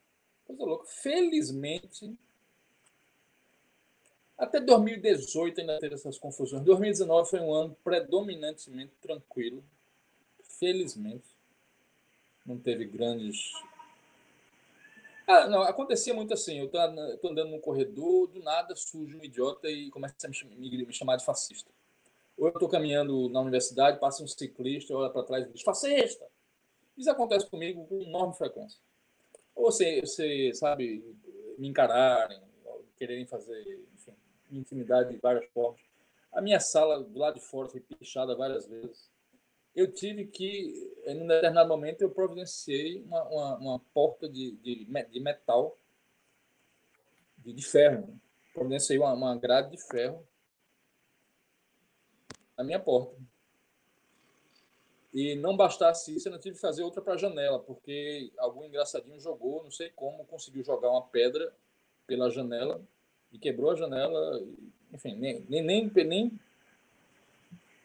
Coisa 0.44 0.64
louca. 0.64 0.86
Felizmente, 0.86 2.14
até 4.36 4.60
2018 4.60 5.60
ainda 5.60 5.78
teve 5.78 5.94
essas 5.94 6.18
confusões. 6.18 6.62
2019 6.62 7.30
foi 7.30 7.40
um 7.40 7.52
ano 7.52 7.76
predominantemente 7.84 8.92
tranquilo. 9.00 9.62
Felizmente. 10.58 11.24
Não 12.46 12.58
teve 12.58 12.84
grandes 12.84 13.52
ah, 15.26 15.46
não, 15.48 15.62
acontecia 15.62 16.12
muito 16.12 16.34
assim. 16.34 16.58
Eu 16.58 16.68
tô, 16.68 16.78
andando 16.78 17.50
no 17.50 17.60
corredor, 17.60 18.28
do 18.28 18.42
nada 18.42 18.76
surge 18.76 19.16
um 19.16 19.24
idiota 19.24 19.68
e 19.70 19.90
começa 19.90 20.14
a 20.26 20.28
me, 20.28 20.86
me 20.86 20.92
chamar 20.92 21.16
de 21.16 21.24
fascista. 21.24 21.70
Ou 22.36 22.48
eu 22.48 22.52
estou 22.52 22.68
caminhando 22.68 23.28
na 23.30 23.40
universidade, 23.40 23.98
passa 23.98 24.22
um 24.22 24.26
ciclista, 24.26 24.94
olha 24.94 25.10
para 25.10 25.22
trás 25.22 25.46
e 25.46 25.52
diz 25.52 25.62
fascista. 25.62 26.26
Isso 26.96 27.10
acontece 27.10 27.46
comigo 27.46 27.86
com 27.86 28.02
enorme 28.02 28.34
frequência. 28.34 28.78
Ou 29.54 29.70
você, 29.70 30.00
você 30.00 30.52
sabe, 30.52 31.02
me 31.56 31.68
encararem, 31.68 32.40
quererem 32.96 33.24
fazer, 33.24 33.80
intimidade 34.58 35.10
de 35.10 35.18
várias 35.18 35.46
formas. 35.52 35.80
A 36.32 36.40
minha 36.40 36.60
sala 36.60 37.02
do 37.02 37.18
lado 37.18 37.34
de 37.34 37.40
fora 37.40 37.68
foi 37.68 37.80
pichada 37.80 38.36
várias 38.36 38.66
vezes 38.66 39.14
eu 39.74 39.92
tive 39.92 40.26
que, 40.26 40.94
em 41.04 41.22
um 41.22 41.26
determinado 41.26 41.68
momento, 41.68 42.02
eu 42.02 42.10
providenciei 42.10 43.02
uma, 43.02 43.24
uma, 43.24 43.56
uma 43.56 43.78
porta 43.92 44.28
de, 44.28 44.52
de, 44.58 44.84
de, 44.84 45.20
metal, 45.20 45.76
de, 47.38 47.52
de 47.52 47.62
ferro. 47.62 48.18
Providenciei 48.52 48.98
uma, 48.98 49.12
uma 49.12 49.36
grade 49.36 49.72
de 49.72 49.82
ferro 49.82 50.24
na 52.56 52.62
minha 52.62 52.78
porta. 52.78 53.16
E 55.12 55.34
não 55.34 55.56
bastasse 55.56 56.14
isso, 56.14 56.28
eu 56.28 56.32
não 56.32 56.40
tive 56.40 56.54
que 56.54 56.60
fazer 56.60 56.82
outra 56.82 57.02
para 57.02 57.14
a 57.14 57.16
janela, 57.18 57.58
porque 57.58 58.32
algum 58.38 58.64
engraçadinho 58.64 59.18
jogou, 59.18 59.62
não 59.62 59.70
sei 59.70 59.90
como, 59.90 60.24
conseguiu 60.24 60.64
jogar 60.64 60.90
uma 60.90 61.06
pedra 61.06 61.52
pela 62.06 62.30
janela 62.30 62.84
e 63.34 63.38
quebrou 63.38 63.72
a 63.72 63.76
janela. 63.76 64.42
Enfim, 64.92 65.16
nem, 65.16 65.44
nem, 65.48 65.62
nem, 65.62 65.90
nem 65.92 66.40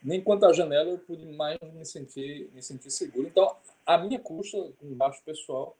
nem 0.01 0.21
quanto 0.21 0.45
à 0.45 0.53
janela 0.53 0.89
eu 0.89 0.97
pude 0.97 1.25
mais 1.25 1.59
me 1.59 1.85
sentir, 1.85 2.49
me 2.53 2.61
sentir 2.61 2.89
seguro. 2.89 3.27
Então, 3.27 3.53
a 3.85 3.97
minha 3.97 4.17
custa, 4.17 4.71
com 4.79 4.93
baixo 4.95 5.21
pessoal, 5.23 5.75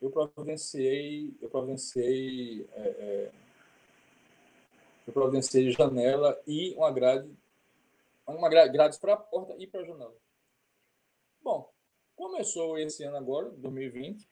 eu 0.00 0.08
providenciei, 0.10 1.34
eu 1.42 1.48
providenciei, 1.48 2.66
é, 2.72 2.80
é, 2.80 3.30
eu 5.06 5.12
providenciei 5.12 5.70
janela 5.72 6.40
e 6.46 6.72
uma 6.74 6.92
grade 6.92 7.28
uma 8.26 8.48
grades 8.48 8.96
para 8.96 9.14
a 9.14 9.16
porta 9.16 9.56
e 9.58 9.66
para 9.66 9.80
a 9.80 9.84
janela. 9.84 10.14
Bom, 11.42 11.68
começou 12.14 12.78
esse 12.78 13.02
ano 13.02 13.16
agora, 13.16 13.50
2020. 13.50 14.28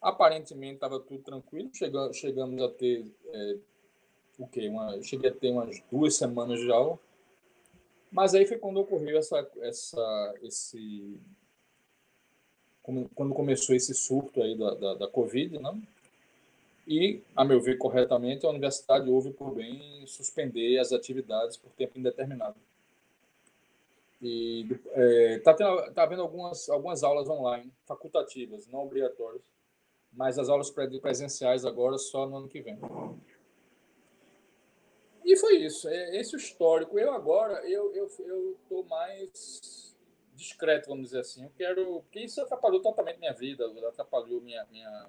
Aparentemente 0.00 0.74
estava 0.74 1.00
tudo 1.00 1.22
tranquilo. 1.22 1.70
Chegamos, 1.74 2.16
chegamos 2.16 2.62
a 2.62 2.68
ter 2.68 3.04
é, 3.26 3.56
o 4.38 4.46
quê? 4.46 4.68
Uma, 4.68 5.02
cheguei 5.02 5.30
a 5.30 5.34
ter 5.34 5.50
umas 5.50 5.82
duas 5.90 6.14
semanas 6.14 6.60
de 6.60 6.70
aula. 6.70 6.98
Mas 8.10 8.34
aí 8.34 8.46
foi 8.46 8.58
quando 8.58 8.80
ocorreu 8.80 9.18
essa, 9.18 9.46
essa, 9.60 10.34
esse, 10.42 11.20
quando 13.14 13.34
começou 13.34 13.76
esse 13.76 13.92
surto 13.92 14.42
aí 14.42 14.56
da, 14.56 14.74
da, 14.74 14.94
da 14.94 15.08
Covid, 15.08 15.58
né? 15.58 15.82
E, 16.86 17.20
a 17.36 17.44
meu 17.44 17.60
ver 17.60 17.76
corretamente, 17.76 18.46
a 18.46 18.48
universidade 18.48 19.10
houve 19.10 19.30
por 19.30 19.54
bem 19.54 20.06
suspender 20.06 20.78
as 20.78 20.90
atividades 20.90 21.58
por 21.58 21.70
tempo 21.72 21.98
indeterminado. 21.98 22.56
E 24.22 24.66
está 25.36 25.50
é, 25.52 25.90
tá 25.90 26.02
havendo 26.02 26.22
algumas, 26.22 26.66
algumas 26.70 27.04
aulas 27.04 27.28
online, 27.28 27.70
facultativas, 27.86 28.66
não 28.68 28.80
obrigatórias, 28.80 29.42
mas 30.18 30.36
as 30.36 30.48
aulas 30.48 30.68
presenciais 30.68 31.64
agora 31.64 31.96
só 31.96 32.26
no 32.26 32.38
ano 32.38 32.48
que 32.48 32.60
vem. 32.60 32.76
E 35.24 35.36
foi 35.36 35.58
isso, 35.58 35.88
é 35.88 36.16
esse 36.16 36.34
o 36.34 36.36
histórico. 36.36 36.98
Eu 36.98 37.12
agora, 37.12 37.64
eu 37.68 37.94
estou 37.94 38.26
eu, 38.26 38.58
eu 38.68 38.82
mais 38.82 39.94
discreto, 40.34 40.88
vamos 40.88 41.04
dizer 41.04 41.20
assim. 41.20 41.44
Eu 41.44 41.52
quero. 41.56 42.00
Porque 42.00 42.18
isso 42.18 42.40
atrapalhou 42.40 42.82
totalmente 42.82 43.20
minha 43.20 43.32
vida, 43.32 43.64
atrapalhou 43.86 44.40
minha, 44.40 44.66
minha, 44.72 45.06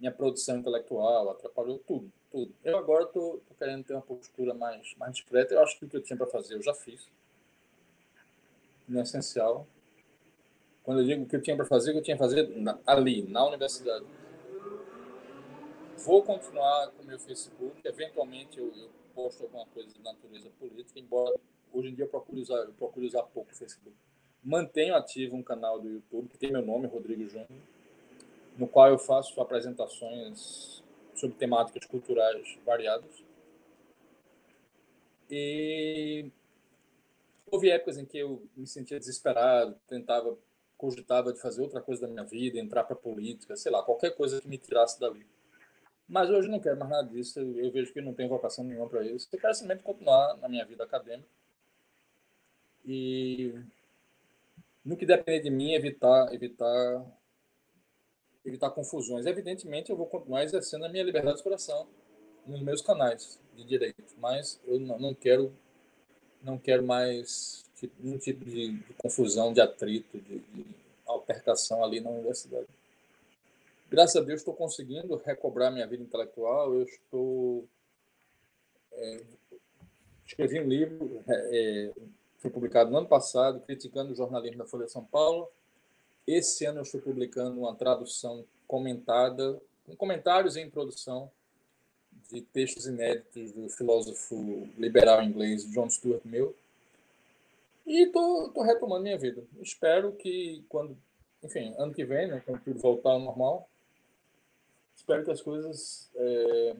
minha 0.00 0.12
produção 0.12 0.56
intelectual, 0.56 1.28
atrapalhou 1.28 1.78
tudo, 1.80 2.10
tudo. 2.30 2.54
Eu 2.64 2.78
agora 2.78 3.04
estou 3.04 3.42
querendo 3.58 3.84
ter 3.84 3.92
uma 3.92 4.00
postura 4.00 4.54
mais, 4.54 4.94
mais 4.96 5.12
discreta. 5.12 5.52
Eu 5.52 5.60
acho 5.60 5.78
que 5.78 5.84
o 5.84 5.88
que 5.90 5.96
eu 5.98 6.02
tinha 6.02 6.16
para 6.16 6.26
fazer 6.26 6.54
eu 6.54 6.62
já 6.62 6.72
fiz. 6.72 7.06
Não 8.88 9.00
é 9.00 9.02
essencial. 9.02 9.66
Quando 10.82 11.00
eu 11.00 11.06
digo 11.06 11.22
o 11.22 11.26
que 11.26 11.36
eu 11.36 11.42
tinha 11.42 11.56
para 11.56 11.64
fazer, 11.64 11.92
que 11.92 11.98
eu 11.98 12.02
tinha 12.02 12.16
que 12.16 12.22
fazer 12.22 12.48
ali, 12.86 13.22
na 13.22 13.46
universidade. 13.46 14.04
Vou 15.98 16.22
continuar 16.22 16.90
com 16.90 17.02
o 17.02 17.06
meu 17.06 17.18
Facebook. 17.18 17.80
Eventualmente 17.84 18.58
eu, 18.58 18.72
eu 18.76 18.90
posto 19.14 19.44
alguma 19.44 19.66
coisa 19.66 19.92
de 19.92 20.02
natureza 20.02 20.50
política, 20.58 20.98
embora 20.98 21.38
hoje 21.72 21.88
em 21.88 21.94
dia 21.94 22.08
eu 22.12 22.40
usar, 22.40 22.56
eu 22.56 22.72
procuro 22.72 23.06
usar 23.06 23.22
pouco 23.22 23.52
o 23.52 23.54
Facebook. 23.54 23.96
Mantenho 24.42 24.96
ativo 24.96 25.36
um 25.36 25.42
canal 25.42 25.80
do 25.80 25.88
YouTube 25.88 26.28
que 26.28 26.38
tem 26.38 26.50
meu 26.50 26.62
nome, 26.62 26.88
Rodrigo 26.88 27.28
Júnior, 27.28 27.48
no 28.58 28.66
qual 28.66 28.88
eu 28.88 28.98
faço 28.98 29.40
apresentações 29.40 30.82
sobre 31.14 31.36
temáticas 31.36 31.86
culturais 31.86 32.58
variadas. 32.66 33.22
E 35.30 36.28
houve 37.50 37.70
épocas 37.70 37.98
em 37.98 38.04
que 38.04 38.18
eu 38.18 38.42
me 38.56 38.66
sentia 38.66 38.98
desesperado, 38.98 39.76
tentava, 39.86 40.36
cogitava 40.82 41.32
de 41.32 41.40
fazer 41.40 41.62
outra 41.62 41.80
coisa 41.80 42.02
da 42.02 42.08
minha 42.08 42.24
vida, 42.24 42.58
entrar 42.58 42.82
para 42.82 42.96
política, 42.96 43.54
sei 43.54 43.70
lá, 43.70 43.84
qualquer 43.84 44.16
coisa 44.16 44.40
que 44.40 44.48
me 44.48 44.58
tirasse 44.58 44.98
dali. 44.98 45.24
Mas 46.08 46.28
hoje 46.28 46.48
não 46.48 46.58
quero 46.58 46.76
mais 46.76 46.90
nada 46.90 47.08
disso, 47.08 47.38
eu 47.38 47.70
vejo 47.70 47.92
que 47.92 48.00
não 48.00 48.12
tenho 48.12 48.28
vocação 48.28 48.64
nenhuma 48.64 48.88
para 48.88 49.04
isso. 49.04 49.28
Eu 49.32 49.38
quero 49.38 49.54
simplesmente 49.54 49.84
continuar 49.84 50.36
na 50.38 50.48
minha 50.48 50.64
vida 50.64 50.82
acadêmica 50.82 51.28
e 52.84 53.54
no 54.84 54.96
que 54.96 55.06
depender 55.06 55.40
de 55.40 55.50
mim, 55.50 55.72
evitar, 55.72 56.34
evitar, 56.34 57.06
evitar 58.44 58.70
confusões. 58.70 59.24
Evidentemente, 59.24 59.88
eu 59.88 59.96
vou 59.96 60.06
continuar 60.06 60.42
exercendo 60.42 60.84
a 60.84 60.88
minha 60.88 61.04
liberdade 61.04 61.36
de 61.36 61.42
expressão 61.42 61.86
nos 62.44 62.60
meus 62.60 62.82
canais 62.82 63.40
de 63.54 63.64
direito, 63.64 64.02
mas 64.18 64.60
eu 64.66 64.80
não, 64.80 65.14
quero, 65.14 65.56
não 66.42 66.58
quero 66.58 66.82
mais 66.82 67.61
nenhum 67.98 68.18
tipo 68.18 68.44
de, 68.44 68.72
de 68.72 68.94
confusão, 68.94 69.52
de 69.52 69.60
atrito, 69.60 70.18
de, 70.18 70.38
de 70.38 70.66
altercação 71.06 71.82
ali 71.84 72.00
na 72.00 72.10
universidade. 72.10 72.66
Graças 73.90 74.16
a 74.16 74.24
Deus 74.24 74.40
estou 74.40 74.54
conseguindo 74.54 75.16
recobrar 75.16 75.70
minha 75.70 75.86
vida 75.86 76.02
intelectual. 76.02 76.74
Eu 76.74 76.82
estou 76.82 77.64
é, 78.92 79.20
escrevi 80.26 80.60
um 80.60 80.68
livro 80.68 81.22
é, 81.28 81.92
foi 82.42 82.50
publicado 82.50 82.90
no 82.90 82.98
ano 82.98 83.06
passado, 83.06 83.60
criticando 83.60 84.12
o 84.12 84.16
jornalismo 84.16 84.58
da 84.58 84.66
Folha 84.66 84.86
de 84.86 84.92
São 84.92 85.04
Paulo. 85.04 85.48
Esse 86.26 86.64
ano 86.64 86.80
eu 86.80 86.82
estou 86.82 87.00
publicando 87.00 87.60
uma 87.60 87.74
tradução 87.74 88.44
comentada, 88.66 89.60
com 89.86 89.94
comentários 89.94 90.56
em 90.56 90.68
produção 90.68 91.30
de 92.30 92.40
textos 92.40 92.86
inéditos 92.86 93.52
do 93.52 93.68
filósofo 93.68 94.68
liberal 94.76 95.22
inglês 95.22 95.64
John 95.70 95.88
Stuart 95.88 96.22
Mill. 96.24 96.54
E 97.86 98.04
estou 98.04 98.52
retomando 98.62 99.02
minha 99.02 99.18
vida. 99.18 99.42
Espero 99.60 100.12
que 100.12 100.64
quando, 100.68 100.96
enfim, 101.42 101.74
ano 101.78 101.92
que 101.92 102.04
vem, 102.04 102.28
né, 102.28 102.42
quando 102.44 102.62
tudo 102.62 102.78
voltar 102.78 103.10
ao 103.10 103.20
normal, 103.20 103.68
espero 104.94 105.24
que 105.24 105.30
as 105.30 105.40
coisas 105.40 106.10
é, 106.14 106.76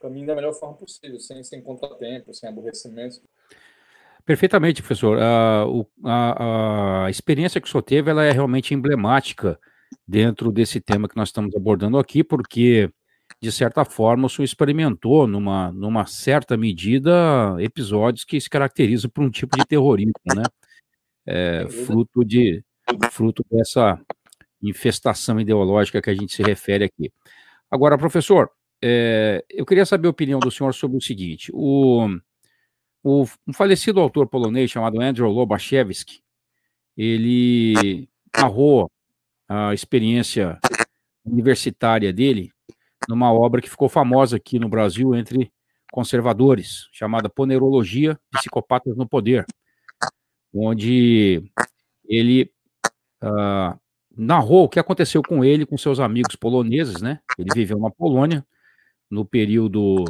caminhem 0.00 0.26
da 0.26 0.34
melhor 0.34 0.54
forma 0.54 0.76
possível, 0.76 1.18
sem, 1.18 1.42
sem 1.42 1.62
contratempo, 1.62 2.34
sem 2.34 2.48
aborrecimento. 2.48 3.20
Perfeitamente, 4.24 4.82
professor. 4.82 5.18
A, 5.18 5.64
a, 6.04 7.04
a, 7.06 7.10
experiência 7.10 7.60
que 7.60 7.66
o 7.66 7.70
senhor 7.70 7.82
teve 7.82 8.10
ela 8.10 8.24
é 8.24 8.30
realmente 8.30 8.74
emblemática 8.74 9.58
dentro 10.06 10.52
desse 10.52 10.80
tema 10.80 11.08
que 11.08 11.16
nós 11.16 11.30
estamos 11.30 11.54
abordando 11.56 11.98
aqui, 11.98 12.22
porque, 12.22 12.90
de 13.40 13.52
certa 13.52 13.84
forma, 13.84 14.26
o 14.26 14.28
senhor 14.28 14.44
experimentou, 14.44 15.26
numa, 15.26 15.70
numa 15.72 16.06
certa 16.06 16.56
medida, 16.56 17.56
episódios 17.60 18.24
que 18.24 18.40
se 18.40 18.50
caracterizam 18.50 19.10
por 19.10 19.24
um 19.24 19.30
tipo 19.30 19.56
de 19.56 19.64
terrorismo, 19.64 20.12
né? 20.34 20.42
É, 21.26 21.66
fruto, 21.86 22.24
de, 22.24 22.62
fruto 23.10 23.44
dessa 23.50 24.00
infestação 24.62 25.38
ideológica 25.38 26.02
que 26.02 26.10
a 26.10 26.14
gente 26.14 26.34
se 26.34 26.42
refere 26.42 26.84
aqui. 26.84 27.12
Agora, 27.70 27.98
professor, 27.98 28.50
é, 28.82 29.44
eu 29.50 29.66
queria 29.66 29.86
saber 29.86 30.08
a 30.08 30.10
opinião 30.10 30.40
do 30.40 30.50
senhor 30.50 30.72
sobre 30.74 30.96
o 30.96 31.02
seguinte: 31.02 31.50
o 31.54 32.08
o, 33.02 33.24
um 33.46 33.52
falecido 33.52 34.00
autor 34.00 34.28
polonês 34.28 34.70
chamado 34.70 35.00
Andrew 35.00 35.30
Lobachevsky, 35.30 36.20
ele 36.96 38.08
narrou 38.36 38.90
a 39.48 39.72
experiência 39.72 40.58
universitária 41.24 42.12
dele 42.12 42.50
numa 43.08 43.32
obra 43.32 43.62
que 43.62 43.70
ficou 43.70 43.88
famosa 43.88 44.36
aqui 44.36 44.58
no 44.58 44.68
Brasil 44.68 45.14
entre 45.14 45.50
conservadores, 45.90 46.88
chamada 46.92 47.30
Ponerologia, 47.30 48.20
Psicopatas 48.30 48.94
no 48.94 49.08
Poder, 49.08 49.46
onde 50.54 51.42
ele 52.06 52.52
uh, 53.22 53.78
narrou 54.14 54.64
o 54.64 54.68
que 54.68 54.78
aconteceu 54.78 55.22
com 55.22 55.42
ele, 55.42 55.64
com 55.64 55.78
seus 55.78 55.98
amigos 55.98 56.36
poloneses, 56.36 57.00
né? 57.00 57.20
Ele 57.38 57.48
viveu 57.54 57.78
na 57.78 57.90
Polônia 57.90 58.46
no 59.10 59.24
período 59.24 60.04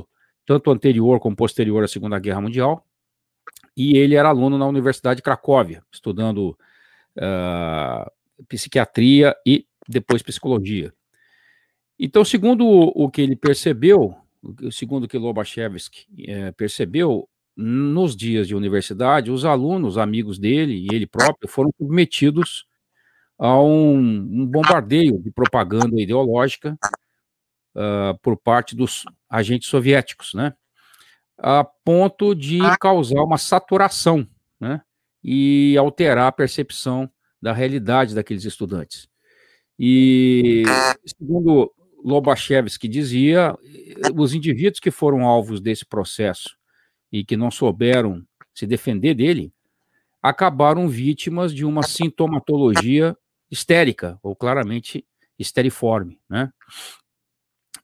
tanto 0.44 0.70
anterior 0.72 1.20
como 1.20 1.36
posterior 1.36 1.84
à 1.84 1.88
Segunda 1.88 2.18
Guerra 2.18 2.40
Mundial, 2.40 2.84
e 3.76 3.96
ele 3.96 4.16
era 4.16 4.30
aluno 4.30 4.58
na 4.58 4.66
Universidade 4.66 5.18
de 5.18 5.22
Cracóvia, 5.22 5.84
estudando 5.92 6.58
uh, 7.16 8.10
psiquiatria 8.48 9.36
e 9.46 9.66
depois 9.86 10.22
psicologia. 10.22 10.92
Então, 11.98 12.24
segundo 12.24 12.64
o 12.66 13.10
que 13.10 13.20
ele 13.20 13.34
percebeu, 13.34 14.14
segundo 14.70 15.04
o 15.04 15.08
que 15.08 15.18
Lobachevsky 15.18 16.06
é, 16.26 16.52
percebeu, 16.52 17.28
nos 17.60 18.14
dias 18.14 18.46
de 18.46 18.54
universidade, 18.54 19.32
os 19.32 19.44
alunos, 19.44 19.98
amigos 19.98 20.38
dele 20.38 20.86
e 20.86 20.94
ele 20.94 21.08
próprio, 21.08 21.48
foram 21.48 21.72
submetidos 21.76 22.64
a 23.36 23.60
um, 23.60 23.98
um 23.98 24.46
bombardeio 24.46 25.20
de 25.20 25.32
propaganda 25.32 26.00
ideológica 26.00 26.78
uh, 27.74 28.16
por 28.22 28.36
parte 28.36 28.76
dos 28.76 29.04
agentes 29.28 29.68
soviéticos, 29.68 30.34
né? 30.34 30.54
A 31.36 31.64
ponto 31.64 32.32
de 32.32 32.60
causar 32.78 33.24
uma 33.24 33.38
saturação, 33.38 34.24
né? 34.60 34.80
E 35.22 35.76
alterar 35.76 36.28
a 36.28 36.32
percepção 36.32 37.10
da 37.42 37.52
realidade 37.52 38.14
daqueles 38.14 38.44
estudantes. 38.44 39.08
E, 39.76 40.62
segundo 41.04 41.72
Lobachevsky 42.04 42.88
dizia, 42.88 43.56
os 44.14 44.34
indivíduos 44.34 44.80
que 44.80 44.90
foram 44.90 45.22
alvos 45.22 45.60
desse 45.60 45.84
processo 45.84 46.56
e 47.10 47.24
que 47.24 47.36
não 47.36 47.50
souberam 47.50 48.24
se 48.54 48.66
defender 48.66 49.14
dele, 49.14 49.52
acabaram 50.22 50.88
vítimas 50.88 51.54
de 51.54 51.64
uma 51.64 51.82
sintomatologia 51.82 53.16
histérica, 53.50 54.18
ou 54.22 54.34
claramente 54.34 55.04
histeriforme, 55.38 56.20
né? 56.28 56.52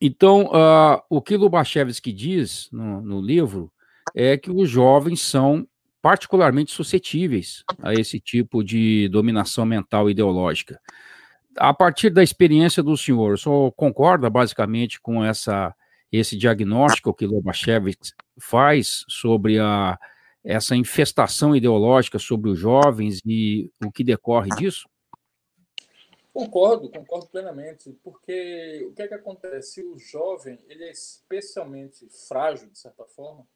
Então, 0.01 0.47
uh, 0.47 1.01
o 1.09 1.23
que 1.23 1.37
Lubachevsky 1.37 2.13
diz 2.13 2.69
no, 2.73 3.01
no 3.01 3.21
livro 3.21 3.73
é 4.15 4.37
que 4.37 4.51
os 4.51 4.69
jovens 4.69 5.23
são 5.23 5.67
particularmente 6.03 6.73
suscetíveis 6.73 7.65
a 7.83 7.95
esse 7.95 8.21
tipo 8.21 8.63
de 8.63 9.09
dominação 9.09 9.65
mental 9.65 10.11
ideológica. 10.11 10.79
A 11.57 11.73
partir 11.73 12.11
da 12.11 12.23
experiência 12.23 12.83
do 12.83 12.97
senhor, 12.97 13.35
o 13.35 13.39
senhor 13.39 13.73
concorda 13.73 14.29
basicamente 14.29 15.01
com 15.01 15.25
essa 15.25 15.75
esse 16.11 16.37
diagnóstico 16.37 17.13
que 17.13 17.27
Lobachevitz 17.27 18.15
faz 18.39 19.05
sobre 19.09 19.59
a, 19.59 19.99
essa 20.45 20.77
infestação 20.77 21.57
ideológica 21.57 22.19
sobre 22.19 22.51
os 22.51 22.59
jovens 22.59 23.21
e 23.27 23.73
o 23.85 23.91
que 23.91 24.05
decorre 24.05 24.51
disso? 24.51 24.89
Concordo, 26.33 26.91
concordo 26.91 27.29
plenamente, 27.29 27.97
porque 28.03 28.87
o 28.89 28.93
que 28.93 29.03
é 29.03 29.09
que 29.09 29.15
acontece? 29.15 29.83
O 29.85 29.99
jovem 29.99 30.59
ele 30.69 30.85
é 30.85 30.91
especialmente 30.91 32.09
frágil, 32.29 32.69
de 32.69 32.79
certa 32.79 33.05
forma. 33.05 33.47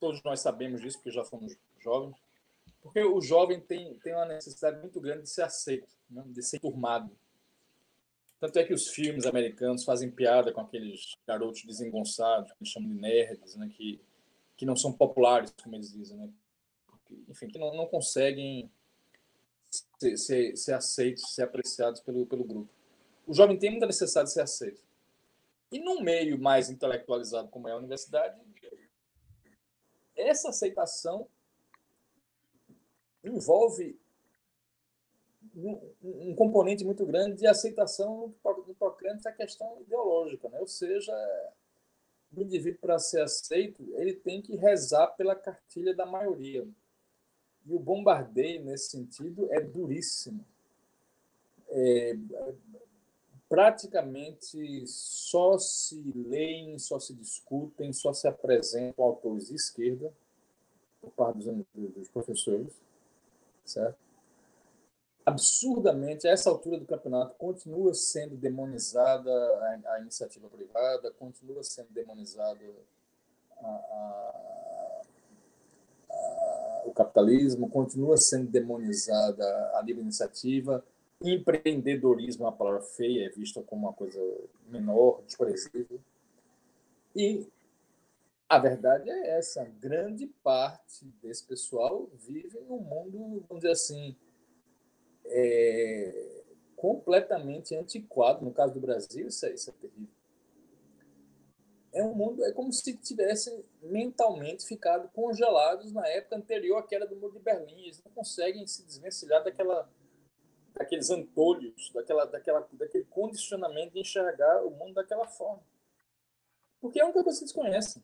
Todos 0.00 0.22
nós 0.22 0.40
sabemos 0.40 0.80
disso, 0.80 0.98
porque 0.98 1.10
já 1.10 1.24
fomos 1.24 1.56
jovens. 1.80 2.16
Porque 2.88 3.02
o 3.02 3.20
jovem 3.20 3.60
tem, 3.60 3.98
tem 3.98 4.14
uma 4.14 4.24
necessidade 4.24 4.80
muito 4.80 4.98
grande 4.98 5.24
de 5.24 5.28
ser 5.28 5.42
aceito, 5.42 5.86
né? 6.08 6.24
de 6.26 6.42
ser 6.42 6.58
turmado. 6.58 7.14
Tanto 8.40 8.58
é 8.58 8.64
que 8.64 8.72
os 8.72 8.88
filmes 8.88 9.26
americanos 9.26 9.84
fazem 9.84 10.10
piada 10.10 10.52
com 10.52 10.62
aqueles 10.62 11.14
garotos 11.26 11.64
desengonçados, 11.64 12.50
que 12.52 12.58
eles 12.62 12.72
chamam 12.72 12.88
de 12.88 12.94
nerds, 12.94 13.56
né? 13.56 13.68
que, 13.68 14.00
que 14.56 14.64
não 14.64 14.74
são 14.74 14.90
populares, 14.90 15.52
como 15.62 15.76
eles 15.76 15.92
dizem. 15.92 16.16
Né? 16.16 16.30
Enfim, 17.28 17.48
que 17.48 17.58
não, 17.58 17.76
não 17.76 17.86
conseguem 17.86 18.70
ser, 19.98 20.16
ser, 20.16 20.56
ser 20.56 20.72
aceitos, 20.72 21.34
ser 21.34 21.42
apreciados 21.42 22.00
pelo, 22.00 22.24
pelo 22.24 22.44
grupo. 22.44 22.70
O 23.26 23.34
jovem 23.34 23.58
tem 23.58 23.68
muita 23.68 23.84
necessidade 23.84 24.28
de 24.28 24.32
ser 24.32 24.40
aceito. 24.40 24.80
E 25.70 25.78
num 25.78 26.00
meio 26.00 26.40
mais 26.40 26.70
intelectualizado 26.70 27.48
como 27.48 27.68
é 27.68 27.72
a 27.72 27.76
universidade, 27.76 28.40
essa 30.16 30.48
aceitação 30.48 31.28
envolve 33.28 33.98
um, 35.54 35.80
um, 36.02 36.34
componente 36.34 36.84
muito 36.84 37.04
grande 37.04 37.36
de 37.36 37.46
aceitação 37.46 38.34
no 38.44 38.74
tocante 38.74 39.26
à 39.26 39.32
questão 39.32 39.80
ideológica, 39.80 40.48
né? 40.48 40.60
ou 40.60 40.66
seja, 40.66 41.12
o 42.34 42.42
indivíduo 42.42 42.80
para 42.80 42.98
ser 42.98 43.22
aceito 43.22 43.82
ele 43.96 44.14
tem 44.14 44.42
que 44.42 44.56
rezar 44.56 45.08
pela 45.08 45.34
cartilha 45.34 45.94
da 45.94 46.06
maioria 46.06 46.66
e 47.66 47.74
o 47.74 47.78
bombardeio 47.78 48.64
nesse 48.64 48.90
sentido 48.90 49.52
é 49.52 49.60
duríssimo. 49.60 50.44
É, 51.70 52.16
praticamente 53.48 54.86
só 54.86 55.58
se 55.58 56.00
leem, 56.14 56.78
só 56.78 56.98
se 56.98 57.14
discutem, 57.14 57.92
só 57.92 58.12
se 58.12 58.26
apresentam 58.26 59.04
autores 59.04 59.48
de 59.48 59.54
esquerda 59.54 60.12
por 61.00 61.10
parte 61.10 61.38
dos, 61.38 61.66
dos 61.94 62.08
professores 62.08 62.72
certo? 63.68 63.98
Absurdamente, 65.24 66.26
a 66.26 66.30
essa 66.30 66.48
altura 66.48 66.78
do 66.78 66.86
campeonato, 66.86 67.34
continua 67.36 67.92
sendo 67.92 68.34
demonizada 68.34 69.30
a, 69.30 69.92
a 69.92 70.00
iniciativa 70.00 70.48
privada, 70.48 71.10
continua 71.12 71.62
sendo 71.62 71.88
demonizada 71.90 72.64
a, 73.60 73.66
a, 73.66 75.02
o 76.86 76.92
capitalismo, 76.92 77.68
continua 77.68 78.16
sendo 78.16 78.50
demonizada 78.50 79.44
a 79.74 79.82
livre 79.82 80.02
iniciativa, 80.02 80.82
empreendedorismo 81.22 82.44
uma 82.44 82.52
palavra 82.52 82.80
feia, 82.80 83.26
é 83.26 83.28
vista 83.28 83.60
como 83.62 83.86
uma 83.86 83.92
coisa 83.92 84.20
menor, 84.68 85.20
desprezível. 85.26 86.00
E 87.14 87.46
a 88.48 88.58
verdade 88.58 89.10
é 89.10 89.36
essa: 89.36 89.64
grande 89.64 90.26
parte 90.42 91.04
desse 91.22 91.44
pessoal 91.44 92.08
vive 92.14 92.58
num 92.60 92.78
mundo, 92.78 93.44
vamos 93.48 93.62
dizer 93.62 93.72
assim, 93.72 94.16
é, 95.26 96.42
completamente 96.76 97.74
antiquado. 97.74 98.44
No 98.44 98.52
caso 98.52 98.72
do 98.74 98.80
Brasil, 98.80 99.28
isso 99.28 99.44
é, 99.44 99.52
isso 99.52 99.68
é 99.70 99.72
terrível. 99.74 100.18
É 101.92 102.02
um 102.04 102.14
mundo, 102.14 102.44
é 102.44 102.52
como 102.52 102.72
se 102.72 102.96
tivessem 102.96 103.64
mentalmente 103.82 104.64
ficado 104.66 105.08
congelados 105.08 105.92
na 105.92 106.06
época 106.06 106.36
anterior 106.36 106.78
à 106.78 106.82
queda 106.82 107.06
do 107.06 107.16
Muro 107.16 107.32
de 107.32 107.40
Berlim. 107.40 107.84
Eles 107.84 108.02
não 108.04 108.12
conseguem 108.12 108.66
se 108.66 108.84
desvencilhar 108.84 109.42
daquela, 109.42 109.90
daqueles 110.74 111.10
antolhos, 111.10 111.90
daquela, 111.92 112.24
daquela, 112.26 112.68
daquele 112.72 113.04
condicionamento 113.04 113.94
de 113.94 114.00
enxergar 114.00 114.64
o 114.64 114.70
mundo 114.70 114.94
daquela 114.94 115.26
forma. 115.26 115.62
Porque 116.80 117.00
é 117.00 117.04
única 117.04 117.24
coisa 117.24 117.38
que 117.38 117.44
eles 117.44 117.52
conhecem. 117.52 118.02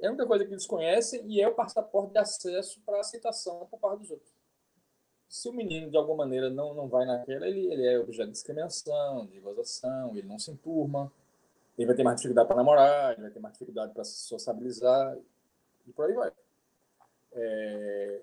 É 0.00 0.06
a 0.06 0.10
única 0.10 0.26
coisa 0.26 0.44
que 0.44 0.52
eles 0.52 0.66
conhecem 0.66 1.22
e 1.26 1.40
é 1.40 1.48
o 1.48 1.54
passaporte 1.54 2.12
de 2.12 2.18
acesso 2.18 2.80
para 2.86 3.00
aceitação 3.00 3.66
por 3.66 3.78
parte 3.78 4.00
dos 4.00 4.10
outros. 4.10 4.32
Se 5.28 5.48
o 5.48 5.52
menino, 5.52 5.90
de 5.90 5.96
alguma 5.96 6.24
maneira, 6.24 6.48
não, 6.48 6.72
não 6.72 6.88
vai 6.88 7.04
naquela, 7.04 7.46
ele, 7.46 7.70
ele 7.72 7.86
é 7.86 7.98
objeto 7.98 8.28
de 8.28 8.32
discriminação, 8.32 9.26
de 9.26 9.38
gozação, 9.40 10.16
ele 10.16 10.26
não 10.26 10.38
se 10.38 10.50
enturma, 10.50 11.12
ele 11.76 11.86
vai 11.86 11.94
ter 11.94 12.02
mais 12.02 12.16
dificuldade 12.16 12.48
para 12.48 12.56
namorar, 12.56 13.12
ele 13.12 13.22
vai 13.22 13.30
ter 13.30 13.40
mais 13.40 13.52
dificuldade 13.52 13.92
para 13.92 14.04
se 14.04 14.20
sociabilizar 14.20 15.16
e 15.86 15.92
por 15.92 16.06
aí 16.06 16.14
vai. 16.14 16.32
É... 17.32 18.22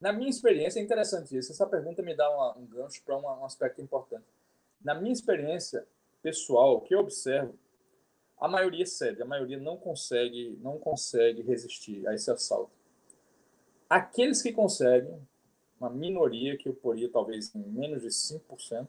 Na 0.00 0.12
minha 0.12 0.30
experiência, 0.30 0.78
é 0.78 0.82
interessante 0.82 1.36
isso. 1.36 1.52
Essa 1.52 1.66
pergunta 1.66 2.02
me 2.02 2.14
dá 2.14 2.28
uma, 2.30 2.56
um 2.56 2.66
gancho 2.66 3.02
para 3.04 3.16
um 3.16 3.44
aspecto 3.44 3.80
importante. 3.80 4.24
Na 4.82 4.94
minha 4.94 5.12
experiência 5.12 5.86
pessoal, 6.22 6.76
o 6.76 6.80
que 6.80 6.94
eu 6.94 7.00
observo 7.00 7.54
a 8.38 8.48
maioria 8.48 8.84
cede, 8.84 9.22
a 9.22 9.26
maioria 9.26 9.58
não 9.58 9.76
consegue, 9.76 10.58
não 10.60 10.78
consegue 10.78 11.42
resistir 11.42 12.06
a 12.06 12.14
esse 12.14 12.30
assalto. 12.30 12.72
Aqueles 13.88 14.42
que 14.42 14.52
conseguem, 14.52 15.20
uma 15.80 15.90
minoria 15.90 16.56
que 16.56 16.68
eu 16.68 16.74
poria 16.74 17.08
talvez 17.10 17.54
em 17.54 17.60
menos 17.60 18.02
de 18.02 18.08
5%, 18.08 18.88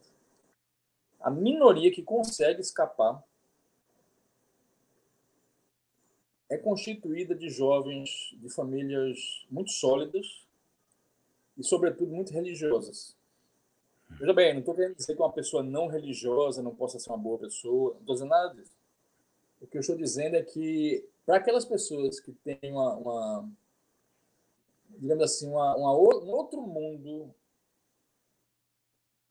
a 1.19 1.29
minoria 1.29 1.91
que 1.91 2.01
consegue 2.01 2.61
escapar 2.61 3.23
é 6.49 6.57
constituída 6.57 7.35
de 7.35 7.49
jovens 7.49 8.35
de 8.39 8.49
famílias 8.49 9.45
muito 9.49 9.71
sólidas 9.71 10.45
e, 11.57 11.63
sobretudo, 11.63 12.13
muito 12.13 12.31
religiosas. 12.31 13.15
Veja 14.11 14.33
bem, 14.33 14.53
não 14.53 14.59
estou 14.61 14.73
querendo 14.73 14.95
dizer 14.95 15.15
que 15.15 15.21
uma 15.21 15.31
pessoa 15.31 15.61
não 15.61 15.87
religiosa 15.87 16.61
não 16.61 16.73
possa 16.73 16.99
ser 16.99 17.09
uma 17.09 17.17
boa 17.17 17.37
pessoa, 17.37 17.93
não 17.93 17.99
estou 17.99 18.15
dizendo 18.15 18.29
nada 18.29 18.53
disso. 18.53 18.76
O 19.61 19.67
que 19.67 19.77
eu 19.77 19.81
estou 19.81 19.95
dizendo 19.95 20.35
é 20.35 20.43
que, 20.43 21.07
para 21.25 21.37
aquelas 21.37 21.65
pessoas 21.65 22.19
que 22.19 22.31
têm 22.31 22.71
uma, 22.71 22.95
uma 22.95 23.49
digamos 24.89 25.23
assim, 25.23 25.49
uma, 25.49 25.75
uma, 25.75 25.93
um 25.93 26.31
outro 26.31 26.61
mundo, 26.61 27.33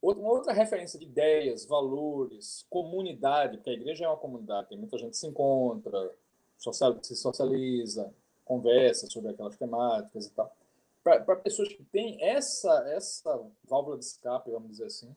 uma 0.01 0.29
outra 0.29 0.53
referência 0.53 0.99
de 0.99 1.05
ideias, 1.05 1.65
valores, 1.65 2.65
comunidade, 2.69 3.57
porque 3.57 3.71
a 3.71 3.73
igreja 3.73 4.05
é 4.05 4.07
uma 4.07 4.17
comunidade, 4.17 4.69
tem 4.69 4.77
muita 4.77 4.97
gente 4.97 5.11
que 5.11 5.17
se 5.17 5.27
encontra, 5.27 6.13
se 6.57 7.15
socializa, 7.15 8.13
conversa 8.45 9.07
sobre 9.07 9.31
aquelas 9.31 9.57
temáticas 9.57 10.27
e 10.27 10.31
tal. 10.31 10.55
Para 11.03 11.35
pessoas 11.37 11.69
que 11.69 11.83
têm 11.85 12.21
essa, 12.21 12.71
essa 12.89 13.41
válvula 13.63 13.97
de 13.97 14.05
escape, 14.05 14.51
vamos 14.51 14.71
dizer 14.71 14.85
assim, 14.85 15.15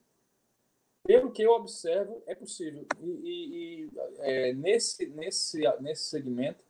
pelo 1.02 1.30
que 1.30 1.42
eu 1.42 1.52
observo, 1.52 2.22
é 2.26 2.34
possível. 2.34 2.86
E, 3.00 3.08
e, 3.08 3.84
e 3.84 3.90
é, 4.18 4.52
nesse, 4.52 5.06
nesse, 5.08 5.60
nesse 5.80 6.04
segmento, 6.04 6.62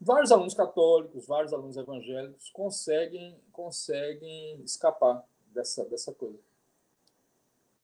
vários 0.00 0.30
alunos 0.30 0.54
católicos, 0.54 1.26
vários 1.26 1.52
alunos 1.52 1.76
evangélicos 1.76 2.50
conseguem, 2.50 3.36
conseguem 3.52 4.60
escapar 4.62 5.26
dessa, 5.46 5.84
dessa 5.84 6.12
coisa. 6.12 6.38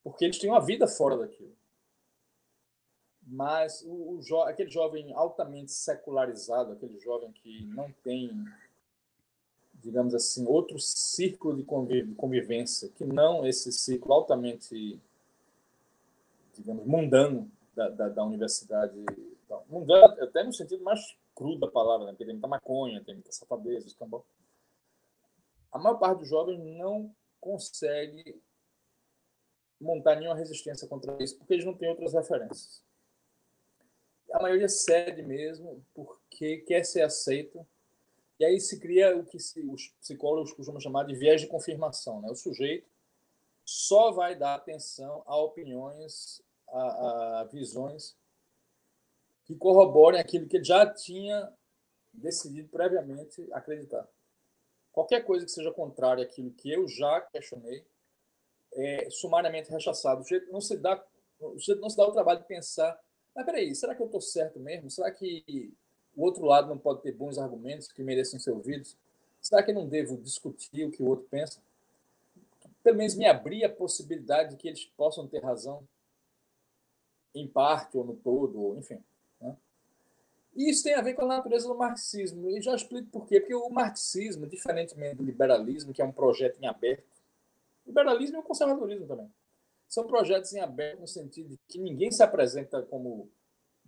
Porque 0.02 0.24
eles 0.24 0.38
têm 0.38 0.50
uma 0.50 0.64
vida 0.64 0.86
fora 0.86 1.16
daquilo. 1.16 1.56
Mas 3.22 3.82
o, 3.82 4.16
o 4.16 4.22
jo 4.22 4.40
aquele 4.40 4.70
jovem 4.70 5.12
altamente 5.14 5.72
secularizado, 5.72 6.72
aquele 6.72 6.98
jovem 6.98 7.30
que 7.32 7.64
não 7.66 7.92
tem 8.02 8.30
digamos 9.82 10.14
assim, 10.14 10.46
outro 10.46 10.78
círculo 10.78 11.56
de 11.56 11.64
convivência, 12.14 12.88
que 12.90 13.04
não 13.04 13.46
esse 13.46 13.72
ciclo 13.72 14.12
altamente, 14.12 14.98
digamos, 16.54 16.86
mundano 16.86 17.50
da, 17.74 17.88
da, 17.88 18.08
da 18.08 18.24
universidade. 18.24 18.94
Mundano 19.68 20.22
até 20.22 20.44
no 20.44 20.52
sentido 20.52 20.84
mais 20.84 21.16
cru 21.34 21.58
da 21.58 21.68
palavra, 21.68 22.06
né? 22.06 22.12
porque 22.12 22.24
tem 22.24 22.34
muita 22.34 22.48
maconha, 22.48 23.02
tem 23.02 23.14
muita 23.14 23.32
safadeza, 23.32 23.86
escambau. 23.86 24.24
A 25.72 25.78
maior 25.78 25.98
parte 25.98 26.20
dos 26.20 26.28
jovens 26.28 26.58
não 26.76 27.14
consegue 27.40 28.40
montar 29.80 30.16
nenhuma 30.16 30.36
resistência 30.36 30.86
contra 30.86 31.16
isso, 31.22 31.38
porque 31.38 31.54
eles 31.54 31.64
não 31.64 31.74
têm 31.74 31.88
outras 31.88 32.12
referências. 32.12 32.84
A 34.32 34.42
maioria 34.42 34.68
cede 34.68 35.22
mesmo 35.22 35.84
porque 35.94 36.58
quer 36.58 36.84
ser 36.84 37.02
aceito 37.02 37.66
e 38.40 38.44
aí 38.44 38.58
se 38.58 38.80
cria 38.80 39.14
o 39.14 39.22
que 39.22 39.38
se, 39.38 39.60
os 39.60 39.88
psicólogos 40.00 40.54
costumam 40.54 40.80
chamar 40.80 41.04
de 41.04 41.14
viés 41.14 41.42
de 41.42 41.46
confirmação. 41.46 42.22
Né? 42.22 42.30
O 42.30 42.34
sujeito 42.34 42.88
só 43.66 44.10
vai 44.12 44.34
dar 44.34 44.54
atenção 44.54 45.22
a 45.26 45.36
opiniões, 45.36 46.42
a, 46.66 47.40
a 47.40 47.44
visões 47.44 48.16
que 49.44 49.54
corroborem 49.54 50.18
aquilo 50.18 50.48
que 50.48 50.56
ele 50.56 50.64
já 50.64 50.86
tinha 50.90 51.52
decidido 52.14 52.66
previamente 52.70 53.46
acreditar. 53.52 54.08
Qualquer 54.90 55.22
coisa 55.26 55.44
que 55.44 55.52
seja 55.52 55.70
contrária 55.70 56.24
àquilo 56.24 56.50
que 56.50 56.72
eu 56.72 56.88
já 56.88 57.20
questionei 57.20 57.84
é 58.72 59.10
sumariamente 59.10 59.70
rechaçado. 59.70 60.22
O 60.22 60.24
sujeito 60.24 60.50
não 60.50 60.62
se 60.62 60.78
dá 60.78 61.04
O 61.40 61.58
sujeito 61.58 61.82
não 61.82 61.90
se 61.90 61.96
dá 61.96 62.06
o 62.06 62.12
trabalho 62.12 62.40
de 62.40 62.46
pensar, 62.46 62.98
mas 63.34 63.44
peraí, 63.44 63.74
será 63.74 63.94
que 63.94 64.00
eu 64.00 64.06
estou 64.06 64.20
certo 64.20 64.58
mesmo? 64.58 64.90
Será 64.90 65.10
que 65.10 65.74
o 66.16 66.22
outro 66.22 66.44
lado 66.44 66.68
não 66.68 66.78
pode 66.78 67.02
ter 67.02 67.12
bons 67.12 67.38
argumentos 67.38 67.90
que 67.90 68.02
mereçam 68.02 68.38
ser 68.38 68.50
ouvidos? 68.50 68.96
Será 69.40 69.62
que 69.62 69.70
eu 69.70 69.74
não 69.74 69.88
devo 69.88 70.16
discutir 70.16 70.84
o 70.84 70.90
que 70.90 71.02
o 71.02 71.06
outro 71.06 71.26
pensa? 71.30 71.60
Pelo 72.82 72.96
menos 72.96 73.14
me 73.14 73.26
abrir 73.26 73.64
a 73.64 73.70
possibilidade 73.70 74.50
de 74.50 74.56
que 74.56 74.68
eles 74.68 74.84
possam 74.96 75.26
ter 75.26 75.42
razão, 75.42 75.86
em 77.34 77.46
parte 77.46 77.96
ou 77.96 78.04
no 78.04 78.16
todo, 78.16 78.60
ou, 78.60 78.76
enfim. 78.76 79.02
Né? 79.40 79.56
E 80.56 80.70
isso 80.70 80.82
tem 80.82 80.94
a 80.94 81.02
ver 81.02 81.14
com 81.14 81.22
a 81.22 81.28
natureza 81.28 81.68
do 81.68 81.74
marxismo. 81.74 82.50
E 82.50 82.60
já 82.60 82.74
explico 82.74 83.08
por 83.10 83.26
quê. 83.26 83.40
Porque 83.40 83.54
o 83.54 83.68
marxismo, 83.70 84.46
diferentemente 84.46 85.16
do 85.16 85.22
liberalismo, 85.22 85.92
que 85.92 86.02
é 86.02 86.04
um 86.04 86.12
projeto 86.12 86.58
em 86.60 86.66
aberto, 86.66 87.04
liberalismo 87.86 88.36
e 88.36 88.40
o 88.40 88.42
conservadorismo 88.42 89.06
também, 89.06 89.30
são 89.88 90.06
projetos 90.06 90.52
em 90.52 90.60
aberto 90.60 91.00
no 91.00 91.08
sentido 91.08 91.50
de 91.50 91.58
que 91.68 91.78
ninguém 91.78 92.10
se 92.10 92.22
apresenta 92.22 92.82
como 92.82 93.28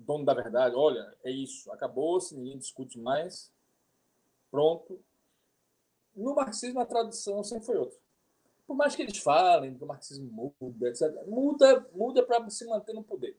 dono 0.02 0.24
da 0.24 0.34
verdade. 0.34 0.74
Olha, 0.76 1.16
é 1.24 1.30
isso, 1.30 1.70
acabou-se, 1.72 2.34
ninguém 2.34 2.58
discute 2.58 2.98
mais, 2.98 3.52
pronto. 4.50 5.00
No 6.14 6.34
marxismo, 6.34 6.80
a 6.80 6.86
tradução 6.86 7.42
sempre 7.42 7.66
foi 7.66 7.76
outra. 7.76 7.98
Por 8.66 8.76
mais 8.76 8.94
que 8.94 9.02
eles 9.02 9.18
falem 9.18 9.76
que 9.76 9.84
o 9.84 9.86
marxismo 9.86 10.30
muda, 10.60 10.88
etc., 10.88 11.10
muda, 11.26 11.86
muda 11.92 12.22
para 12.22 12.48
se 12.50 12.66
manter 12.66 12.92
no 12.92 13.02
poder. 13.02 13.36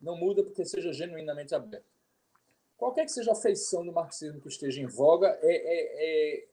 Não 0.00 0.16
muda 0.16 0.42
porque 0.42 0.64
seja 0.64 0.92
genuinamente 0.92 1.54
aberto. 1.54 1.86
Qualquer 2.76 3.04
que 3.04 3.12
seja 3.12 3.32
a 3.32 3.36
feição 3.36 3.84
do 3.84 3.92
marxismo 3.92 4.40
que 4.40 4.48
esteja 4.48 4.80
em 4.80 4.86
voga, 4.86 5.38
é, 5.42 5.52
é, 5.52 6.38
é, 6.38 6.48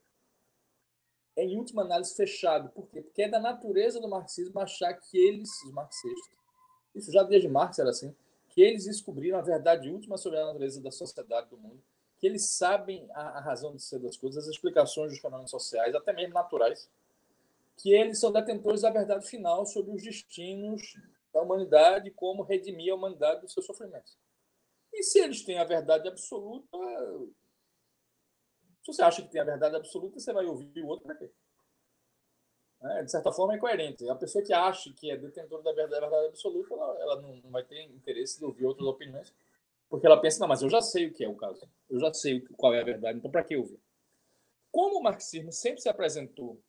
é 1.36 1.44
em 1.44 1.56
última 1.56 1.82
análise 1.82 2.14
fechado. 2.14 2.68
Por 2.70 2.86
quê? 2.88 3.00
Porque 3.00 3.22
é 3.22 3.28
da 3.28 3.40
natureza 3.40 4.00
do 4.00 4.08
marxismo 4.08 4.60
achar 4.60 4.92
que 4.94 5.16
eles, 5.16 5.48
os 5.64 5.72
marxistas, 5.72 6.38
isso 6.94 7.12
já 7.12 7.22
desde 7.22 7.48
Marx 7.48 7.78
era 7.78 7.90
assim, 7.90 8.14
que 8.58 8.62
eles 8.62 8.86
descobriram 8.86 9.38
a 9.38 9.40
verdade 9.40 9.88
última 9.88 10.18
sobre 10.18 10.40
a 10.40 10.46
natureza 10.46 10.82
da 10.82 10.90
sociedade 10.90 11.48
do 11.48 11.56
mundo, 11.56 11.80
que 12.18 12.26
eles 12.26 12.56
sabem 12.56 13.08
a, 13.12 13.38
a 13.38 13.40
razão 13.40 13.72
de 13.72 13.80
ser 13.80 14.00
das 14.00 14.16
coisas, 14.16 14.42
as 14.42 14.50
explicações 14.52 15.12
dos 15.12 15.20
fenômenos 15.20 15.52
sociais, 15.52 15.94
até 15.94 16.12
mesmo 16.12 16.34
naturais, 16.34 16.90
que 17.76 17.94
eles 17.94 18.18
são 18.18 18.32
detentores 18.32 18.82
da 18.82 18.90
verdade 18.90 19.24
final 19.28 19.64
sobre 19.64 19.94
os 19.94 20.02
destinos 20.02 20.82
da 21.32 21.40
humanidade 21.40 22.10
como 22.10 22.42
redimir 22.42 22.92
a 22.92 22.96
humanidade 22.96 23.42
dos 23.42 23.52
seus 23.52 23.64
sofrimentos. 23.64 24.18
E 24.92 25.04
se 25.04 25.20
eles 25.20 25.44
têm 25.44 25.60
a 25.60 25.64
verdade 25.64 26.08
absoluta, 26.08 26.76
se 28.82 28.92
você 28.92 29.02
acha 29.02 29.22
que 29.22 29.30
tem 29.30 29.40
a 29.40 29.44
verdade 29.44 29.76
absoluta, 29.76 30.18
você 30.18 30.32
vai 30.32 30.46
ouvir 30.46 30.82
o 30.82 30.88
outro 30.88 31.06
para 31.06 31.14
quê? 31.14 31.30
É, 32.80 33.02
de 33.02 33.10
certa 33.10 33.32
forma, 33.32 33.54
é 33.54 33.58
coerente. 33.58 34.08
A 34.08 34.14
pessoa 34.14 34.44
que 34.44 34.52
acha 34.52 34.92
que 34.92 35.10
é 35.10 35.16
detentora 35.16 35.62
da 35.62 35.72
verdade, 35.72 36.00
da 36.00 36.08
verdade 36.08 36.26
absoluta, 36.28 36.74
ela, 36.74 37.00
ela 37.00 37.20
não, 37.20 37.36
não, 37.36 37.50
vai 37.50 37.64
ter 37.64 37.82
interesse 37.82 38.38
de 38.38 38.44
ouvir 38.44 38.66
outras 38.66 38.86
opiniões, 38.86 39.34
porque 39.88 40.06
ela 40.06 40.20
pensa, 40.20 40.38
não, 40.40 40.48
mas 40.48 40.62
eu 40.62 40.70
já 40.70 40.80
sei 40.80 41.08
o 41.08 41.12
que 41.12 41.24
é 41.24 41.28
o 41.28 41.34
caso. 41.34 41.68
Eu 41.90 41.98
já 41.98 42.12
sei 42.14 42.40
qual 42.56 42.72
é 42.74 42.80
a 42.80 42.84
verdade, 42.84 43.18
então 43.18 43.30
para 43.30 43.42
que 43.42 43.56
ouvir? 43.56 43.80
Como 44.70 44.98
o 44.98 45.02
marxismo 45.02 45.50
sempre 45.50 45.80
se 45.80 45.88
apresentou 45.88 46.60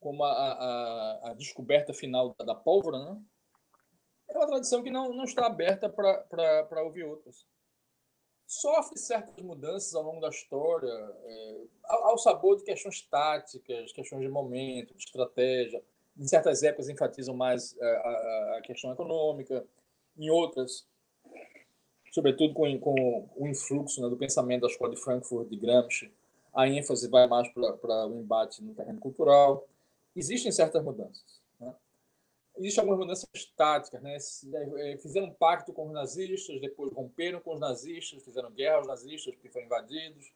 como 0.00 0.22
a, 0.22 0.32
a, 0.32 1.30
a 1.30 1.34
descoberta 1.34 1.92
final 1.92 2.34
da, 2.38 2.44
da 2.44 2.54
pólvora, 2.54 2.98
né? 2.98 3.22
é 4.28 4.38
uma 4.38 4.46
tradição 4.46 4.82
que 4.82 4.90
não, 4.90 5.12
não 5.12 5.24
está 5.24 5.46
aberta 5.46 5.88
para 5.88 6.82
ouvir 6.82 7.04
outras. 7.04 7.46
Sofre 8.46 8.98
certas 8.98 9.42
mudanças 9.42 9.94
ao 9.94 10.02
longo 10.02 10.20
da 10.20 10.28
história, 10.28 10.88
é, 10.88 11.56
ao, 11.84 12.18
sabor 12.18 12.56
de 12.56 12.64
questões 12.64 13.02
táticas, 13.02 13.92
questões 13.92 14.22
de 14.22 14.28
momento, 14.28 14.94
de 14.94 15.04
estratégia. 15.04 15.82
Em 16.16 16.26
certas 16.26 16.62
épocas 16.62 16.88
enfatizam 16.88 17.34
mais 17.34 17.76
é, 17.78 17.84
a, 17.84 18.08
a, 18.08 18.58
a 18.58 18.62
questão 18.62 18.92
econômica, 18.92 19.66
em 20.16 20.30
outras, 20.30 20.86
sobretudo 22.12 22.54
com, 22.54 22.78
com 22.78 23.28
o 23.36 23.48
influxo 23.48 24.00
né, 24.00 24.08
do 24.08 24.16
pensamento 24.16 24.62
da 24.62 24.68
escola 24.68 24.94
de 24.94 25.00
Frankfurt, 25.00 25.48
de 25.48 25.56
Gramsci, 25.56 26.12
a 26.54 26.68
ênfase 26.68 27.08
vai 27.08 27.26
mais 27.26 27.48
para 27.48 28.06
o 28.06 28.20
embate 28.20 28.62
no 28.62 28.74
terreno 28.74 29.00
cultural 29.00 29.66
existem 30.14 30.52
certas 30.52 30.82
mudanças. 30.82 31.43
Existem 32.56 32.82
algumas 32.82 33.00
mudanças 33.00 33.28
táticas. 33.56 34.00
Né? 34.00 34.16
É, 34.76 34.96
fizeram 34.98 35.26
um 35.26 35.34
pacto 35.34 35.72
com 35.72 35.86
os 35.86 35.92
nazistas, 35.92 36.60
depois 36.60 36.92
romperam 36.92 37.40
com 37.40 37.54
os 37.54 37.60
nazistas, 37.60 38.22
fizeram 38.22 38.50
guerra 38.50 38.76
aos 38.76 38.86
nazistas 38.86 39.34
porque 39.34 39.48
foram 39.48 39.66
invadidos. 39.66 40.32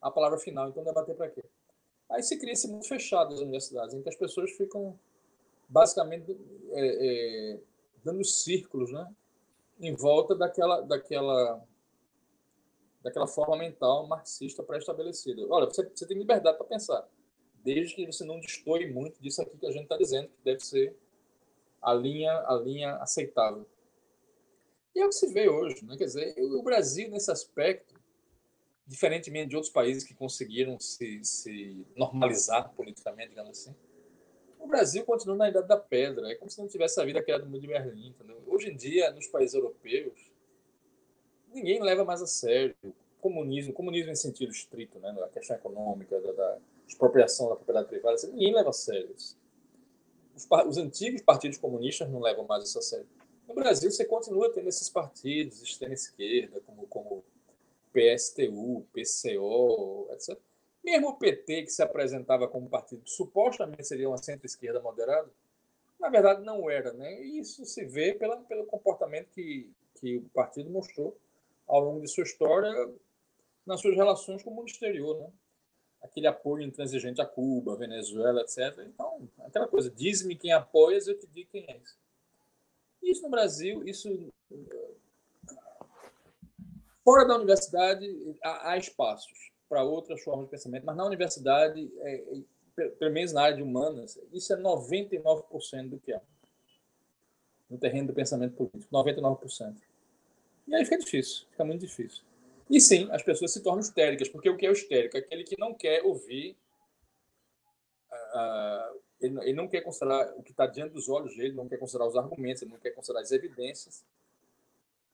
a 0.00 0.10
palavra 0.10 0.38
final, 0.38 0.68
então 0.68 0.82
debater 0.82 1.14
para 1.14 1.30
quê? 1.30 1.44
Aí 2.08 2.22
se 2.22 2.38
cria 2.38 2.54
esse 2.54 2.66
mundo 2.66 2.84
fechado 2.84 3.30
das 3.30 3.40
universidades, 3.40 3.94
em 3.94 4.02
que 4.02 4.08
as 4.08 4.16
pessoas 4.16 4.50
ficam 4.52 4.98
basicamente 5.68 6.32
é, 6.70 7.54
é, 7.54 7.60
dando 8.02 8.24
círculos 8.24 8.90
né, 8.90 9.14
em 9.80 9.94
volta 9.94 10.34
daquela, 10.34 10.80
daquela, 10.80 11.64
daquela 13.02 13.26
forma 13.26 13.56
mental 13.56 14.06
marxista 14.06 14.62
pré-estabelecida. 14.62 15.46
Olha, 15.48 15.66
você, 15.66 15.84
você 15.84 16.06
tem 16.06 16.18
liberdade 16.18 16.56
para 16.56 16.66
pensar, 16.66 17.08
desde 17.62 17.94
que 17.94 18.06
você 18.06 18.24
não 18.24 18.40
destoie 18.40 18.92
muito 18.92 19.20
disso 19.20 19.42
aqui 19.42 19.56
que 19.56 19.66
a 19.66 19.70
gente 19.70 19.84
está 19.84 19.96
dizendo, 19.96 20.28
que 20.28 20.44
deve 20.44 20.60
ser 20.60 20.96
a 21.80 21.94
linha, 21.94 22.32
a 22.46 22.54
linha 22.54 22.96
aceitável. 22.96 23.66
E 24.94 25.00
é 25.00 25.06
o 25.06 25.08
que 25.08 25.14
se 25.14 25.32
vê 25.32 25.48
hoje. 25.48 25.84
Né? 25.84 25.96
Quer 25.96 26.06
dizer, 26.06 26.34
o 26.38 26.62
Brasil, 26.62 27.08
nesse 27.08 27.30
aspecto, 27.30 27.94
diferentemente 28.86 29.50
de 29.50 29.56
outros 29.56 29.72
países 29.72 30.02
que 30.02 30.14
conseguiram 30.14 30.80
se, 30.80 31.22
se 31.22 31.86
normalizar 31.94 32.72
politicamente, 32.74 33.30
digamos 33.30 33.50
assim, 33.50 33.76
o 34.68 34.70
Brasil 34.70 35.02
continua 35.02 35.34
na 35.34 35.48
Idade 35.48 35.66
da 35.66 35.78
Pedra. 35.78 36.30
É 36.30 36.34
como 36.34 36.50
se 36.50 36.60
não 36.60 36.68
tivesse 36.68 37.00
a 37.00 37.22
queda 37.22 37.38
do 37.38 37.46
Muro 37.46 37.62
de 37.62 37.66
Berlim. 37.66 38.08
Entendeu? 38.08 38.38
Hoje 38.46 38.68
em 38.68 38.76
dia, 38.76 39.10
nos 39.12 39.26
países 39.26 39.54
europeus, 39.54 40.30
ninguém 41.50 41.82
leva 41.82 42.04
mais 42.04 42.20
a 42.20 42.26
sério 42.26 42.76
o 42.84 42.92
comunismo, 43.18 43.72
comunismo 43.72 44.12
em 44.12 44.14
sentido 44.14 44.52
estrito, 44.52 44.98
né? 44.98 45.10
a 45.24 45.28
questão 45.28 45.56
econômica, 45.56 46.20
da, 46.20 46.32
da 46.32 46.58
expropriação 46.86 47.48
da 47.48 47.56
propriedade 47.56 47.88
privada, 47.88 48.14
assim, 48.14 48.30
ninguém 48.30 48.54
leva 48.54 48.68
a 48.68 48.72
sério 48.72 49.12
isso. 49.16 49.36
Os, 50.36 50.46
os, 50.68 50.76
antigos 50.76 51.22
partidos 51.22 51.58
comunistas 51.58 52.08
não 52.10 52.20
levam 52.20 52.46
mais 52.46 52.64
isso 52.64 52.78
a 52.78 52.82
sério. 52.82 53.08
No 53.48 53.54
Brasil, 53.54 53.90
você 53.90 54.04
continua 54.04 54.52
tendo 54.52 54.68
esses 54.68 54.88
partidos, 54.90 55.62
extrema-esquerda, 55.62 56.60
como, 56.60 56.86
como 56.86 57.24
PSTU, 57.92 58.86
PCO, 58.92 60.08
etc 60.12 60.38
mesmo 60.88 61.08
o 61.10 61.18
PT, 61.18 61.64
que 61.64 61.70
se 61.70 61.82
apresentava 61.82 62.48
como 62.48 62.68
partido 62.68 63.02
que 63.02 63.10
supostamente 63.10 63.86
seria 63.86 64.08
uma 64.08 64.16
centro-esquerda 64.16 64.80
moderada, 64.80 65.30
na 66.00 66.08
verdade 66.08 66.42
não 66.42 66.70
era. 66.70 66.92
Né? 66.94 67.22
E 67.22 67.38
isso 67.38 67.64
se 67.66 67.84
vê 67.84 68.14
pela, 68.14 68.38
pelo 68.38 68.64
comportamento 68.64 69.28
que, 69.30 69.70
que 70.00 70.16
o 70.16 70.28
partido 70.30 70.70
mostrou 70.70 71.16
ao 71.66 71.80
longo 71.80 72.00
de 72.00 72.08
sua 72.08 72.24
história 72.24 72.72
nas 73.66 73.82
suas 73.82 73.94
relações 73.94 74.42
com 74.42 74.50
o 74.50 74.54
mundo 74.54 74.68
exterior. 74.68 75.18
Né? 75.18 75.30
Aquele 76.02 76.26
apoio 76.26 76.64
intransigente 76.64 77.20
a 77.20 77.26
Cuba, 77.26 77.76
Venezuela, 77.76 78.40
etc. 78.40 78.78
Então, 78.86 79.28
aquela 79.40 79.68
coisa, 79.68 79.90
diz-me 79.90 80.36
quem 80.36 80.52
apoia, 80.52 80.98
eu 81.06 81.18
te 81.18 81.26
digo 81.26 81.50
quem 81.50 81.66
é 81.68 81.76
isso. 81.76 83.22
No 83.22 83.30
Brasil, 83.30 83.82
isso 83.86 84.28
fora 87.02 87.26
da 87.26 87.36
universidade 87.36 88.36
há, 88.42 88.72
há 88.72 88.76
espaços 88.76 89.50
para 89.68 89.82
outras 89.82 90.22
formas 90.22 90.46
de 90.46 90.50
pensamento, 90.50 90.84
mas 90.84 90.96
na 90.96 91.04
universidade, 91.04 91.90
é, 92.00 92.42
é, 92.78 92.88
pelo 92.88 93.12
menos 93.12 93.32
na 93.32 93.42
área 93.42 93.56
de 93.56 93.62
humanas, 93.62 94.18
isso 94.32 94.52
é 94.52 94.56
99% 94.56 95.88
do 95.88 95.98
que 95.98 96.12
há 96.12 96.20
no 97.68 97.76
terreno 97.76 98.08
do 98.08 98.14
pensamento 98.14 98.54
político, 98.54 98.90
99%. 98.90 99.76
E 100.66 100.74
aí 100.74 100.84
fica 100.84 100.98
difícil, 100.98 101.46
fica 101.50 101.64
muito 101.64 101.80
difícil. 101.82 102.22
E 102.70 102.80
sim, 102.80 103.08
as 103.10 103.22
pessoas 103.22 103.52
se 103.52 103.62
tornam 103.62 103.80
histéricas, 103.80 104.28
porque 104.28 104.48
o 104.48 104.56
que 104.56 104.66
é 104.66 104.70
o 104.70 104.72
histérico? 104.72 105.16
É 105.16 105.20
aquele 105.20 105.44
que 105.44 105.58
não 105.58 105.74
quer 105.74 106.02
ouvir, 106.02 106.56
uh, 108.12 108.98
ele, 109.20 109.38
ele, 109.40 109.52
não 109.54 109.68
quer 109.68 109.80
considerar 109.80 110.32
o 110.36 110.42
que 110.42 110.50
está 110.50 110.66
diante 110.66 110.92
dos 110.92 111.08
olhos 111.08 111.36
dele, 111.36 111.54
não 111.54 111.68
quer 111.68 111.78
considerar 111.78 112.06
os 112.06 112.16
argumentos, 112.16 112.62
ele 112.62 112.70
não 112.70 112.78
quer 112.78 112.90
considerar 112.90 113.22
as 113.22 113.32
evidências. 113.32 114.04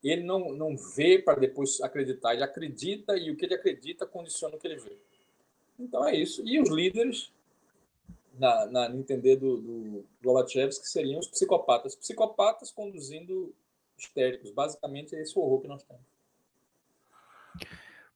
Ele 0.04 0.22
não, 0.22 0.52
não 0.52 0.76
vê 0.76 1.18
para 1.18 1.40
depois 1.40 1.80
acreditar, 1.80 2.34
ele 2.34 2.44
acredita 2.44 3.16
e 3.16 3.30
o 3.30 3.36
que 3.36 3.46
ele 3.46 3.54
acredita 3.54 4.04
condiciona 4.04 4.54
o 4.54 4.58
que 4.58 4.68
ele 4.68 4.76
vê. 4.76 4.96
Então 5.80 6.06
é 6.06 6.14
isso. 6.14 6.46
E 6.46 6.60
os 6.60 6.68
líderes, 6.68 7.32
na, 8.38 8.66
na 8.66 8.86
entender 8.94 9.36
do, 9.36 9.56
do 9.56 10.04
Lobachevsky, 10.22 10.86
seriam 10.86 11.18
os 11.18 11.26
psicopatas. 11.26 11.96
Psicopatas 11.96 12.70
conduzindo 12.70 13.54
histéricos. 13.96 14.50
Basicamente 14.50 15.16
é 15.16 15.22
esse 15.22 15.38
horror 15.38 15.60
que 15.60 15.68
nós 15.68 15.82
temos. 15.82 16.04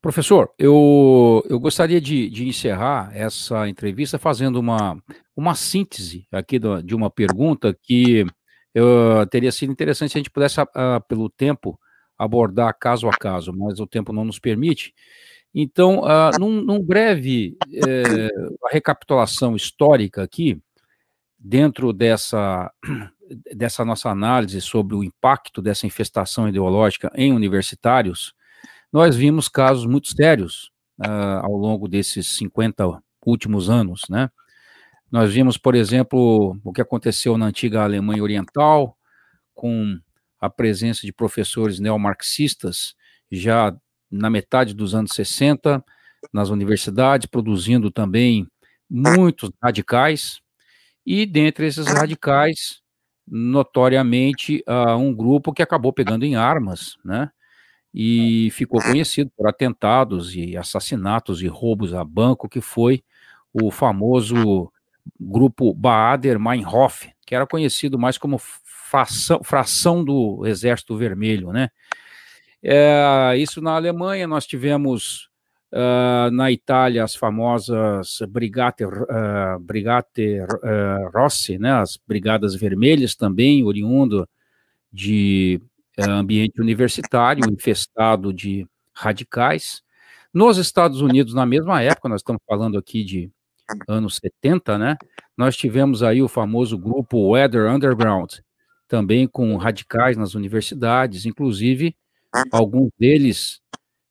Professor, 0.01 0.53
eu, 0.57 1.43
eu 1.49 1.59
gostaria 1.59 2.01
de, 2.01 2.31
de 2.31 2.47
encerrar 2.47 3.11
essa 3.17 3.69
entrevista 3.69 4.17
fazendo 4.17 4.61
uma, 4.61 5.03
uma 5.37 5.57
síntese 5.57 6.25
aqui 6.31 6.59
do, 6.59 6.81
de 6.81 6.95
uma 6.95 7.11
pergunta 7.11 7.75
que 7.75 8.25
eu, 8.75 9.27
teria 9.31 9.53
sido 9.53 9.73
interessante 9.73 10.13
se 10.13 10.19
a 10.19 10.21
gente 10.21 10.31
pudesse, 10.31 10.61
uh, 10.61 10.67
pelo 11.09 11.29
tempo, 11.29 11.79
abordar 12.17 12.77
caso 12.79 13.09
a 13.09 13.13
caso, 13.13 13.53
mas 13.53 13.81
o 13.81 13.87
tempo 13.87 14.13
não 14.13 14.25
nos 14.25 14.39
permite. 14.39 14.93
Então, 15.55 16.01
uh, 16.01 16.39
num, 16.39 16.61
num, 16.63 16.83
breve 16.83 17.57
eh, 17.73 18.29
recapitulação 18.71 19.57
histórica 19.57 20.23
aqui, 20.23 20.61
dentro 21.39 21.93
dessa, 21.93 22.71
dessa 23.55 23.85
nossa 23.85 24.11
análise 24.11 24.61
sobre 24.61 24.95
o 24.95 25.05
impacto 25.05 25.63
dessa 25.63 25.87
infestação 25.87 26.49
ideológica 26.49 27.11
em 27.15 27.33
universitários, 27.33 28.35
nós 28.93 29.17
vimos 29.17 29.49
casos 29.49 29.87
muito 29.87 30.09
sérios 30.09 30.71
uh, 31.01 31.45
ao 31.45 31.53
longo 31.53 31.89
desses 31.89 32.27
50 32.37 33.03
últimos 33.25 33.71
anos, 33.71 34.03
né? 34.09 34.31
Nós 35.11 35.33
vimos, 35.33 35.57
por 35.57 35.75
exemplo, 35.75 36.59
o 36.63 36.73
que 36.73 36.81
aconteceu 36.81 37.39
na 37.39 37.47
antiga 37.47 37.83
Alemanha 37.83 38.23
Oriental, 38.23 38.97
com 39.55 39.99
a 40.41 40.51
presença 40.51 41.03
de 41.03 41.13
professores 41.13 41.81
neomarxistas 41.81 42.95
já 43.31 43.75
na 44.11 44.31
metade 44.31 44.75
dos 44.75 44.95
anos 44.95 45.13
60 45.15 45.85
nas 46.33 46.51
universidades, 46.51 47.27
produzindo 47.27 47.91
também 47.91 48.47
muitos 48.89 49.51
radicais, 49.63 50.41
e 51.05 51.25
dentre 51.25 51.67
esses 51.67 51.87
radicais, 51.87 52.81
notoriamente, 53.27 54.63
uh, 54.69 54.97
um 54.97 55.15
grupo 55.15 55.53
que 55.53 55.63
acabou 55.63 55.93
pegando 55.93 56.25
em 56.25 56.37
armas, 56.37 56.97
né? 57.05 57.31
e 57.93 58.51
ficou 58.53 58.81
conhecido 58.81 59.31
por 59.37 59.49
atentados 59.49 60.35
e 60.35 60.57
assassinatos 60.57 61.43
e 61.43 61.47
roubos 61.47 61.95
a 61.95 62.05
banco, 62.05 62.49
que 62.49 62.61
foi 62.61 63.03
o 63.53 63.71
famoso 63.71 64.71
grupo 65.19 65.75
Baader-Meinhof, 65.75 67.09
que 67.27 67.35
era 67.35 67.47
conhecido 67.47 67.99
mais 67.99 68.19
como 68.19 68.39
fração, 68.39 69.43
fração 69.43 70.05
do 70.05 70.47
Exército 70.47 70.97
Vermelho, 70.97 71.53
né? 71.53 71.69
É, 72.63 73.35
isso 73.37 73.61
na 73.61 73.73
Alemanha, 73.77 74.27
nós 74.27 74.47
tivemos 74.47 75.29
uh, 75.73 76.31
na 76.33 76.51
Itália 76.51 77.05
as 77.05 77.15
famosas 77.15 78.19
Brigate, 78.29 78.85
uh, 78.85 79.59
Brigate 79.61 80.41
uh, 80.41 81.11
Rossi, 81.15 81.59
né, 81.59 81.73
as 81.73 81.97
Brigadas 82.07 82.55
Vermelhas 82.55 83.15
também, 83.15 83.63
oriundo 83.63 84.29
de 84.93 85.61
é, 85.97 86.05
ambiente 86.05 86.61
universitário 86.61 87.45
infestado 87.51 88.33
de 88.33 88.67
radicais. 88.95 89.83
Nos 90.33 90.57
Estados 90.57 91.01
Unidos, 91.01 91.35
na 91.35 91.45
mesma 91.45 91.83
época, 91.83 92.09
nós 92.09 92.21
estamos 92.21 92.41
falando 92.47 92.79
aqui 92.79 93.05
de 93.05 93.31
anos 93.89 94.17
70, 94.17 94.79
né? 94.79 94.97
Nós 95.37 95.57
tivemos 95.57 96.03
aí 96.03 96.23
o 96.23 96.29
famoso 96.29 96.79
grupo 96.79 97.31
Weather 97.31 97.71
Underground, 97.71 98.35
também 98.87 99.27
com 99.27 99.57
radicais 99.57 100.17
nas 100.17 100.35
universidades, 100.35 101.27
inclusive 101.27 101.97
alguns 102.53 102.91
deles 102.99 103.61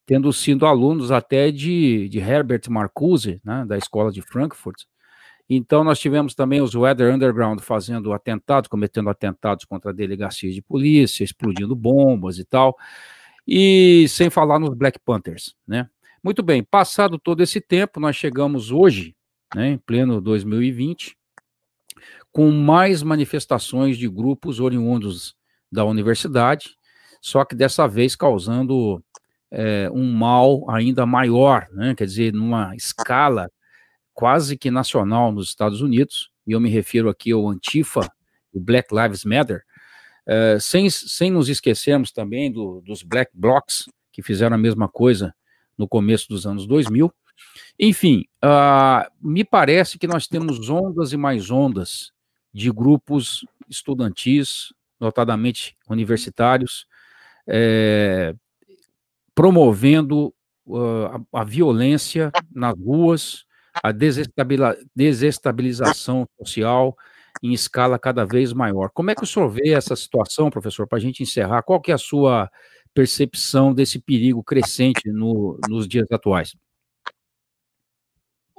tendo 0.05 0.31
sido 0.31 0.65
alunos 0.65 1.11
até 1.11 1.51
de, 1.51 2.07
de 2.07 2.19
Herbert 2.19 2.61
Marcuse, 2.69 3.41
né, 3.43 3.65
da 3.67 3.77
escola 3.77 4.09
de 4.09 4.21
Frankfurt, 4.21 4.83
então, 5.49 5.83
nós 5.83 5.99
tivemos 5.99 6.35
também 6.35 6.61
os 6.61 6.75
Weather 6.75 7.13
Underground 7.13 7.61
fazendo 7.61 8.11
atentados, 8.11 8.67
cometendo 8.67 9.09
atentados 9.09 9.63
contra 9.63 9.93
delegacias 9.93 10.53
de 10.53 10.61
polícia, 10.61 11.23
explodindo 11.23 11.73
bombas 11.75 12.37
e 12.37 12.43
tal. 12.43 12.75
E 13.47 14.07
sem 14.09 14.29
falar 14.29 14.59
nos 14.59 14.75
Black 14.75 14.99
Panthers, 14.99 15.55
né? 15.65 15.89
Muito 16.21 16.43
bem, 16.43 16.63
passado 16.63 17.17
todo 17.17 17.41
esse 17.41 17.61
tempo, 17.61 17.99
nós 17.99 18.15
chegamos 18.15 18.71
hoje, 18.71 19.15
né, 19.55 19.69
em 19.69 19.77
pleno 19.77 20.21
2020, 20.21 21.17
com 22.31 22.51
mais 22.51 23.01
manifestações 23.01 23.97
de 23.97 24.07
grupos 24.07 24.59
oriundos 24.59 25.35
da 25.71 25.83
universidade, 25.83 26.75
só 27.21 27.43
que 27.43 27.55
dessa 27.55 27.87
vez 27.87 28.15
causando 28.15 29.03
é, 29.51 29.89
um 29.91 30.11
mal 30.11 30.69
ainda 30.69 31.05
maior, 31.05 31.67
né? 31.71 31.95
quer 31.95 32.05
dizer, 32.05 32.33
numa 32.33 32.75
escala 32.75 33.49
quase 34.13 34.57
que 34.57 34.71
nacional 34.71 35.31
nos 35.31 35.49
Estados 35.49 35.81
Unidos, 35.81 36.31
e 36.45 36.51
eu 36.51 36.59
me 36.59 36.69
refiro 36.69 37.09
aqui 37.09 37.31
ao 37.31 37.47
Antifa, 37.47 38.01
o 38.53 38.59
Black 38.59 38.93
Lives 38.93 39.23
Matter, 39.23 39.61
uh, 40.27 40.59
sem, 40.59 40.89
sem 40.89 41.29
nos 41.29 41.49
esquecermos 41.49 42.11
também 42.11 42.51
do, 42.51 42.81
dos 42.81 43.03
Black 43.03 43.31
Blocs, 43.33 43.85
que 44.11 44.23
fizeram 44.23 44.55
a 44.55 44.57
mesma 44.57 44.87
coisa 44.87 45.35
no 45.77 45.87
começo 45.87 46.27
dos 46.29 46.47
anos 46.47 46.65
2000. 46.65 47.13
Enfim, 47.79 48.25
uh, 48.43 49.09
me 49.21 49.43
parece 49.43 49.97
que 49.97 50.07
nós 50.07 50.27
temos 50.27 50.69
ondas 50.69 51.13
e 51.13 51.17
mais 51.17 51.51
ondas 51.51 52.11
de 52.53 52.71
grupos 52.71 53.45
estudantis, 53.69 54.73
notadamente 54.99 55.75
universitários, 55.89 56.85
é, 57.47 58.35
promovendo 59.35 60.33
uh, 60.65 61.27
a, 61.31 61.41
a, 61.41 61.43
violência 61.43 62.31
nas 62.51 62.75
ruas, 62.77 63.45
a 63.83 63.91
desestabilização 63.91 66.27
social 66.39 66.97
em 67.43 67.53
escala 67.53 67.99
cada 67.99 68.25
vez 68.25 68.51
maior. 68.53 68.89
Como 68.89 69.11
é 69.11 69.15
que 69.15 69.23
o 69.23 69.27
senhor 69.27 69.49
vê 69.49 69.69
essa 69.69 69.95
situação, 69.95 70.49
professor, 70.49 70.87
para 70.87 70.97
a 70.97 71.01
gente 71.01 71.21
encerrar? 71.21 71.61
Qual 71.61 71.79
que 71.79 71.91
é 71.91 71.93
a 71.93 71.99
sua 71.99 72.49
percepção 72.93 73.73
desse 73.73 73.99
perigo 73.99 74.43
crescente 74.43 75.11
no, 75.11 75.59
nos 75.69 75.87
dias 75.87 76.07
atuais? 76.11 76.55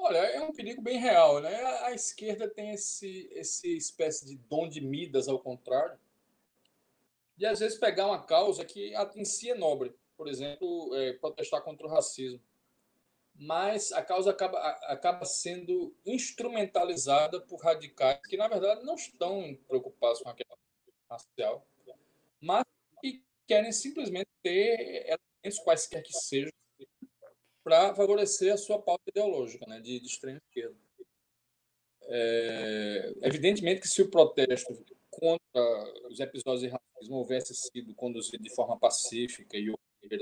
Olha, 0.09 0.19
é 0.19 0.41
um 0.41 0.53
perigo 0.53 0.81
bem 0.81 0.99
real, 0.99 1.41
né? 1.41 1.55
A 1.83 1.93
esquerda 1.93 2.49
tem 2.49 2.71
esse, 2.71 3.29
esse 3.33 3.77
espécie 3.77 4.25
de 4.27 4.37
dom 4.37 4.69
de 4.69 4.81
Midas, 4.81 5.29
ao 5.29 5.39
contrário, 5.39 5.99
de 7.37 7.47
às 7.47 7.61
vezes 7.61 7.79
pegar 7.79 8.07
uma 8.07 8.23
causa 8.23 8.65
que 8.65 8.93
em 9.15 9.25
si 9.25 9.51
é 9.51 9.55
nobre, 9.55 9.95
por 10.17 10.29
exemplo, 10.29 10.95
é, 10.95 11.13
protestar 11.13 11.63
contra 11.63 11.87
o 11.87 11.91
racismo 11.91 12.41
mas 13.39 13.93
a 13.93 14.03
causa 14.03 14.33
acaba, 14.33 14.59
acaba 14.59 15.25
sendo 15.25 15.95
instrumentalizada 16.05 17.41
por 17.41 17.63
radicais 17.63 18.21
que, 18.29 18.37
na 18.37 18.49
verdade, 18.49 18.85
não 18.85 18.97
estão 18.97 19.57
preocupados 19.69 20.21
com 20.21 20.29
a 20.29 20.35
questão 20.35 20.59
racial, 21.09 21.65
mas 22.41 22.65
que 23.01 23.23
querem 23.47 23.71
simplesmente 23.71 24.29
ter 24.43 25.07
elementos 25.07 25.65
quaisquer 25.65 26.03
que 26.03 26.13
sejam 26.13 26.51
para 27.69 27.95
favorecer 27.95 28.53
a 28.53 28.57
sua 28.57 28.81
pauta 28.81 29.05
ideológica 29.09 29.67
né, 29.67 29.79
de, 29.79 30.01
de 30.01 30.07
extrema 30.07 30.39
esquerda. 30.39 30.75
É, 32.11 33.13
evidentemente 33.23 33.83
que 33.83 33.89
se 33.89 34.01
o 34.01 34.11
protesto 34.11 34.75
contra 35.11 36.09
os 36.09 36.19
episódios 36.19 36.63
de 36.63 36.69
racismo 36.69 37.17
houvesse 37.17 37.55
sido 37.55 37.95
conduzido 37.95 38.43
de 38.43 38.55
forma 38.55 38.79
pacífica 38.79 39.59
e 39.59 39.71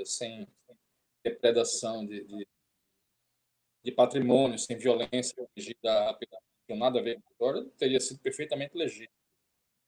sem 0.05 0.49
depredação 1.23 2.05
de, 2.05 2.25
de 2.25 2.47
de 3.85 3.93
patrimônio, 3.93 4.59
sem 4.59 4.77
violência, 4.77 5.49
regida 5.57 6.19
nada 6.71 6.99
a 6.99 7.03
ver 7.03 7.23
com 7.23 7.29
a 7.29 7.31
história, 7.31 7.71
teria 7.79 8.01
sido 8.01 8.19
perfeitamente 8.19 8.77
legítimo. 8.77 9.15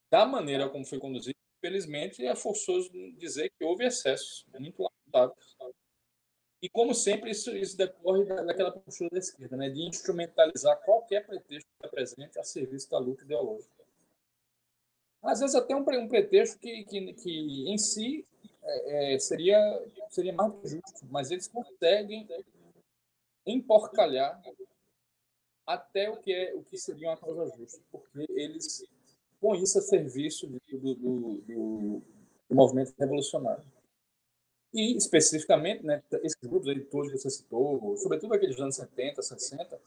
Da 0.08 0.24
maneira 0.24 0.68
como 0.68 0.86
foi 0.86 1.00
conduzido, 1.00 1.36
infelizmente, 1.56 2.24
é 2.24 2.36
forçoso 2.36 2.88
dizer 3.16 3.50
que 3.58 3.64
houve 3.64 3.84
excessos 3.84 4.46
muito 4.56 4.84
lamentáveis. 4.84 5.56
E, 6.60 6.68
como 6.68 6.92
sempre, 6.92 7.30
isso, 7.30 7.56
isso 7.56 7.76
decorre 7.76 8.24
daquela 8.24 8.72
postura 8.72 9.10
da 9.10 9.18
esquerda, 9.18 9.56
né, 9.56 9.70
de 9.70 9.82
instrumentalizar 9.82 10.76
qualquer 10.84 11.24
pretexto 11.24 11.68
que 11.80 11.88
presente 11.88 12.38
a 12.38 12.42
serviço 12.42 12.90
da 12.90 12.98
luta 12.98 13.22
ideológica. 13.22 13.78
Às 15.22 15.40
vezes, 15.40 15.54
até 15.54 15.74
um, 15.74 15.80
um 15.80 16.08
pretexto 16.08 16.58
que, 16.58 16.84
que, 16.84 17.12
que, 17.14 17.70
em 17.70 17.78
si, 17.78 18.26
é, 18.62 19.14
é, 19.14 19.18
seria, 19.18 19.58
seria 20.10 20.32
mais 20.32 20.52
justo, 20.64 21.06
mas 21.10 21.30
eles 21.30 21.46
conseguem 21.48 22.28
emporcalhar 23.46 24.40
até 25.66 26.10
o 26.10 26.16
que, 26.16 26.32
é, 26.32 26.54
o 26.54 26.62
que 26.64 26.76
seria 26.76 27.08
uma 27.08 27.16
causa 27.16 27.56
justa, 27.56 27.80
porque 27.90 28.26
eles 28.30 28.84
põem 29.40 29.62
isso 29.62 29.78
a 29.78 29.82
serviço 29.82 30.46
do, 30.46 30.60
do, 30.72 30.94
do, 30.94 32.02
do 32.48 32.54
movimento 32.54 32.94
revolucionário. 32.98 33.64
E, 34.72 34.96
especificamente, 34.96 35.84
né, 35.84 36.02
esses 36.22 36.38
grupos 36.42 36.68
aí 36.68 36.80
todos 36.80 37.10
que 37.10 37.18
você 37.18 37.30
citou, 37.30 37.96
sobretudo 37.96 38.34
aqueles 38.34 38.60
anos 38.60 38.76
70, 38.76 39.22
60, 39.22 39.80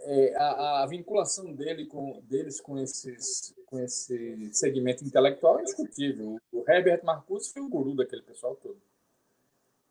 é, 0.00 0.34
a, 0.36 0.82
a, 0.82 0.86
vinculação 0.86 1.52
dele 1.52 1.84
com, 1.86 2.22
deles 2.22 2.60
com, 2.60 2.78
esses, 2.78 3.54
com 3.66 3.78
esse 3.80 4.54
segmento 4.54 5.04
intelectual 5.04 5.58
é 5.58 5.64
discutível. 5.64 6.40
O 6.52 6.64
Herbert 6.66 7.04
Marcuse 7.04 7.52
foi 7.52 7.60
o 7.60 7.68
guru 7.68 7.94
daquele 7.94 8.22
pessoal 8.22 8.54
todo. 8.56 8.80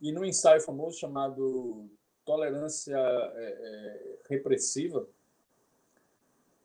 E 0.02 0.12
no 0.12 0.26
ensaio 0.26 0.62
famoso 0.62 1.00
chamado 1.00 1.90
Tolerância 2.24 2.98
é, 2.98 3.46
é, 3.46 4.18
Repressiva, 4.30 5.08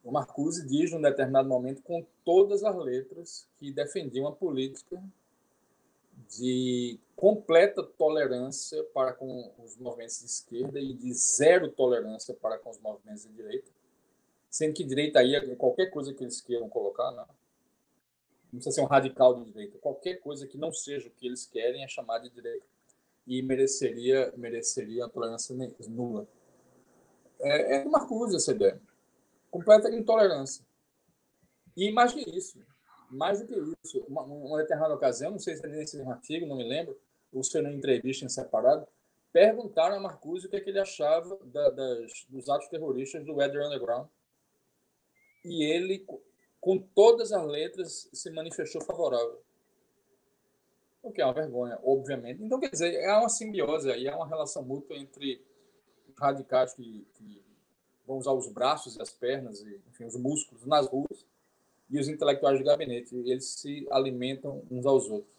o 0.02 0.10
Marcuse 0.10 0.66
diz, 0.66 0.92
num 0.92 1.00
determinado 1.00 1.48
momento, 1.48 1.82
com 1.82 2.06
todas 2.24 2.64
as 2.64 2.76
letras, 2.76 3.46
que 3.58 3.70
defendia 3.70 4.22
uma 4.22 4.32
política 4.32 5.02
de 6.28 6.98
completa 7.16 7.82
tolerância 7.82 8.82
para 8.94 9.12
com 9.12 9.52
os 9.58 9.76
movimentos 9.76 10.20
de 10.20 10.26
esquerda 10.26 10.80
e 10.80 10.94
de 10.94 11.12
zero 11.12 11.70
tolerância 11.70 12.34
para 12.34 12.58
com 12.58 12.70
os 12.70 12.78
movimentos 12.78 13.24
de 13.24 13.32
direita, 13.32 13.70
sendo 14.48 14.74
que 14.74 14.84
direita 14.84 15.20
aí 15.20 15.34
é 15.34 15.54
qualquer 15.54 15.90
coisa 15.90 16.14
que 16.14 16.24
eles 16.24 16.40
queiram 16.40 16.68
colocar, 16.68 17.10
não. 17.12 17.26
Não 18.52 18.58
precisa 18.58 18.74
ser 18.74 18.80
um 18.80 18.86
radical 18.86 19.34
de 19.34 19.44
direita. 19.44 19.78
Qualquer 19.78 20.16
coisa 20.16 20.46
que 20.46 20.58
não 20.58 20.72
seja 20.72 21.08
o 21.08 21.10
que 21.12 21.26
eles 21.26 21.46
querem 21.46 21.84
é 21.84 21.88
chamada 21.88 22.28
de 22.28 22.34
direita 22.34 22.66
e 23.26 23.42
mereceria 23.42 24.32
mereceria 24.36 25.04
a 25.04 25.08
tolerância 25.08 25.54
nula. 25.88 26.26
É, 27.38 27.76
é 27.76 27.84
Marcuse 27.84 28.36
essa 28.36 28.50
ideia. 28.50 28.80
Completa 29.50 29.88
intolerância. 29.90 30.64
E 31.76 31.92
que 31.92 32.36
isso, 32.36 32.58
mais 33.10 33.40
do 33.40 33.46
que 33.46 33.76
isso, 33.84 34.04
uma, 34.08 34.22
uma 34.22 34.58
determinada 34.58 34.94
ocasião, 34.94 35.32
não 35.32 35.38
sei 35.38 35.56
se 35.56 35.64
é 35.64 35.68
nesse 35.68 36.00
artigo, 36.02 36.46
não 36.46 36.56
me 36.56 36.68
lembro, 36.68 36.98
ou 37.32 37.42
se 37.42 37.52
foi 37.52 37.62
numa 37.62 37.74
entrevista 37.74 38.24
em 38.24 38.28
separado, 38.28 38.86
perguntaram 39.32 39.96
a 39.96 40.00
Marcuse 40.00 40.46
o 40.46 40.50
que, 40.50 40.56
é 40.56 40.60
que 40.60 40.70
ele 40.70 40.80
achava 40.80 41.38
da, 41.44 41.70
das, 41.70 42.26
dos 42.28 42.48
atos 42.48 42.68
terroristas 42.68 43.24
do 43.24 43.36
Weather 43.36 43.66
Underground. 43.66 44.08
E 45.44 45.64
ele, 45.64 46.04
com 46.60 46.78
todas 46.78 47.32
as 47.32 47.46
letras, 47.46 48.08
se 48.12 48.30
manifestou 48.30 48.82
favorável. 48.82 49.40
O 51.02 51.10
que 51.10 51.22
é 51.22 51.24
uma 51.24 51.32
vergonha, 51.32 51.78
obviamente. 51.82 52.42
Então, 52.42 52.60
quer 52.60 52.70
dizer, 52.70 52.94
é 52.94 53.12
uma 53.14 53.28
simbiose 53.28 53.90
aí, 53.90 54.06
é 54.06 54.14
uma 54.14 54.28
relação 54.28 54.62
mútua 54.62 54.96
entre 54.98 55.42
radicais 56.18 56.74
que, 56.74 57.06
que 57.14 57.42
vão 58.06 58.18
usar 58.18 58.32
os 58.32 58.48
braços 58.48 58.96
e 58.96 59.02
as 59.02 59.10
pernas, 59.10 59.60
e, 59.62 59.80
enfim, 59.88 60.04
os 60.04 60.16
músculos 60.16 60.66
nas 60.66 60.86
ruas, 60.86 61.24
e 61.90 61.98
os 61.98 62.08
intelectuais 62.08 62.58
de 62.58 62.64
gabinete. 62.64 63.14
Eles 63.14 63.46
se 63.46 63.86
alimentam 63.90 64.62
uns 64.70 64.86
aos 64.86 65.08
outros. 65.08 65.30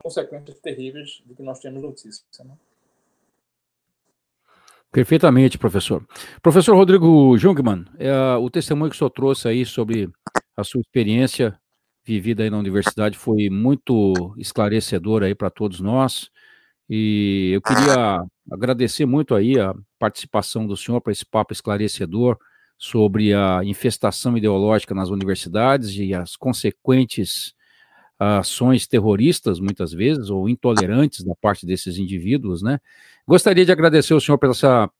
Consequências 0.00 0.58
terríveis 0.60 1.22
de 1.26 1.34
que 1.34 1.42
nós 1.42 1.58
temos 1.58 1.82
notícia. 1.82 2.24
Né? 2.44 2.54
Perfeitamente, 4.92 5.58
professor. 5.58 6.06
Professor 6.40 6.76
Rodrigo 6.76 7.36
Jungmann, 7.36 7.84
é, 7.98 8.36
o 8.36 8.48
testemunho 8.48 8.90
que 8.90 8.96
o 8.96 8.98
senhor 8.98 9.10
trouxe 9.10 9.48
aí 9.48 9.66
sobre 9.66 10.08
a 10.56 10.62
sua 10.62 10.80
experiência 10.80 11.58
vivida 12.06 12.42
aí 12.42 12.48
na 12.48 12.58
universidade 12.58 13.18
foi 13.18 13.50
muito 13.50 14.34
esclarecedor 14.38 15.22
aí 15.22 15.34
para 15.34 15.50
todos 15.50 15.80
nós. 15.80 16.30
E 16.88 17.50
eu 17.52 17.60
queria 17.60 18.24
agradecer 18.50 19.04
muito 19.04 19.34
aí 19.34 19.60
a 19.60 19.74
participação 19.98 20.66
do 20.66 20.76
senhor 20.76 21.02
para 21.02 21.12
esse 21.12 21.26
papo 21.26 21.52
esclarecedor 21.52 22.38
sobre 22.78 23.34
a 23.34 23.60
infestação 23.64 24.36
ideológica 24.38 24.94
nas 24.94 25.10
universidades 25.10 25.90
e 25.96 26.14
as 26.14 26.36
consequentes 26.36 27.52
ações 28.18 28.86
terroristas, 28.86 29.60
muitas 29.60 29.92
vezes, 29.92 30.30
ou 30.30 30.48
intolerantes 30.48 31.24
da 31.24 31.34
parte 31.34 31.66
desses 31.66 31.98
indivíduos, 31.98 32.62
né? 32.62 32.80
Gostaria 33.26 33.64
de 33.64 33.70
agradecer 33.70 34.12
ao 34.12 34.20
senhor 34.20 34.38
por 34.38 34.50
essa, 34.50 34.90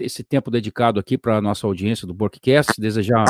esse 0.00 0.22
tempo 0.22 0.50
dedicado 0.50 0.98
aqui 0.98 1.16
para 1.16 1.36
a 1.36 1.40
nossa 1.40 1.66
audiência 1.66 2.06
do 2.06 2.12
Borkcast, 2.12 2.72
desejar 2.78 3.24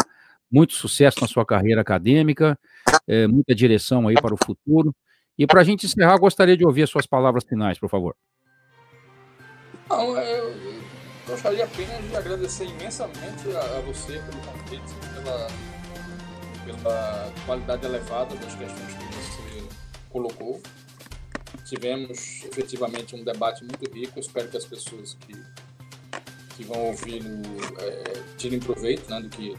muito 0.51 0.75
sucesso 0.75 1.21
na 1.21 1.29
sua 1.29 1.47
carreira 1.47 1.81
acadêmica, 1.81 2.59
é, 3.07 3.27
muita 3.27 3.55
direção 3.55 4.09
aí 4.09 4.15
para 4.15 4.35
o 4.35 4.39
futuro. 4.45 4.95
E 5.39 5.47
para 5.47 5.61
a 5.61 5.65
gente 5.65 5.87
encerrar, 5.87 6.19
gostaria 6.19 6.57
de 6.57 6.65
ouvir 6.65 6.83
as 6.83 6.91
suas 6.91 7.07
palavras 7.07 7.45
finais, 7.45 7.79
por 7.79 7.89
favor. 7.89 8.15
Não, 9.89 10.17
eu, 10.19 10.72
gostaria 11.27 11.65
apenas 11.65 12.09
de 12.09 12.17
agradecer 12.17 12.65
imensamente 12.65 13.51
a, 13.55 13.79
a 13.79 13.81
você 13.81 14.19
pelo 14.19 14.43
convite, 14.43 14.95
pela, 15.15 15.49
pela 16.65 17.33
qualidade 17.47 17.87
elevada 17.87 18.35
das 18.35 18.55
questões 18.55 18.95
que 18.95 19.05
você 19.17 19.69
colocou. 20.11 20.61
Tivemos 21.65 22.45
efetivamente 22.45 23.15
um 23.15 23.25
debate 23.25 23.65
muito 23.65 23.91
rico. 23.93 24.19
Espero 24.19 24.49
que 24.49 24.57
as 24.57 24.65
pessoas 24.65 25.17
que, 25.21 25.35
que 26.57 26.65
vão 26.65 26.87
ouvir 26.87 27.23
é, 27.79 28.23
tirem 28.37 28.59
proveito 28.59 29.09
né, 29.09 29.21
do 29.21 29.29
que 29.29 29.57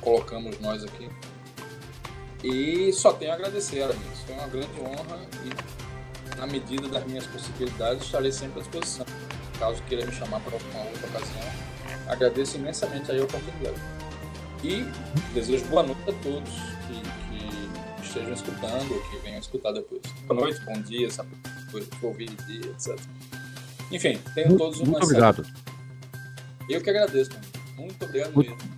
colocamos 0.00 0.58
nós 0.60 0.84
aqui. 0.84 1.08
E 2.42 2.92
só 2.92 3.12
tenho 3.12 3.32
a 3.32 3.34
agradecer, 3.34 3.82
Aramis. 3.82 4.20
Foi 4.26 4.34
uma 4.34 4.48
grande 4.48 4.80
honra 4.80 5.26
e, 5.44 6.36
na 6.36 6.46
medida 6.46 6.88
das 6.88 7.04
minhas 7.06 7.26
possibilidades, 7.26 8.04
estarei 8.04 8.32
sempre 8.32 8.60
à 8.60 8.62
disposição 8.62 9.06
caso 9.60 9.82
queira 9.82 10.06
me 10.06 10.12
chamar 10.12 10.40
para 10.40 10.54
alguma 10.54 10.80
outra 10.84 11.06
ocasião. 11.06 11.52
Agradeço 12.08 12.56
imensamente 12.56 13.12
a 13.12 13.22
oportunidade. 13.22 13.76
E 14.64 14.84
desejo 15.34 15.64
boa 15.66 15.82
noite 15.82 16.00
a 16.08 16.12
todos 16.14 16.50
que, 16.86 17.00
que 17.28 18.02
estejam 18.02 18.32
escutando 18.32 18.92
ou 18.92 19.00
que 19.02 19.16
venham 19.18 19.38
escutar 19.38 19.72
depois. 19.72 20.00
Boa 20.26 20.40
noite, 20.40 20.60
bom 20.64 20.80
dia, 20.80 21.10
sabe? 21.10 21.28
Depois 21.66 21.88
ouvir 22.02 22.30
dia, 22.46 22.70
etc. 22.70 22.98
Enfim, 23.92 24.18
tenham 24.34 24.56
todos 24.56 24.80
uma 24.80 24.92
Muito 24.92 25.04
obrigado. 25.04 25.46
Eu 26.68 26.80
que 26.80 26.90
agradeço. 26.90 27.30
Muito 27.76 28.04
obrigado 28.04 28.34
muito, 28.34 28.50
mesmo. 28.50 28.70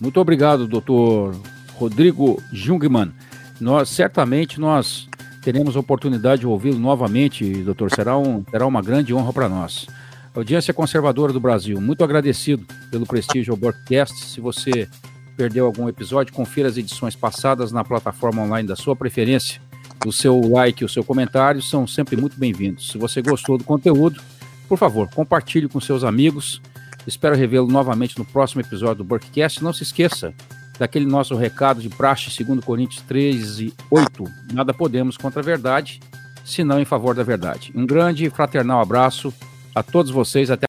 Muito 0.00 0.20
obrigado, 0.20 0.66
doutor 0.66 1.34
Rodrigo 1.74 2.40
Jungmann. 2.52 3.12
Nós, 3.60 3.88
certamente, 3.88 4.60
nós 4.60 5.08
teremos 5.42 5.76
a 5.76 5.80
oportunidade 5.80 6.40
de 6.40 6.46
ouvi-lo 6.46 6.78
novamente, 6.78 7.44
doutor. 7.62 7.90
Será, 7.90 8.16
um, 8.16 8.44
será 8.50 8.66
uma 8.66 8.82
grande 8.82 9.12
honra 9.12 9.32
para 9.32 9.48
nós. 9.48 9.86
Audiência 10.34 10.72
Conservadora 10.72 11.30
do 11.30 11.38
Brasil, 11.38 11.78
muito 11.78 12.02
agradecido 12.02 12.66
pelo 12.90 13.04
prestígio 13.04 13.52
ao 13.52 13.56
Broadcast. 13.56 14.24
Se 14.24 14.40
você 14.40 14.88
perdeu 15.36 15.66
algum 15.66 15.90
episódio, 15.90 16.32
confira 16.32 16.70
as 16.70 16.78
edições 16.78 17.14
passadas 17.14 17.70
na 17.70 17.84
plataforma 17.84 18.40
online 18.40 18.66
da 18.66 18.74
sua 18.74 18.96
preferência. 18.96 19.60
O 20.06 20.12
seu 20.12 20.40
like 20.40 20.86
o 20.86 20.88
seu 20.88 21.04
comentário 21.04 21.60
são 21.60 21.86
sempre 21.86 22.16
muito 22.16 22.38
bem-vindos. 22.38 22.88
Se 22.88 22.96
você 22.96 23.20
gostou 23.20 23.58
do 23.58 23.64
conteúdo, 23.64 24.22
por 24.66 24.78
favor, 24.78 25.06
compartilhe 25.14 25.68
com 25.68 25.78
seus 25.80 26.02
amigos. 26.02 26.62
Espero 27.06 27.36
revê-lo 27.36 27.70
novamente 27.70 28.18
no 28.18 28.24
próximo 28.24 28.62
episódio 28.62 28.96
do 28.96 29.04
Broadcast. 29.04 29.62
Não 29.62 29.72
se 29.72 29.82
esqueça 29.82 30.32
daquele 30.78 31.04
nosso 31.04 31.36
recado 31.36 31.82
de 31.82 31.90
praxe, 31.90 32.30
segundo 32.30 32.62
Coríntios 32.62 33.02
13, 33.02 33.74
8. 33.90 34.24
Nada 34.54 34.72
podemos 34.72 35.18
contra 35.18 35.40
a 35.40 35.44
verdade, 35.44 36.00
senão 36.42 36.80
em 36.80 36.86
favor 36.86 37.14
da 37.14 37.22
verdade. 37.22 37.70
Um 37.74 37.84
grande 37.84 38.30
fraternal 38.30 38.80
abraço 38.80 39.32
a 39.74 39.82
todos 39.82 40.10
vocês. 40.10 40.50
Até 40.50 40.60